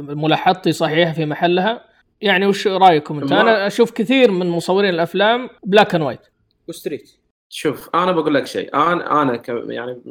ملاحظتي 0.00 0.72
صحيحة 0.72 1.12
في 1.12 1.26
محلها؟ 1.26 1.80
يعني 2.20 2.46
وش 2.46 2.66
رأيكم 2.66 3.18
انت؟ 3.18 3.32
أنا 3.32 3.66
أشوف 3.66 3.90
كثير 3.90 4.30
من 4.30 4.46
مصورين 4.46 4.90
الأفلام 4.94 5.50
بلاك 5.64 5.94
اند 5.94 6.04
وايت 6.04 6.20
وستريت 6.68 7.10
شوف 7.48 7.90
أنا 7.94 8.12
بقول 8.12 8.34
لك 8.34 8.46
شيء. 8.46 8.74
أنا 8.74 9.22
أنا 9.22 9.36
ك 9.36 9.48
يعني 9.48 10.02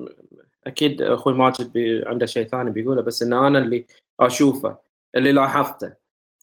أكيد 0.68 1.02
أخوي 1.02 1.34
ماجد 1.34 1.74
بي 1.74 2.04
عنده 2.06 2.26
شيء 2.26 2.48
ثاني 2.48 2.72
بيقوله 2.72 3.02
بس 3.02 3.24
إن 3.24 3.34
أنا 3.34 3.60
اللي 3.60 3.86
أشوفه 4.20 4.78
اللي 5.16 5.32
لاحظته 5.32 5.94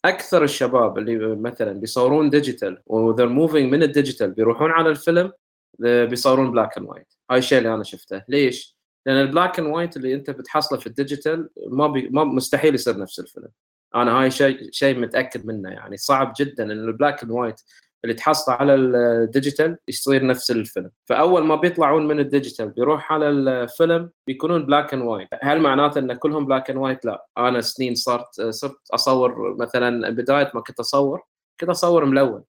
أكثر 0.04 0.44
الشباب 0.44 0.98
اللي 0.98 1.36
مثلا 1.36 1.72
بيصورون 1.72 2.30
digital 2.30 2.82
و 2.86 2.91
they're 2.92 3.28
moving 3.28 3.72
من 3.72 3.82
ال 3.82 3.88
digital 3.88 4.30
بيروحون 4.30 4.70
على 4.70 4.88
الفيلم 4.88 5.32
بيصورون 5.78 6.50
black 6.50 6.78
and 6.78 6.88
white 6.88 7.14
هاي 7.30 7.38
الشيء 7.38 7.58
اللي 7.58 7.74
أنا 7.74 7.82
شفته. 7.82 8.22
ليش؟ 8.28 8.76
لأن 9.06 9.16
ال 9.16 9.23
black 9.23 9.58
and 9.58 9.68
white 9.68 9.96
اللي 9.96 10.14
أنت 10.14 10.30
بتحصله 10.30 10.78
في 10.78 10.86
ال 10.86 10.94
digital 10.94 11.48
ما, 11.68 11.86
بي 11.86 12.08
ما 12.08 12.24
مستحيل 12.24 12.74
يصير 12.74 12.98
نفس 12.98 13.20
الفيلم. 13.20 13.48
أنا 13.94 14.20
هاي 14.20 14.30
شيء 14.30 14.68
شيء 14.72 14.98
متأكد 14.98 15.46
منه 15.46 15.70
يعني. 15.70 15.96
صعب 15.96 16.32
جدا 16.40 16.64
إن 16.64 16.70
ال 16.70 16.79
black 16.79 17.22
and 17.22 17.32
white 17.32 17.60
اللي 18.04 18.14
تحصله 18.14 18.54
على 18.54 18.74
ال 18.74 18.87
digital 18.87 19.78
يصير 19.88 20.26
نفس 20.26 20.50
الفيلم. 20.50 20.90
فأول 21.08 21.44
ما 21.44 21.54
بيطلعون 21.56 22.06
من 22.08 22.20
ال 22.20 22.26
digital 22.26 22.68
بيروح 22.70 23.12
على 23.12 23.28
الفيلم 23.28 24.10
بيكونون 24.26 24.66
black 24.66 24.94
and 24.94 25.02
white 25.02 25.28
هل 25.42 25.60
معناته 25.60 25.98
إن 25.98 26.12
كلهم 26.12 26.46
black 26.46 26.70
and 26.70 26.78
white 26.78 27.04
لا. 27.04 27.26
أنا 27.38 27.60
سنين 27.60 27.94
صرت 27.94 28.40
صرت 28.40 28.76
أصور 28.94 29.56
مثلا 29.60 30.10
بداية 30.10 30.50
ما 30.54 30.60
كنت 30.60 30.80
أصور 30.80 31.22
كنت 31.60 31.68
أصور 31.70 32.04
ملون. 32.04 32.42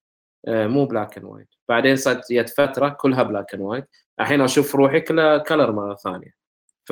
آه، 0.48 0.66
مو 0.66 0.84
black 0.86 1.16
and 1.16 1.26
white 1.26 1.48
بعدين 1.68 1.96
صارت 1.96 2.32
جت 2.32 2.48
فترة 2.48 2.88
كلها 2.88 3.22
black 3.22 3.54
and 3.54 3.62
white 3.62 3.84
الحين 4.20 4.40
أشوف 4.40 4.74
روحي 4.74 5.00
كلها 5.00 5.38
color 5.38 5.72
مرة 5.72 5.94
ثانية. 5.94 6.43
ف 6.84 6.90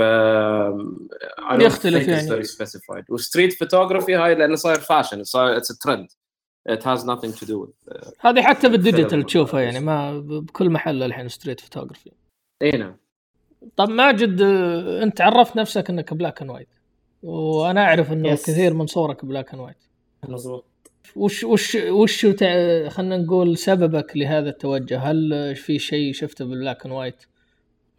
يختلف 1.53 2.09
يعني. 2.09 2.43
specified 2.44 3.04
و 3.10 3.16
street 3.16 3.52
photography 3.52 4.14
هاي 4.14 4.34
لأنه 4.34 4.55
صاير 4.57 4.80
fashion 4.80 5.24
صاير 5.24 5.57
it's 5.56 5.78
trend 5.78 6.08
nothing 6.70 7.32
to 7.40 7.45
do 7.47 7.57
with 7.66 7.95
uh, 7.95 8.09
هذه 8.20 8.43
حتى 8.43 8.68
بال 8.68 8.80
digital 8.80 9.22
تشوفها 9.26 9.61
يعني 9.61 9.80
ما 9.80 10.18
بكل 10.20 10.70
محل 10.70 11.03
الحين 11.03 11.28
street 11.28 11.60
photography 11.60 12.10
إي 12.62 12.70
نعم. 12.70 12.97
طب 13.76 13.88
ماجد 13.88 14.43
آه، 14.43 15.03
أنت 15.03 15.20
عرفت 15.20 15.57
نفسك 15.57 15.90
إنك 15.90 16.14
black 16.14 16.40
and 16.42 16.50
white 16.50 16.68
وأنا 17.22 17.84
أعرف 17.84 18.12
إنه 18.12 18.36
Yes. 18.36 18.47
كثير 18.47 18.74
من 18.74 18.86
صورك 18.86 19.24
black 19.24 19.52
and 19.52 19.60
white 19.62 19.76
مظبوط. 20.28 20.64
وش 21.16 21.45
وش 21.45 21.74
وش 21.74 22.26
تع- 22.26 22.88
خلينا 22.88 23.16
نقول 23.16 23.59
سببك 23.59 24.16
لهذا 24.16 24.49
التوجه؟ 24.49 24.99
هل 24.99 25.55
في 25.57 25.78
شيء 25.78 26.12
شفته 26.12 26.45
بال 26.44 26.56
black 26.56 26.84
and 26.86 26.94
white 26.94 27.22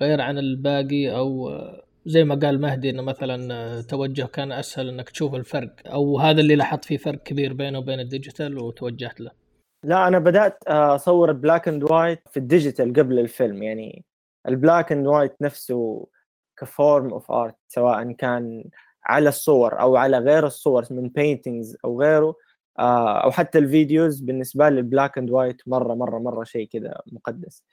غير 0.01 0.21
عن 0.21 0.37
الباقي 0.37 1.15
أو 1.15 1.49
آه، 1.49 1.82
زي 2.05 2.23
ما 2.23 2.35
قال 2.35 2.61
مهدي 2.61 2.89
إنه 2.89 3.01
مثلا 3.01 3.53
آه، 3.53 3.81
توجه 3.81 4.25
كان 4.25 4.51
أسهل 4.51 4.89
إنك 4.89 5.09
تشوف 5.09 5.35
الفرق 5.35 5.75
أو 5.85 6.19
هذا 6.19 6.41
اللي 6.41 6.55
لاحظت 6.55 6.85
فيه 6.85 6.97
فرق 6.97 7.23
كبير 7.23 7.53
بينه 7.53 7.79
وبين 7.79 7.99
ال 7.99 8.07
digital 8.07 8.57
وتوجهت 8.57 9.21
له. 9.21 9.31
لا 9.83 10.07
أنا 10.07 10.19
بدأت 10.19 10.63
أصور 10.67 11.31
black 11.31 11.67
and 11.67 11.91
white 11.91 12.19
في 12.31 12.37
ال 12.37 12.44
digital 12.44 12.93
قبل 12.93 13.19
الفيلم. 13.19 13.63
يعني 13.63 14.05
ال 14.47 14.55
black 14.55 14.91
and 14.91 15.07
white 15.07 15.41
نفسه 15.41 16.07
ك 16.57 16.68
form 16.68 17.13
of 17.13 17.31
art 17.31 17.55
سواء 17.67 18.11
كان 18.11 18.63
على 19.05 19.29
الصور 19.29 19.79
أو 19.79 19.95
على 19.95 20.17
غير 20.17 20.47
الصور 20.47 20.85
من 20.91 21.09
paintings 21.09 21.77
أو 21.85 22.01
غيره 22.01 22.35
آه، 22.79 23.23
أو 23.23 23.31
حتى 23.31 23.57
ال 23.57 23.66
videos 23.66 24.19
بالنسبة 24.19 24.69
لي 24.69 24.79
ال 24.79 24.86
black 24.86 25.17
and 25.17 25.31
white 25.31 25.61
مرة 25.67 25.93
مرة 25.93 26.19
مرة 26.19 26.43
شيء 26.43 26.67
كذا 26.67 27.01
مقدس. 27.11 27.63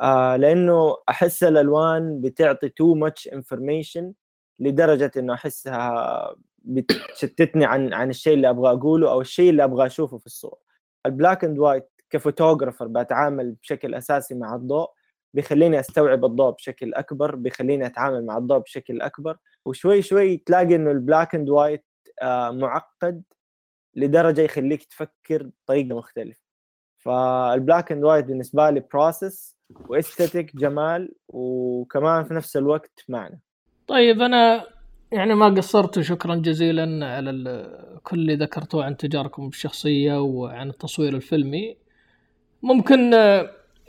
آه، 0.00 0.36
لأنه 0.36 0.96
أحس 1.08 1.42
الألوان 1.44 2.20
بتعطي 2.20 2.68
too 2.68 2.94
much 2.94 3.28
information 3.28 4.12
لدرجة 4.58 5.10
إنه 5.16 5.34
أحسها 5.34 6.34
بتشتتني 6.58 7.64
عن 7.64 7.92
عن 7.92 8.10
الشيء 8.10 8.34
اللي 8.34 8.50
أبغى 8.50 8.70
أقوله 8.72 9.10
أو 9.10 9.20
الشيء 9.20 9.50
اللي 9.50 9.64
أبغى 9.64 9.86
أشوفه 9.86 10.18
في 10.18 10.26
الصور. 10.26 10.58
ال 11.06 11.12
black 11.12 11.44
and 11.44 11.58
white 11.58 11.90
ك 12.10 12.16
photographer 12.16 12.86
بتعامل 12.86 13.52
بشكل 13.52 13.94
أساسي 13.94 14.34
مع 14.34 14.54
الضوء 14.54 14.90
بيخليني 15.34 15.80
أستوعب 15.80 16.24
الضوء 16.24 16.50
بشكل 16.54 16.94
أكبر 16.94 17.34
بيخليني 17.34 17.86
أتعامل 17.86 18.26
مع 18.26 18.38
الضوء 18.38 18.58
بشكل 18.58 19.00
أكبر. 19.02 19.36
وشوي 19.64 20.02
شوي 20.02 20.36
تلاقي 20.36 20.74
إنه 20.76 20.90
ال 20.90 20.97
black 20.97 21.34
and 21.34 21.50
white 21.50 21.84
معقد 22.50 23.22
لدرجة 23.94 24.40
يخليك 24.40 24.84
تفكر 24.84 25.42
بطريقة 25.64 25.96
مختلفة. 25.96 26.40
فال 26.98 27.25
black 27.25 27.92
and 27.92 28.04
white 28.04 28.24
بالنسبة 28.24 28.70
لي 28.70 28.80
process 28.80 29.56
و 29.88 29.95
aesthetic 29.95 30.56
جمال 30.56 31.12
وكمان 31.28 32.24
في 32.24 32.34
نفس 32.34 32.56
الوقت 32.56 33.04
معنى 33.08 33.40
طيب 33.86 34.22
أنا 34.22 34.66
يعني 35.12 35.34
ما 35.34 35.48
قصرت 35.48 36.00
شكرا 36.00 36.34
جزيلا 36.34 37.06
على 37.06 37.30
كل 38.02 38.18
اللي 38.18 38.36
ذكرتوه 38.36 38.84
عن 38.84 38.96
تجاربكم 38.96 39.48
الشخصية 39.48 40.20
وعن 40.22 40.70
التصوير 40.70 41.16
الفيلمي. 41.16 41.76
ممكن 42.62 43.12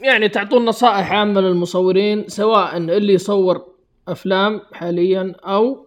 يعني 0.00 0.28
تعطون 0.28 0.64
نصائح 0.64 1.12
عامة 1.12 1.40
للمصورين 1.40 2.28
سواء 2.28 2.76
اللي 2.76 3.12
يصور 3.12 3.66
أفلام 4.08 4.60
حاليا 4.72 5.34
أو 5.44 5.86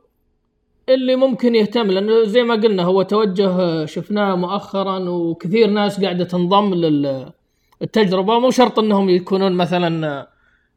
اللي 0.89 1.15
ممكن 1.15 1.55
يهتم 1.55 1.87
لأنه 1.87 2.23
زي 2.23 2.43
ما 2.43 2.53
قلنا 2.53 2.83
هو 2.83 3.01
توجه 3.01 3.85
شفناه 3.85 4.35
مؤخرا 4.35 5.09
وكثير 5.09 5.69
ناس 5.69 6.01
قاعدة 6.01 6.23
تنضم 6.23 6.73
للتجربه 7.82 8.39
مو 8.39 8.51
شرط 8.51 8.80
إنهم 8.80 9.09
يكونون 9.09 9.51
مثلا 9.51 10.07
آه، 10.07 10.27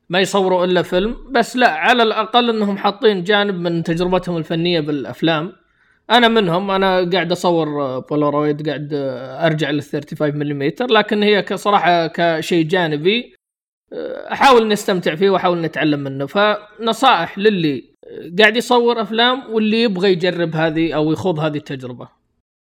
ما 0.09 0.21
يصوروا 0.21 0.65
إلا 0.65 0.83
فيلم 0.83 1.17
بس 1.31 1.57
لا 1.57 1.71
على 1.71 2.03
الأقل 2.03 2.51
إنهم 2.51 2.79
حاطين 2.79 3.25
جانب 3.25 3.55
من 3.55 3.83
تجربتهم 3.83 4.37
الفنية 4.37 4.81
بالأفلام. 4.81 5.53
أنا 6.11 6.29
منهم 6.29 6.71
أنا 6.71 7.11
قاعد 7.11 7.33
أصور 7.33 7.83
آه، 7.83 7.99
بولارويد 7.99 8.69
قاعد 8.69 8.91
آه، 8.93 9.47
أرجع 9.47 9.71
لل 9.71 9.83
35 9.83 10.37
ملم 10.37 10.73
لكن 10.81 11.23
هي 11.23 11.43
كصراحه 11.43 12.07
كشيء 12.07 12.65
جانبي 12.65 13.35
أحاول 14.33 14.63
اني 14.63 14.73
استمتع 14.73 15.15
فيه 15.15 15.31
وأحاول 15.31 15.59
اني 15.59 15.67
اتعلم 15.67 16.01
منه. 16.01 16.27
فنصائح 16.27 17.39
للي 17.39 17.85
قاعد 18.39 18.57
يصور 18.57 19.03
أفلام 19.03 19.55
واللي 19.55 19.83
يبغى 19.83 20.13
يجرب 20.13 20.57
هذه 20.57 20.93
أو 20.93 21.13
يخوض 21.13 21.39
هذه 21.39 21.57
التجربة. 21.57 22.22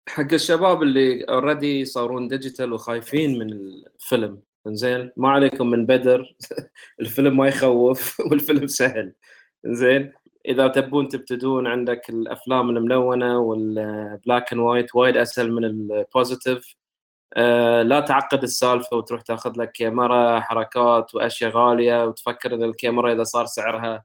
حق 0.08 0.32
الشباب 0.32 0.82
اللي 0.82 1.24
already 1.24 1.80
يصورون 1.80 2.28
digital 2.28 2.72
وخايفين 2.72 3.38
من 3.38 3.52
الفيلم. 3.52 4.42
زين 4.66 5.12
ما 5.16 5.30
عليكم 5.30 5.70
من 5.70 5.86
بدر. 5.86 6.36
الفيلم 7.00 7.36
ما 7.36 7.48
يخوف 7.48 8.20
والفيلم 8.30 8.66
سهل. 8.66 9.14
زين 9.64 10.12
إذا 10.48 10.68
تبون 10.68 11.08
تبتدون 11.08 11.66
عندك 11.66 12.10
الأفلام 12.10 12.70
الملونة 12.70 13.38
وال 13.38 13.71
black 13.71 14.52
and 14.52 14.60
white 14.62 14.94
وايد 14.94 15.16
أسهل 15.16 15.52
من 15.52 15.64
ال 15.64 15.77
positive 15.77 16.76
آه 17.36 17.82
لا 17.82 18.00
تعقد 18.00 18.42
السالفة 18.42 18.96
وتروح 18.96 19.22
تاخذ 19.22 19.52
لك 19.60 19.72
كاميرا 19.72 20.40
حركات 20.40 21.14
وأشياء 21.14 21.50
غالية 21.50 22.04
وتفكر 22.06 22.54
إن 22.54 22.62
الكاميرا 22.62 23.12
إذا 23.12 23.24
صار 23.24 23.46
سعرها 23.46 24.04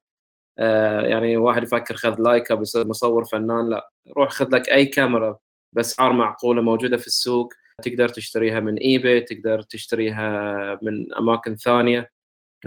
آه 0.60 1.01
يعني 1.01 1.38
واحد 1.38 1.64
يفكر 1.64 1.95
خذ 1.95 2.16
لايكا 2.22 2.56
بيصير 2.56 2.88
مصور 2.88 3.26
فنان 3.26 3.70
لا. 3.70 3.91
روح 4.18 4.30
خذ 4.30 4.49
لك 4.56 4.70
أي 4.70 4.86
كاميرا. 4.86 5.38
باسعار 5.76 6.13
معقولة 6.13 6.61
موجودة 6.61 6.97
في 6.97 7.07
السوق 7.07 7.53
تقدر 7.84 8.09
تشتريها 8.09 8.59
من 8.59 8.78
ايباي 8.78 9.21
تقدر 9.21 9.61
تشتريها 9.61 10.80
من 10.82 11.13
أماكن 11.13 11.55
ثانية. 11.55 12.11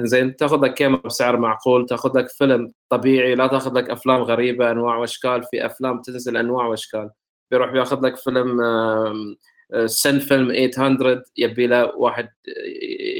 زين 0.00 0.36
تاخذ 0.36 0.64
لك 0.64 0.74
كاميرا 0.74 1.00
بسعر 1.00 1.36
معقول 1.36 1.86
تاخذ 1.86 2.18
لك 2.18 2.28
فيلم 2.28 2.72
طبيعي 2.88 3.34
لا 3.34 3.46
تاخذ 3.46 3.74
لك 3.74 3.90
أفلام 3.90 4.22
غريبة 4.22 4.70
أنواع 4.70 4.96
وأشكال 4.96 5.42
في 5.44 5.66
أفلام 5.66 6.00
تنزل 6.02 6.36
أنواع 6.36 6.66
وأشكال. 6.66 7.10
بيروح 7.50 7.70
بياخذ 7.70 8.00
لك 8.00 8.16
فيلم 8.16 8.60
آه، 8.60 9.86
CineStill 9.86 10.70
800 10.70 11.22
يبي 11.36 11.66
له 11.66 11.96
واحد 11.96 12.28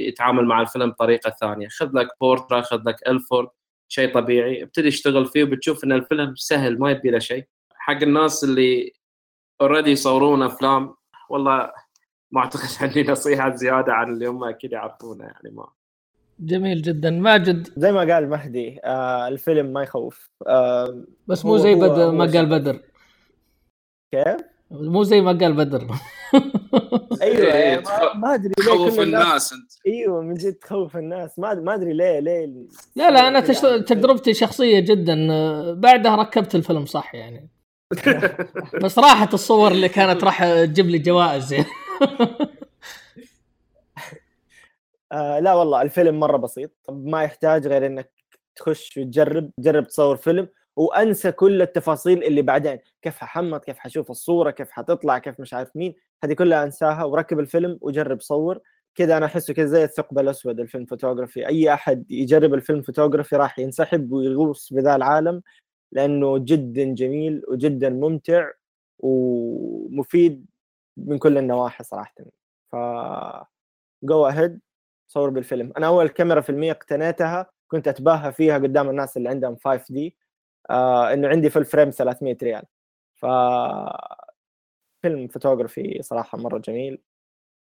يتعامل 0.09 0.45
مع 0.45 0.61
الفيلم 0.61 0.91
بطريقة 0.91 1.30
ثانية. 1.41 1.68
خذ 1.68 1.91
لك 1.95 2.09
Portra 2.20 2.61
خذ 2.61 2.82
لك 2.87 3.09
Ilford 3.09 3.49
شيء 3.89 4.14
طبيعي. 4.14 4.62
ابتدي 4.62 4.89
اشتغل 4.89 5.26
فيه 5.26 5.45
وبتشوف 5.45 5.84
إن 5.84 5.93
الفيلم 5.93 6.34
سهل 6.37 6.78
ما 6.78 6.91
يبي 6.91 7.11
له 7.11 7.18
شيء. 7.18 7.45
حق 7.74 8.03
الناس 8.03 8.45
اللي 8.45 8.93
already 9.61 9.91
يصورون 9.90 10.42
أفلام. 10.42 10.94
والله 11.30 11.70
ما 12.30 12.40
أعتقد 12.40 12.68
عندي 12.80 13.02
نصيحة 13.02 13.54
زيادة 13.57 13.92
عن 13.92 14.12
اللي 14.12 14.26
هم 14.26 14.44
أكيد 14.44 14.72
يعرفونه 14.72 15.24
يعني 15.24 15.50
ما. 15.57 15.66
جميل 16.40 16.82
جدا. 16.82 17.11
ماجد. 17.11 17.68
زي 17.76 17.92
ما 17.92 18.14
قال 18.14 18.28
مهدي 18.28 18.80
آه 18.84 19.28
الفيلم 19.28 19.66
ما 19.72 19.82
يخوف. 19.82 20.30
آه 20.46 21.04
بس 21.26 21.44
مو 21.44 21.50
هو- 21.52 21.59
زي 21.59 21.74
هو- 21.74 21.80
بدر 21.80 22.11
ما 22.11 22.24
قال 22.24 22.46
بدر. 22.46 22.80
كيف؟ 24.12 24.36
مو 24.70 25.02
زي 25.02 25.20
ما 25.20 25.32
قال 25.32 25.52
بدر. 25.52 25.86
أيوه 27.22 27.52
إيه، 27.54 27.76
ما- 27.80 28.14
ما 28.14 28.34
أدري 28.34 28.52
ليه 28.59 28.64
تخوف 28.66 29.00
الناس 29.00 29.52
أنت. 29.52 29.72
أيوه 29.86 30.22
من 30.22 30.34
جد 30.34 30.52
تخوف 30.54 30.96
الناس. 30.96 31.38
ما 31.38 31.54
ما 31.54 31.74
أدري 31.74 31.92
ليه 31.92 32.18
ليه 32.18 32.46
لا 32.46 32.66
لا 32.96 33.09
أنا. 33.09 33.20
عن 33.20 33.36
الفيلم. 33.36 33.82
تجربتي 33.82 34.34
شخصية 34.34 34.80
جدا. 34.80 35.28
آه، 35.32 35.72
بعدها 35.74 36.16
ركبت 36.16 36.54
الفيلم 36.54 36.86
صح 36.86 37.14
يعني. 37.14 37.48
بس 38.82 38.99
راحت 38.99 39.34
الصور 39.34 39.72
اللي 39.72 39.89
كانت 39.89 40.24
راح 40.24 40.45
تجيب 40.45 40.87
لي 40.87 40.99
جوائز. 40.99 41.55
آه 45.12 45.39
لا 45.41 45.55
والله 45.55 45.82
الفيلم 45.82 46.20
مرة 46.20 46.37
بسيط. 46.37 46.70
ما 46.89 47.22
يحتاج 47.22 47.66
غير 47.66 47.87
إنك 47.87 48.11
تخش 48.57 48.97
وتجرب 48.99 49.51
تجرب 49.57 49.87
تصور 49.87 50.16
فيلم 50.16 50.49
وأنسى 50.76 51.32
كل 51.32 51.62
التفاصيل 51.62 52.24
اللي 52.24 52.43
بعدين. 52.43 52.78
كيف 53.03 53.18
ححمض 53.18 53.64
كيف 53.64 53.78
حشوف 53.78 54.11
الصورة 54.11 54.51
كيف 54.51 54.70
حتطلع 54.70 55.18
كيف 55.18 55.41
مش 55.41 55.55
عارف 55.55 55.76
مين. 55.76 55.95
هذه 56.24 56.32
كلها 56.32 56.64
أنساها 56.64 57.05
وركب 57.05 57.41
الفيلم 57.41 57.78
وجرب 57.80 58.20
صور. 58.20 58.59
كذا 58.95 59.16
أنا 59.16 59.26
أحسه 59.26 59.55
كذا 59.55 59.66
زي 59.66 59.84
الثقب 59.84 60.18
الأسود 60.18 60.61
ال 60.61 60.65
film 60.65 60.84
photography. 60.87 61.47
أي 61.47 61.74
أحد 61.74 62.05
يجرب 62.11 62.55
ال 62.55 62.60
film 62.60 62.82
photography 62.82 63.37
راح 63.37 63.59
ينسحب 63.59 64.12
ويغوص 64.12 64.72
بذا 64.72 64.97
العالم. 64.97 65.43
لأنه 65.93 66.39
جدا 66.39 66.84
جميل 66.95 67.43
وجدا 67.49 67.89
ممتع 67.91 68.51
ومفيد 68.99 70.47
من 70.97 71.18
كل 71.18 71.39
النواحي 71.39 71.84
صراحة. 71.84 72.14
ف 72.72 72.76
go 74.03 74.26
ahead 74.26 74.61
صور 75.09 75.30
بالفيلم. 75.30 75.72
أنا 75.78 75.87
أول 75.87 76.09
كاميرا 76.09 76.41
فيلمية 76.41 76.72
اقتنيتها 76.72 77.47
كنت 77.68 77.89
أتباهى 77.89 78.32
فيها 78.32 78.55
قدام 78.59 78.91
الناس 78.91 79.16
اللي 79.16 79.28
عندهم 79.28 79.57
5D 79.57 80.16
آه 80.70 81.12
إنه 81.12 81.28
عندي 81.28 81.51
full 81.51 81.59
frame 81.59 81.91
300 81.91 82.37
ريال. 82.43 82.62
ف 83.14 83.26
film 85.03 85.28
photography 85.28 85.99
صراحة 86.03 86.39
مرة 86.39 86.59
جميل 86.59 86.99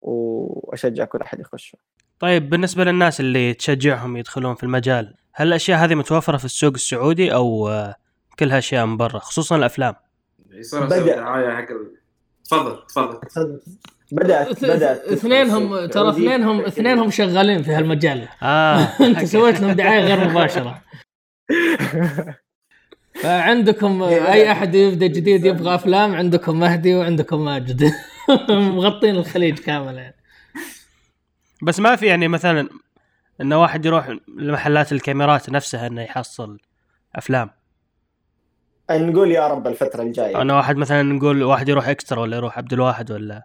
وأشجع 0.01 1.05
كل 1.05 1.21
أحد 1.21 1.39
يخش 1.39 1.75
طيب 2.19 2.49
بالنسبة 2.49 2.83
للناس 2.83 3.19
اللي 3.19 3.53
تشجعهم 3.53 4.17
يدخلون 4.17 4.55
في 4.55 4.63
المجال 4.63 5.15
هل 5.33 5.47
الأشياء 5.47 5.79
هذه 5.79 5.95
متوفرة 5.95 6.37
في 6.37 6.45
السوق 6.45 6.73
السعودي 6.73 7.33
أو 7.33 7.69
آه، 7.69 7.95
كلها 8.39 8.57
أشياء 8.57 8.85
من 8.85 8.97
برا 8.97 9.19
خصوصا 9.19 9.55
الأفلام. 9.55 9.95
يصير 10.51 10.85
بدأ. 10.85 10.97
أسوي 10.97 11.11
دعاية 11.11 11.55
حق 11.55 11.65
تفضل 12.45 12.85
تفضل. 12.87 13.59
بدأت 14.11 14.63
بدأت. 14.63 15.03
اثنينهم 15.05 15.85
ترى 15.85 16.09
اثنينهم 16.09 16.61
اثنينهم 16.61 17.11
شغالين 17.11 17.63
في 17.63 17.71
هالمجال. 17.71 18.27
آه 18.43 18.77
أنت 19.07 19.25
سويت 19.25 19.59
لهم 19.61 19.71
دعاية 19.71 19.99
غير 20.03 20.29
مباشرة. 20.29 20.81
فعندكم 23.23 24.03
أي 24.03 24.51
أحد 24.51 24.75
يبدأ 24.75 25.07
جديد 25.07 25.45
يبغى 25.45 25.75
أفلام؟ 25.75 26.15
عندكم 26.15 26.59
مهدي 26.59 26.95
وعندكم 26.95 27.45
ماجد. 27.45 27.91
مغطين 28.49 29.15
الخليج 29.15 29.59
كامل 29.59 29.95
يعني. 29.95 30.15
بس 31.63 31.79
ما 31.79 31.95
في 31.95 32.05
يعني 32.05 32.27
مثلا 32.27 32.69
انه 33.41 33.61
واحد 33.61 33.85
يروح 33.85 34.17
لمحلات 34.37 34.91
الكاميرات 34.91 35.49
نفسها 35.49 35.87
إنه 35.87 36.01
يحصل 36.01 36.57
أفلام. 37.15 37.49
نقول 38.91 39.31
يا 39.31 39.47
رب 39.47 39.67
الفترة 39.67 40.01
الجاية 40.03 40.41
أنا 40.41 40.55
واحد 40.55 40.77
مثلا 40.77 41.01
نقول 41.03 41.43
واحد 41.43 41.69
يروح 41.69 41.87
إكسترا 41.89 42.19
ولا 42.19 42.37
يروح 42.37 42.57
عبد 42.57 42.73
الواحد 42.73 43.11
ولا 43.11 43.43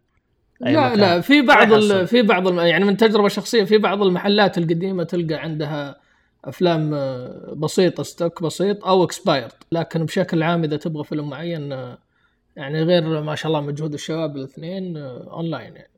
أي 0.67 0.73
لا 0.73 0.87
مكان. 0.89 0.99
لا 1.01 1.21
في 1.21 1.43
بعض 1.43 1.73
ال-. 1.73 2.07
في 2.07 2.23
بعض 2.23 2.47
الم- 2.49 2.59
يعني 2.61 2.85
من 2.85 2.97
تجربة 2.97 3.29
شخصية 3.29 3.65
في 3.65 3.79
بعض 3.79 4.03
المحلات 4.03 4.59
القديمة 4.59 5.05
تلقى 5.05 5.35
عندها 5.35 5.97
أفلام 6.45 6.95
آه، 6.95 7.55
بسيطة 7.57 8.03
stock 8.03 8.43
بسيط 8.43 8.85
أو 8.87 9.05
expired 9.05 9.53
لكن 9.73 10.05
بشكل 10.05 10.43
عام 10.43 10.65
إذا 10.65 10.77
تبغى 10.77 11.05
فيلم 11.05 11.29
معين 11.31 11.73
آه، 11.73 11.99
يعني 12.57 12.83
غير 12.83 13.23
ما 13.23 13.35
شاء 13.35 13.47
الله 13.53 13.61
مجهود 13.61 13.93
الشباب 13.95 14.37
الاثنين 14.37 14.97
آه، 14.97 15.29
اونلاين 15.33 15.75
يعني 15.77 15.91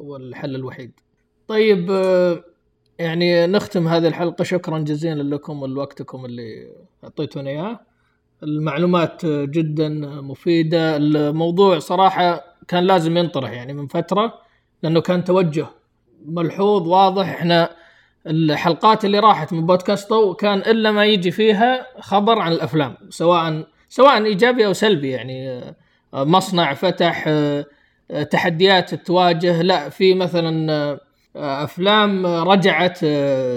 هو 0.00 0.16
الحل 0.16 0.54
الوحيد. 0.54 0.92
طيب 1.48 1.90
آه، 1.90 2.44
يعني 2.98 3.46
نختم 3.46 3.88
هذه 3.88 4.08
الحلقة 4.08 4.44
شكرا 4.44 4.78
جزيلا 4.78 5.34
لكم 5.34 5.62
ولوقتكم 5.62 6.24
اللي 6.24 6.66
أعطيتونا 7.04 7.50
إياه. 7.50 7.80
المعلومات 8.42 9.26
جدا 9.26 9.88
مفيدة، 10.20 10.96
الموضوع 10.96 11.78
صراحة 11.78 12.44
كان 12.68 12.84
لازم 12.84 13.16
ينطرح 13.16 13.50
يعني 13.50 13.72
من 13.72 13.86
فترة 13.86 14.34
لأنه 14.82 15.00
كان 15.00 15.24
توجه 15.24 15.66
ملحوظ 16.26 16.88
واضح. 16.88 17.28
إحنا 17.28 17.70
الحلقات 18.26 19.04
اللي 19.04 19.18
راحت 19.18 19.52
من 19.52 19.66
بودكاست 19.66 20.08
كان 20.38 20.58
إلا 20.58 20.90
ما 20.90 21.04
يجي 21.04 21.30
فيها 21.30 21.86
خبر 22.00 22.38
عن 22.38 22.52
الأفلام 22.52 22.96
سواء 23.10 23.66
سواء 23.88 24.24
إيجابي 24.24 24.66
أو 24.66 24.72
سلبي 24.72 25.10
يعني. 25.10 25.60
مصنع 26.12 26.74
فتح 26.74 27.30
تحديات 28.30 28.94
تواجه. 28.94 29.62
لا 29.62 29.88
في 29.88 30.14
مثلا 30.14 30.98
أفلام 31.36 32.26
رجعت 32.26 33.04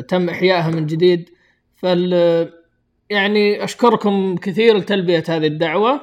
تم 0.08 0.30
إحيائها 0.30 0.70
من 0.70 0.86
جديد. 0.86 1.30
فال 1.76 2.57
يعني 3.10 3.64
أشكركم 3.64 4.36
كثير 4.36 4.78
لتلبية 4.78 5.24
هذه 5.30 5.48
الدعوة 5.48 6.02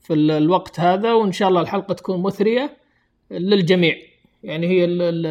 في 0.00 0.14
ال- 0.14 0.30
الوقت 0.30 0.80
هذا 0.80 1.12
وإن 1.12 1.32
شاء 1.32 1.48
الله 1.48 1.60
الحلقة 1.60 1.94
تكون 1.94 2.22
مثرية 2.22 2.76
للجميع. 3.30 3.96
يعني 4.42 4.66
هي 4.66 4.84
ال- 4.84 5.02
ال- 5.02 5.26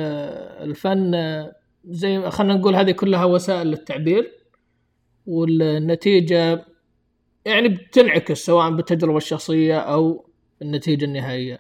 الفن 0.70 1.12
زي 1.86 2.30
خلينا 2.30 2.54
نقول 2.54 2.76
هذه 2.76 2.92
كلها 2.92 3.26
وسائل 3.26 3.68
للتعبير 3.68 4.32
والنتيجة 5.28 6.66
يعني 7.46 7.68
بتنعكس 7.70 8.46
سواء 8.46 8.70
بالتجربة 8.72 9.18
الشخصية 9.18 9.78
أو 9.80 10.26
النتيجة 10.62 11.06
النهائية. 11.06 11.60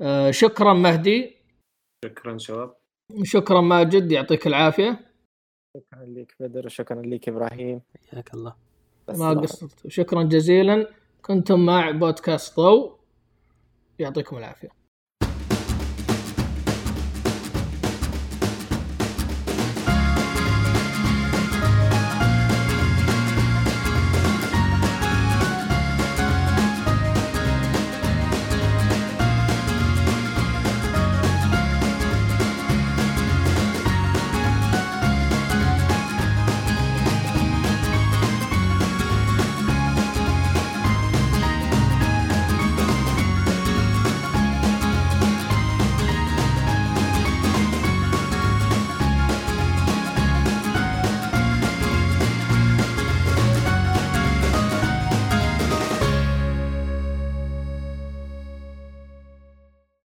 آه، 0.00 0.30
شكرا 0.30 0.74
مهدي. 0.74 1.36
شكرا 2.04 2.38
شباب. 2.38 2.74
شكرا 3.22 3.60
ماجد 3.60 4.12
يعطيك 4.12 4.46
العافية. 4.46 5.00
شكرا 5.76 6.04
لك 6.06 6.34
بدر 6.40 6.66
وشكرا 6.66 7.02
لك 7.02 7.28
إبراهيم. 7.28 7.80
حياك 8.10 8.34
الله. 8.34 8.69
بس 9.10 9.18
ما. 9.18 9.34
قصرت. 9.34 9.86
شكرا 9.88 10.22
جزيلا. 10.22 10.90
كنتم 11.22 11.66
مع 11.66 11.90
بودكاست 11.90 12.56
ضوء. 12.56 12.96
يعطيكم 13.98 14.38
العافية. 14.38 14.79